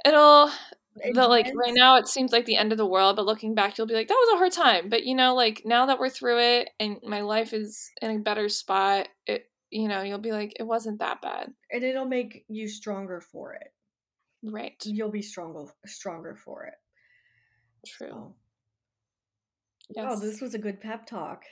It'll 0.05 0.49
the 0.95 1.27
like 1.27 1.47
right 1.55 1.73
now 1.73 1.97
it 1.97 2.07
seems 2.07 2.31
like 2.31 2.45
the 2.45 2.55
end 2.57 2.71
of 2.71 2.77
the 2.77 2.85
world, 2.85 3.17
but 3.17 3.25
looking 3.25 3.53
back 3.53 3.77
you'll 3.77 3.87
be 3.87 3.93
like 3.93 4.07
that 4.07 4.13
was 4.13 4.33
a 4.35 4.37
hard 4.37 4.51
time. 4.53 4.89
But 4.89 5.03
you 5.05 5.15
know 5.15 5.35
like 5.35 5.63
now 5.65 5.85
that 5.87 5.99
we're 5.99 6.09
through 6.09 6.39
it 6.39 6.69
and 6.79 6.97
my 7.03 7.21
life 7.21 7.53
is 7.53 7.91
in 8.01 8.11
a 8.11 8.19
better 8.19 8.47
spot, 8.49 9.09
it 9.25 9.49
you 9.71 9.89
know, 9.89 10.03
you'll 10.03 10.19
be 10.19 10.31
like 10.31 10.53
it 10.59 10.63
wasn't 10.63 10.99
that 10.99 11.21
bad. 11.21 11.53
and 11.71 11.83
it'll 11.83 12.05
make 12.05 12.45
you 12.47 12.67
stronger 12.69 13.19
for 13.19 13.53
it. 13.55 13.73
Right. 14.51 14.75
You'll 14.83 15.11
be 15.11 15.21
stronger 15.21 15.65
stronger 15.85 16.35
for 16.35 16.65
it. 16.65 16.75
True. 17.87 18.09
So, 18.09 18.35
Yes. 19.95 20.05
oh, 20.09 20.19
this 20.19 20.41
was 20.41 20.53
a 20.55 20.59
good 20.59 20.81
pep 20.81 21.05
talk. 21.05 21.43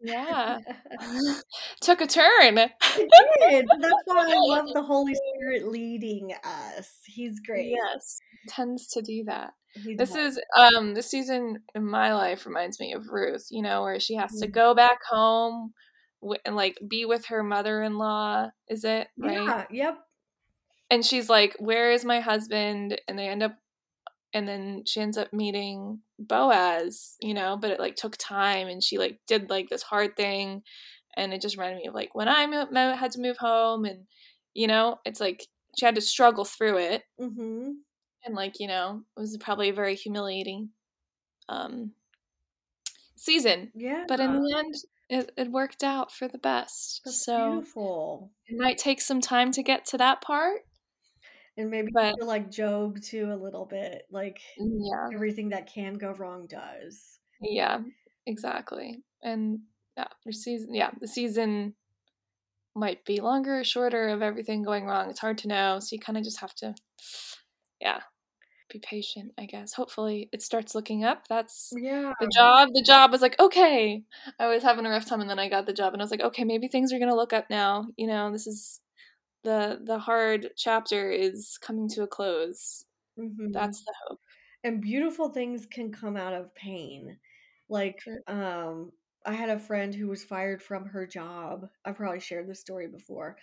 Yeah. 0.00 0.58
Took 1.80 2.00
a 2.00 2.06
turn. 2.06 2.58
It 2.96 3.10
did. 3.50 3.66
That's 3.68 3.94
why 4.04 4.30
I 4.30 4.34
love 4.36 4.66
the 4.74 4.82
Holy 4.82 5.14
Spirit 5.14 5.68
leading 5.70 6.32
us. 6.44 7.00
He's 7.06 7.40
great. 7.40 7.70
Yes. 7.72 8.18
Tends 8.48 8.88
to 8.88 9.02
do 9.02 9.24
that. 9.24 9.52
He 9.74 9.94
This 9.94 10.10
does. 10.12 10.36
is 10.36 10.40
um 10.56 10.94
this 10.94 11.08
season 11.10 11.62
in 11.74 11.86
my 11.86 12.12
life 12.14 12.46
reminds 12.46 12.78
me 12.80 12.92
of 12.92 13.08
Ruth, 13.08 13.46
you 13.50 13.62
know, 13.62 13.82
where 13.82 14.00
she 14.00 14.14
has 14.16 14.38
to 14.40 14.48
Mhm. 14.48 14.52
go 14.52 14.74
back 14.74 14.98
home 15.08 15.72
and 16.44 16.56
like 16.56 16.78
be 16.86 17.04
with 17.06 17.26
her 17.26 17.42
mother-in-law, 17.42 18.50
is 18.68 18.84
it? 18.84 19.08
Right? 19.16 19.38
Yeah, 19.38 19.66
yep. 19.70 19.98
And 20.90 21.04
she's 21.04 21.28
like, 21.28 21.54
"Where 21.58 21.92
is 21.92 22.04
my 22.04 22.20
husband?" 22.20 23.00
And 23.08 23.18
they 23.18 23.28
end 23.28 23.42
up 23.42 23.56
and 24.32 24.46
then 24.46 24.84
she 24.86 25.00
ends 25.00 25.18
up 25.18 25.32
meeting 25.32 26.00
Boaz, 26.18 27.16
you 27.20 27.34
know, 27.34 27.56
but 27.56 27.70
it 27.72 27.80
like 27.80 27.96
took 27.96 28.16
time 28.16 28.68
and 28.68 28.82
she 28.82 28.96
like 28.98 29.18
did 29.26 29.50
like 29.50 29.68
this 29.68 29.82
hard 29.82 30.16
thing 30.16 30.62
and 31.16 31.32
it 31.34 31.40
just 31.42 31.56
reminded 31.56 31.78
me 31.82 31.88
of 31.88 31.94
like 31.94 32.14
when 32.14 32.28
I 32.28 32.46
mo- 32.46 32.68
mo- 32.70 32.94
had 32.94 33.10
to 33.12 33.20
move 33.20 33.38
home 33.38 33.84
and 33.84 34.06
you 34.54 34.66
know, 34.68 34.98
it's 35.04 35.18
like 35.20 35.46
she 35.76 35.84
had 35.84 35.94
to 35.96 36.00
struggle 36.00 36.44
through 36.44 36.78
it 36.78 37.02
Mm-hmm. 37.20 37.70
and 38.24 38.34
like 38.34 38.60
you 38.60 38.68
know 38.68 39.02
it 39.16 39.20
was 39.20 39.36
probably 39.38 39.68
a 39.70 39.74
very 39.74 39.94
humiliating 39.96 40.70
um 41.48 41.92
season 43.16 43.70
Yeah. 43.74 44.04
but 44.08 44.20
in 44.20 44.32
the 44.42 44.54
end 44.56 44.74
it, 45.08 45.32
it 45.36 45.50
worked 45.50 45.82
out 45.82 46.12
for 46.12 46.28
the 46.28 46.38
best 46.38 47.00
That's 47.04 47.24
so 47.24 47.50
beautiful. 47.56 48.30
it 48.46 48.56
might 48.58 48.78
take 48.78 49.00
some 49.00 49.20
time 49.20 49.50
to 49.52 49.62
get 49.62 49.84
to 49.86 49.98
that 49.98 50.20
part 50.22 50.60
And 51.60 51.70
maybe 51.70 51.90
but 51.92 52.14
feel 52.18 52.26
like 52.26 52.50
Job 52.50 53.00
too 53.00 53.30
a 53.32 53.36
little 53.36 53.66
bit. 53.66 54.06
Like 54.10 54.40
mm, 54.60 54.78
yeah 54.80 55.08
everything 55.14 55.50
that 55.50 55.72
can 55.72 55.94
go 55.94 56.12
wrong 56.12 56.46
does. 56.46 57.18
yeah 57.42 57.78
exactly 58.26 59.02
and 59.22 59.60
yeah 59.96 60.06
the 60.26 60.32
season 60.32 60.74
yeah 60.74 60.90
the 61.00 61.08
season 61.08 61.74
might 62.74 63.04
be 63.04 63.20
longer 63.20 63.60
or 63.60 63.64
shorter 63.64 64.08
of 64.08 64.22
everything 64.22 64.62
going 64.62 64.84
wrong 64.86 65.10
it's 65.10 65.18
hard 65.20 65.36
to 65.38 65.48
know 65.48 65.78
so 65.80 65.88
you 65.92 65.98
kind 65.98 66.16
of 66.16 66.22
just 66.24 66.40
have 66.40 66.54
to 66.54 66.74
yeah 67.80 68.00
be 68.72 68.78
patient 68.78 69.32
i 69.38 69.46
guess 69.46 69.72
hopefully 69.72 70.28
it 70.32 70.42
starts 70.42 70.74
looking 70.76 71.02
up 71.02 71.26
that's 71.28 71.72
Yeah. 71.76 72.12
the 72.20 72.28
job 72.32 72.68
the 72.72 72.82
job 72.86 73.10
was 73.10 73.20
like 73.22 73.38
okay 73.40 74.04
i 74.38 74.46
was 74.46 74.62
having 74.62 74.86
a 74.86 74.90
rough 74.90 75.06
time 75.06 75.20
and 75.20 75.28
then 75.28 75.40
i 75.40 75.48
got 75.48 75.66
the 75.66 75.72
job 75.72 75.92
and 75.92 76.00
i 76.00 76.04
was 76.04 76.12
like 76.12 76.20
okay 76.20 76.44
maybe 76.44 76.68
things 76.68 76.92
are 76.92 76.98
gonna 77.00 77.16
look 77.16 77.32
up 77.32 77.46
now 77.50 77.86
you 77.96 78.06
know 78.06 78.30
this 78.30 78.46
is 78.46 78.80
the 79.44 79.80
the 79.84 79.98
hard 80.00 80.52
chapter 80.56 81.10
is 81.10 81.58
coming 81.58 81.88
to 81.88 82.02
a 82.02 82.06
close 82.08 82.84
Mm-hmm. 83.18 83.52
that's 83.52 83.84
the 83.84 83.94
hope 84.08 84.20
and 84.64 84.80
beautiful 84.80 85.30
things 85.30 85.66
can 85.66 85.92
come 85.92 86.16
out 86.16 86.34
of 86.34 86.54
pain. 86.54 87.18
Like, 87.68 88.02
um, 88.26 88.92
I 89.24 89.32
had 89.34 89.48
a 89.50 89.58
friend 89.58 89.94
who 89.94 90.08
was 90.08 90.24
fired 90.24 90.62
from 90.62 90.86
her 90.86 91.06
job. 91.06 91.68
I've 91.84 91.96
probably 91.96 92.20
shared 92.20 92.48
this 92.48 92.60
story 92.60 92.88
before. 92.88 93.38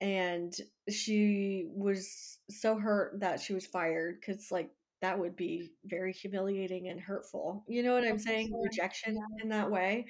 And 0.00 0.54
she 0.90 1.66
was 1.70 2.40
so 2.50 2.78
hurt 2.78 3.20
that 3.20 3.40
she 3.40 3.54
was 3.54 3.66
fired 3.66 4.20
because, 4.20 4.50
like, 4.52 4.72
that 5.02 5.18
would 5.18 5.36
be 5.36 5.70
very 5.84 6.12
humiliating 6.12 6.88
and 6.88 7.00
hurtful. 7.00 7.64
You 7.68 7.82
know 7.82 7.94
what 7.94 8.04
Oh, 8.08 8.08
I'm 8.08 8.18
saying? 8.18 8.58
Rejection 8.62 9.18
in 9.42 9.50
that 9.50 9.70
way. 9.70 10.06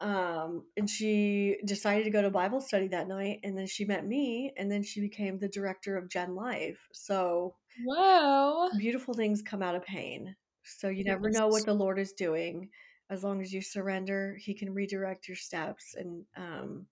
Um, 0.00 0.64
and 0.76 0.88
she 0.88 1.58
decided 1.66 2.04
to 2.04 2.10
go 2.10 2.22
to 2.22 2.30
Bible 2.30 2.60
study 2.60 2.88
that 2.88 3.08
night. 3.08 3.40
And 3.44 3.56
then 3.56 3.66
she 3.66 3.84
met 3.84 4.06
me. 4.06 4.52
And 4.56 4.70
then 4.70 4.82
she 4.82 5.00
became 5.00 5.38
the 5.38 5.48
director 5.48 5.96
of 5.96 6.08
Gen 6.08 6.34
Life. 6.34 6.78
So, 6.92 7.54
whoa 7.84 8.68
beautiful 8.78 9.14
things 9.14 9.42
come 9.42 9.62
out 9.62 9.74
of 9.74 9.84
pain. 9.84 10.34
So 10.64 10.88
you 10.88 11.04
never 11.04 11.30
know 11.30 11.48
what 11.48 11.64
the 11.64 11.74
Lord 11.74 11.98
is 11.98 12.12
doing. 12.12 12.70
As 13.08 13.24
long 13.24 13.40
as 13.42 13.52
you 13.52 13.60
surrender, 13.60 14.36
He 14.38 14.54
can 14.54 14.72
redirect 14.72 15.28
your 15.28 15.36
steps. 15.36 15.94
And 15.96 16.24
um, 16.36 16.86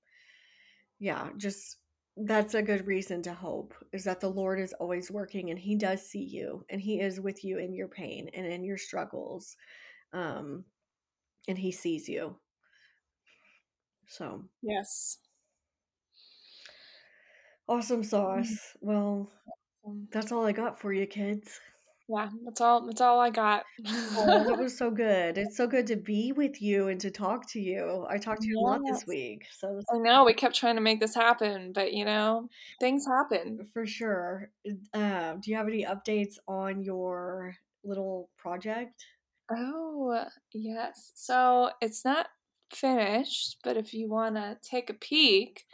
yeah, 0.99 1.29
just 1.37 1.77
that's 2.17 2.55
a 2.55 2.63
good 2.63 2.87
reason 2.87 3.23
to 3.23 3.33
hope 3.33 3.75
is 3.93 4.03
that 4.05 4.21
the 4.21 4.29
Lord 4.29 4.59
is 4.59 4.73
always 4.75 5.11
working 5.11 5.51
and 5.51 5.59
He 5.59 5.77
does 5.77 6.03
see 6.03 6.25
you 6.25 6.65
and 6.71 6.81
He 6.81 7.01
is 7.01 7.21
with 7.21 7.45
you 7.45 7.59
in 7.59 7.75
your 7.75 7.89
pain 7.89 8.29
and 8.35 8.47
in 8.47 8.65
your 8.65 8.79
struggles. 8.79 9.57
Um, 10.13 10.65
and 11.47 11.59
He 11.59 11.71
sees 11.71 12.09
you. 12.09 12.37
So 14.09 14.45
yes 14.63 15.19
awesome 17.69 18.03
sauce. 18.03 18.77
Well, 18.81 19.31
Um, 19.87 20.09
That's 20.11 20.33
all 20.33 20.45
I 20.45 20.53
got 20.53 20.79
for 20.81 20.93
you, 20.93 21.07
kids. 21.07 21.61
yeah, 22.09 22.29
that's 22.45 22.61
all. 22.61 22.85
That's 22.87 23.01
all 23.01 23.21
I 23.21 23.31
got. 23.31 23.65
Oh, 23.87 24.45
that 24.45 24.59
was 24.59 24.77
so 24.79 24.91
good. 24.91 25.39
It's 25.39 25.57
so 25.57 25.67
good 25.67 25.87
to 25.89 25.97
be 25.97 26.33
with 26.33 26.61
you 26.61 26.89
and 26.89 27.01
to 27.01 27.11
talk 27.11 27.49
to 27.51 27.61
you. 27.61 28.07
I 28.09 28.19
talked 28.19 28.43
to 28.43 28.49
you 28.49 28.59
a 28.59 28.61
lot 28.61 28.81
this 28.85 29.07
week, 29.07 29.47
so 29.51 29.81
I 29.93 29.99
know 29.99 30.25
we 30.25 30.35
kept 30.35 30.57
trying 30.57 30.75
to 30.77 30.81
make 30.81 31.01
this 31.01 31.15
happen, 31.15 31.73
but 31.73 31.93
you 31.93 32.05
know, 32.05 32.49
things 32.81 33.07
happen. 33.07 33.69
for 33.73 33.87
sure. 33.87 34.51
Uh, 34.93 35.35
do 35.35 35.51
you 35.51 35.57
have 35.57 35.69
any 35.69 35.85
updates 35.85 36.39
on 36.49 36.83
your 36.83 37.55
little 37.85 38.31
project? 38.37 39.05
Oh, 39.51 40.25
yes. 40.53 41.13
So 41.15 41.71
it's 41.81 42.05
not 42.05 42.27
finished, 42.75 43.59
but 43.65 43.77
if 43.77 43.93
you 43.95 44.09
want 44.09 44.37
to 44.37 44.59
take 44.63 44.91
a 44.91 44.95
peek, 44.95 45.65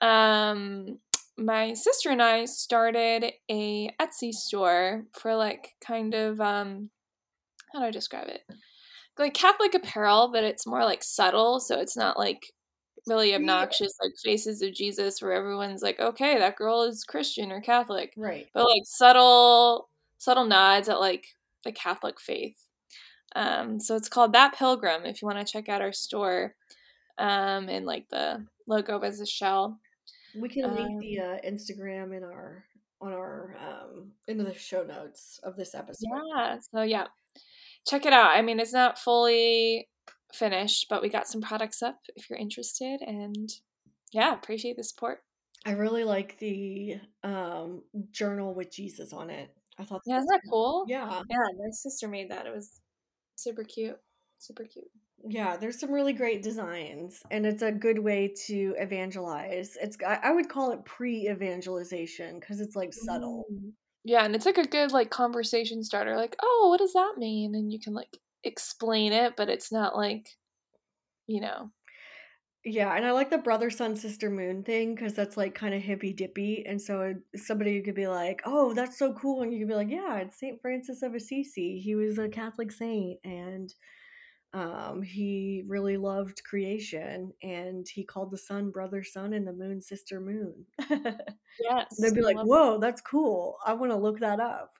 um, 0.00 0.98
my 1.38 1.72
sister 1.74 2.10
and 2.10 2.22
I 2.22 2.44
started 2.44 3.32
a 3.50 3.90
Etsy 4.00 4.32
store 4.32 5.04
for 5.12 5.34
like 5.34 5.70
kind 5.84 6.14
of 6.14 6.40
um, 6.40 6.90
how 7.72 7.80
do 7.80 7.86
I 7.86 7.90
describe 7.90 8.28
it? 8.28 8.42
Like 9.18 9.34
Catholic 9.34 9.74
apparel, 9.74 10.30
but 10.32 10.44
it's 10.44 10.66
more 10.66 10.84
like 10.84 11.02
subtle, 11.04 11.60
so 11.60 11.78
it's 11.78 11.96
not 11.96 12.18
like 12.18 12.40
really 13.06 13.34
obnoxious 13.34 13.92
like 14.02 14.12
faces 14.24 14.62
of 14.62 14.72
Jesus 14.74 15.20
where 15.20 15.32
everyone's 15.32 15.82
like, 15.82 15.98
okay, 16.00 16.38
that 16.38 16.56
girl 16.56 16.82
is 16.82 17.04
Christian 17.04 17.50
or 17.50 17.60
Catholic 17.60 18.12
Right. 18.16 18.46
but 18.54 18.64
like 18.64 18.82
subtle 18.84 19.88
subtle 20.18 20.44
nods 20.44 20.88
at 20.88 21.00
like 21.00 21.24
the 21.64 21.72
catholic 21.72 22.20
faith 22.20 22.56
um 23.34 23.80
so 23.80 23.96
it's 23.96 24.08
called 24.08 24.32
that 24.32 24.54
pilgrim 24.54 25.04
if 25.04 25.22
you 25.22 25.26
want 25.26 25.38
to 25.44 25.50
check 25.52 25.68
out 25.68 25.80
our 25.82 25.92
store 25.92 26.54
um 27.18 27.68
and 27.68 27.86
like 27.86 28.08
the 28.08 28.44
logo 28.66 28.98
as 29.00 29.20
a 29.20 29.26
shell. 29.26 29.78
We 30.34 30.48
can 30.48 30.74
link 30.74 30.90
Um, 30.92 30.98
the 30.98 31.18
uh, 31.20 31.36
Instagram 31.46 32.16
in 32.16 32.22
our 32.24 32.64
on 33.00 33.12
our 33.12 33.56
um 33.60 34.12
into 34.28 34.44
the 34.44 34.54
show 34.54 34.82
notes 34.84 35.40
of 35.42 35.56
this 35.56 35.74
episode. 35.74 36.08
yeah 36.34 36.58
so 36.72 36.82
yeah. 36.82 37.06
Check 37.86 38.06
it 38.06 38.12
out. 38.12 38.30
I 38.36 38.42
mean 38.42 38.60
it's 38.60 38.72
not 38.72 38.98
fully 38.98 39.88
finished 40.32 40.86
but 40.88 41.02
we 41.02 41.08
got 41.08 41.26
some 41.28 41.40
products 41.42 41.82
up 41.82 41.98
if 42.16 42.30
you're 42.30 42.38
interested 42.38 43.00
and 43.02 43.50
yeah 44.12 44.32
appreciate 44.34 44.76
the 44.76 44.84
support. 44.84 45.22
I 45.66 45.72
really 45.72 46.04
like 46.04 46.38
the 46.38 46.96
um 47.22 47.82
journal 48.10 48.54
with 48.54 48.70
Jesus 48.72 49.12
on 49.12 49.30
it. 49.30 49.50
I 49.78 49.84
thought 49.84 50.02
yeah 50.06 50.14
that 50.14 50.18
isn't 50.20 50.28
that 50.28 50.40
cool? 50.50 50.84
Yeah. 50.88 51.22
yeah 51.28 51.36
my 51.58 51.70
sister 51.72 52.08
made 52.08 52.30
that. 52.30 52.46
It 52.46 52.54
was 52.54 52.80
super 53.42 53.64
cute 53.64 53.98
super 54.38 54.64
cute 54.64 54.90
Yeah, 55.24 55.56
there's 55.56 55.78
some 55.78 55.92
really 55.92 56.12
great 56.12 56.42
designs, 56.42 57.22
and 57.30 57.46
it's 57.46 57.62
a 57.62 57.70
good 57.70 57.98
way 57.98 58.32
to 58.46 58.74
evangelize. 58.78 59.76
It's 59.80 59.96
I 60.04 60.32
would 60.32 60.48
call 60.48 60.72
it 60.72 60.84
pre-evangelization 60.84 62.40
because 62.40 62.60
it's 62.60 62.74
like 62.74 62.92
subtle. 62.92 63.44
Mm. 63.52 63.72
Yeah, 64.04 64.24
and 64.24 64.34
it's 64.34 64.46
like 64.46 64.58
a 64.58 64.66
good 64.66 64.90
like 64.90 65.10
conversation 65.10 65.84
starter. 65.84 66.16
Like, 66.16 66.34
oh, 66.42 66.66
what 66.70 66.78
does 66.78 66.92
that 66.94 67.14
mean? 67.18 67.54
And 67.54 67.72
you 67.72 67.78
can 67.78 67.94
like 67.94 68.18
explain 68.42 69.12
it, 69.12 69.34
but 69.36 69.48
it's 69.48 69.70
not 69.70 69.96
like, 69.96 70.28
you 71.28 71.40
know. 71.40 71.70
Yeah, 72.64 72.94
and 72.94 73.04
I 73.04 73.10
like 73.10 73.30
the 73.30 73.38
brother, 73.38 73.70
sun, 73.70 73.96
sister, 73.96 74.30
moon 74.30 74.62
thing 74.62 74.94
because 74.94 75.14
that's 75.14 75.36
like 75.36 75.52
kind 75.54 75.74
of 75.74 75.82
hippy 75.82 76.12
dippy, 76.12 76.64
and 76.64 76.80
so 76.80 77.14
somebody 77.34 77.82
could 77.82 77.96
be 77.96 78.06
like, 78.06 78.40
"Oh, 78.44 78.72
that's 78.72 78.96
so 78.96 79.12
cool," 79.14 79.42
and 79.42 79.52
you 79.52 79.58
could 79.60 79.68
be 79.68 79.74
like, 79.74 79.90
"Yeah, 79.90 80.18
it's 80.18 80.38
Saint 80.38 80.60
Francis 80.62 81.02
of 81.02 81.12
Assisi. 81.14 81.80
He 81.80 81.96
was 81.96 82.18
a 82.18 82.28
Catholic 82.28 82.70
saint, 82.70 83.18
and 83.24 83.74
um, 84.54 85.02
he 85.02 85.64
really 85.68 85.96
loved 85.98 86.44
creation, 86.44 87.32
and 87.42 87.88
he 87.88 88.04
called 88.04 88.30
the 88.32 88.38
sun 88.38 88.70
brother, 88.72 89.04
sun, 89.04 89.32
and 89.34 89.46
the 89.48 89.52
moon 89.54 89.82
sister, 89.82 90.20
moon." 90.20 90.66
Yes. 91.58 91.98
They'd 91.98 92.14
be 92.14 92.22
like, 92.22 92.40
"Whoa, 92.40 92.78
that's 92.78 93.00
cool. 93.02 93.58
I 93.66 93.74
want 93.74 93.92
to 93.92 93.96
look 93.98 94.20
that 94.20 94.40
up." 94.40 94.78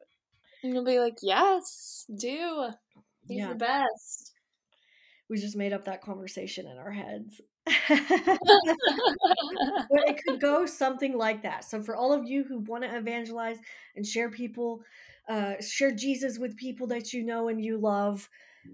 And 0.63 0.73
you'll 0.73 0.85
be 0.85 1.01
like, 1.01 1.19
yes, 1.23 2.07
do. 2.15 2.71
He's 3.29 3.47
Yeah. 3.47 3.49
the 3.49 3.55
best. 3.57 4.35
We 5.29 5.39
just 5.39 5.57
made 5.57 5.73
up 5.73 5.85
that 5.87 6.03
conversation 6.03 6.67
in 6.69 6.79
our 6.79 6.93
heads. 6.93 7.41
but 7.89 8.39
it 10.09 10.21
could 10.25 10.41
go 10.41 10.67
something 10.67 11.17
like 11.17 11.43
that. 11.43 11.65
So 11.65 11.83
for 11.83 11.95
all 11.95 12.13
of 12.13 12.27
you 12.27 12.45
who 12.45 12.59
want 12.59 12.85
to 12.85 12.97
evangelize 12.97 13.59
and 13.97 14.07
share 14.07 14.31
people, 14.31 14.83
uh, 15.29 15.55
share 15.61 15.93
Jesus 15.93 16.39
with 16.39 16.57
people 16.57 16.87
that 16.89 17.13
you 17.13 17.25
know 17.25 17.49
and 17.49 17.65
you 17.65 17.79
love, 17.79 18.29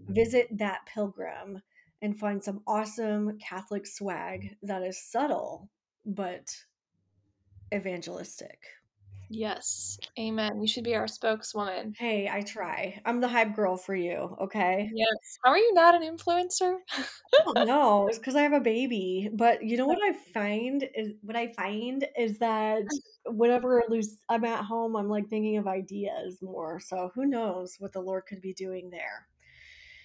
visit 0.08 0.48
that 0.58 0.86
pilgrim 0.86 1.60
and 2.00 2.18
find 2.18 2.42
some 2.42 2.62
awesome 2.66 3.38
Catholic 3.38 3.86
swag 3.86 4.56
that 4.62 4.82
is 4.82 5.02
subtle 5.02 5.68
but 6.06 6.56
evangelistic. 7.74 8.58
Yes. 9.28 9.98
Amen. 10.18 10.60
You 10.60 10.68
should 10.68 10.84
be 10.84 10.94
our 10.94 11.08
spokeswoman. 11.08 11.94
Hey, 11.96 12.28
I 12.30 12.40
try. 12.42 13.00
I'm 13.04 13.20
the 13.20 13.28
hype 13.28 13.54
girl 13.54 13.76
for 13.76 13.94
you, 13.94 14.36
okay? 14.40 14.90
Yes. 14.94 15.38
How 15.44 15.50
are 15.50 15.58
you 15.58 15.74
not 15.74 15.94
an 15.94 16.02
influencer? 16.02 16.76
no, 17.54 18.08
it's 18.08 18.18
because 18.18 18.36
I 18.36 18.42
have 18.42 18.52
a 18.52 18.60
baby. 18.60 19.28
But 19.32 19.62
you 19.64 19.76
know 19.76 19.86
what 19.86 19.98
I 20.02 20.12
find 20.32 20.84
is 20.94 21.12
what 21.22 21.36
I 21.36 21.52
find 21.52 22.06
is 22.18 22.38
that 22.38 22.82
mm. 22.82 23.34
whenever 23.34 23.82
I'm 24.28 24.44
at 24.44 24.64
home, 24.64 24.96
I'm 24.96 25.08
like 25.08 25.28
thinking 25.28 25.56
of 25.56 25.66
ideas 25.66 26.38
more. 26.42 26.80
So 26.80 27.10
who 27.14 27.26
knows 27.26 27.76
what 27.78 27.92
the 27.92 28.00
Lord 28.00 28.24
could 28.26 28.40
be 28.40 28.54
doing 28.54 28.90
there? 28.90 29.26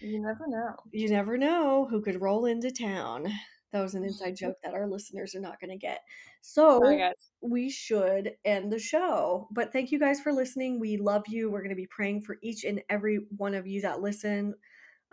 you 0.03 0.21
never 0.21 0.47
know. 0.47 0.76
You 0.91 1.09
never 1.09 1.38
know 1.38 1.88
who 1.89 2.01
could 2.01 2.21
roll 2.21 2.45
into 2.45 2.71
town. 2.71 3.28
That 3.71 3.82
was 3.82 3.95
an 3.95 4.03
inside 4.03 4.36
joke 4.38 4.57
that 4.63 4.74
our 4.74 4.88
listeners 4.88 5.34
are 5.36 5.39
not 5.39 5.59
going 5.59 5.71
to 5.71 5.78
get. 5.78 6.01
So 6.45 7.13
we 7.41 7.69
should 7.69 8.33
end 8.43 8.69
the 8.69 8.77
show. 8.77 9.47
But 9.51 9.71
thank 9.71 9.91
you 9.91 9.99
guys 9.99 10.19
for 10.19 10.33
listening. 10.33 10.77
We 10.77 10.97
love 10.97 11.23
you. 11.29 11.49
We're 11.49 11.61
going 11.61 11.69
to 11.69 11.75
be 11.75 11.87
praying 11.87 12.23
for 12.23 12.37
each 12.43 12.65
and 12.65 12.81
every 12.89 13.19
one 13.37 13.55
of 13.55 13.65
you 13.65 13.81
that 13.81 14.01
listen. 14.01 14.53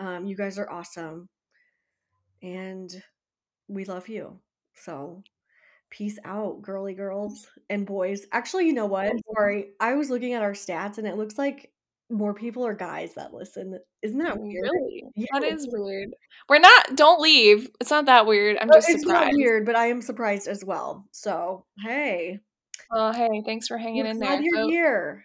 Um, 0.00 0.26
you 0.26 0.36
guys 0.36 0.58
are 0.58 0.68
awesome. 0.68 1.28
And 2.42 2.90
we 3.68 3.84
love 3.84 4.08
you. 4.08 4.40
So 4.74 5.22
peace 5.88 6.18
out, 6.24 6.62
girly 6.62 6.94
girls 6.94 7.46
and 7.68 7.86
boys. 7.86 8.26
Actually, 8.32 8.66
you 8.66 8.72
know 8.72 8.86
what? 8.86 9.12
Sorry. 9.36 9.68
I 9.78 9.94
was 9.94 10.10
looking 10.10 10.34
at 10.34 10.42
our 10.42 10.52
stats 10.52 10.98
and 10.98 11.06
it 11.06 11.16
looks 11.16 11.38
like 11.38 11.70
more 12.10 12.34
people 12.34 12.66
are 12.66 12.74
guys 12.74 13.14
that 13.14 13.32
listen. 13.32 13.78
Isn't 14.02 14.18
that 14.18 14.38
weird? 14.38 14.64
Really? 14.64 15.04
Yeah. 15.16 15.26
That 15.32 15.44
is 15.44 15.68
weird. 15.70 16.10
We're 16.48 16.58
not, 16.58 16.96
don't 16.96 17.20
leave. 17.20 17.70
It's 17.80 17.90
not 17.90 18.06
that 18.06 18.26
weird. 18.26 18.58
I'm 18.60 18.68
just 18.72 18.88
it's 18.88 19.04
not 19.04 19.18
surprised. 19.18 19.36
weird, 19.36 19.64
but 19.66 19.76
I 19.76 19.86
am 19.86 20.02
surprised 20.02 20.48
as 20.48 20.64
well. 20.64 21.06
So, 21.12 21.64
hey, 21.84 22.40
Oh, 22.92 23.12
hey, 23.12 23.28
thanks 23.46 23.68
for 23.68 23.78
hanging 23.78 24.02
we're 24.04 24.10
in 24.10 24.18
glad 24.18 24.38
there. 24.38 24.42
you're 24.42 24.56
folks. 24.56 24.72
here. 24.72 25.24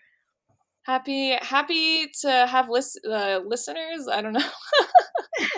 Happy, 0.83 1.31
happy 1.41 2.07
to 2.21 2.29
have 2.47 2.69
lis- 2.69 2.99
uh, 3.09 3.39
listeners. 3.43 4.07
I 4.11 4.21
don't 4.21 4.33
know. 4.33 4.49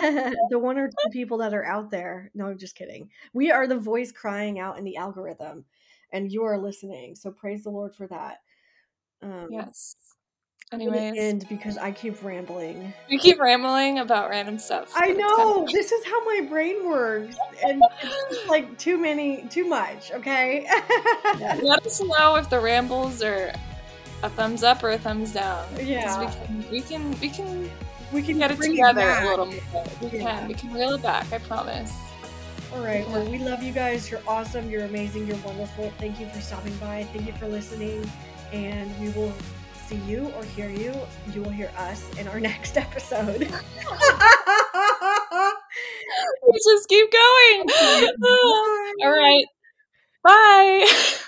the 0.50 0.58
one 0.58 0.78
or 0.78 0.88
two 0.88 1.10
people 1.12 1.36
that 1.38 1.52
are 1.52 1.64
out 1.66 1.90
there. 1.90 2.30
No, 2.34 2.46
I'm 2.46 2.56
just 2.58 2.74
kidding. 2.76 3.10
We 3.34 3.50
are 3.50 3.66
the 3.66 3.76
voice 3.78 4.10
crying 4.10 4.58
out 4.58 4.78
in 4.78 4.84
the 4.84 4.96
algorithm, 4.96 5.66
and 6.12 6.32
you 6.32 6.44
are 6.44 6.56
listening. 6.58 7.14
So 7.14 7.30
praise 7.30 7.64
the 7.64 7.70
Lord 7.70 7.94
for 7.94 8.06
that. 8.06 8.38
Um, 9.22 9.48
yes. 9.50 9.96
Anyways, 10.70 11.14
end 11.16 11.46
because 11.48 11.78
I 11.78 11.92
keep 11.92 12.22
rambling. 12.22 12.92
we 13.08 13.18
keep 13.18 13.40
rambling 13.40 14.00
about 14.00 14.28
random 14.28 14.58
stuff. 14.58 14.92
I 14.94 15.12
know 15.12 15.66
this 15.72 15.92
is 15.92 16.04
how 16.04 16.22
my 16.26 16.46
brain 16.48 16.86
works, 16.86 17.36
and 17.64 17.82
it's 18.04 18.46
like 18.48 18.76
too 18.78 18.98
many, 18.98 19.46
too 19.48 19.66
much. 19.66 20.12
Okay. 20.12 20.66
Let 21.62 21.86
us 21.86 22.02
know 22.02 22.36
if 22.36 22.50
the 22.50 22.60
rambles 22.60 23.22
are 23.22 23.52
a 24.22 24.28
thumbs 24.28 24.62
up 24.62 24.82
or 24.84 24.90
a 24.90 24.98
thumbs 24.98 25.32
down. 25.32 25.66
Yeah. 25.80 26.20
we 26.20 26.26
can, 26.26 26.70
we 26.70 26.80
can, 26.82 27.20
we 27.20 27.28
can 27.30 27.70
we 28.12 28.22
can 28.22 28.38
get 28.38 28.50
it 28.50 28.60
together 28.60 29.00
back. 29.00 29.24
a 29.24 29.26
little 29.26 29.46
more. 29.46 29.84
We 30.02 30.18
Yeah. 30.18 30.38
can, 30.40 30.48
we 30.48 30.54
can 30.54 30.72
reel 30.72 30.94
it 30.94 31.02
back. 31.02 31.32
I 31.32 31.38
promise. 31.38 31.92
All 32.74 32.84
right. 32.84 33.08
Well, 33.08 33.24
we 33.30 33.38
love 33.38 33.62
you 33.62 33.72
guys. 33.72 34.10
You're 34.10 34.20
awesome. 34.28 34.68
You're 34.68 34.84
amazing. 34.84 35.26
You're 35.26 35.38
wonderful. 35.38 35.90
Thank 35.98 36.20
you 36.20 36.28
for 36.28 36.40
stopping 36.40 36.76
by. 36.76 37.04
Thank 37.12 37.26
you 37.26 37.32
for 37.34 37.48
listening. 37.48 38.04
And 38.52 38.98
we 39.00 39.10
will 39.10 39.32
see 39.88 39.96
you 40.06 40.30
or 40.36 40.44
hear 40.44 40.68
you. 40.68 40.92
You 41.32 41.42
will 41.42 41.50
hear 41.50 41.70
us 41.78 42.04
in 42.18 42.28
our 42.28 42.40
next 42.50 42.76
episode. 42.76 43.48
We 46.46 46.58
just 46.64 46.88
keep 46.88 47.10
going. 47.12 47.66
All 49.02 49.10
right. 49.12 49.44
Bye. 50.24 51.18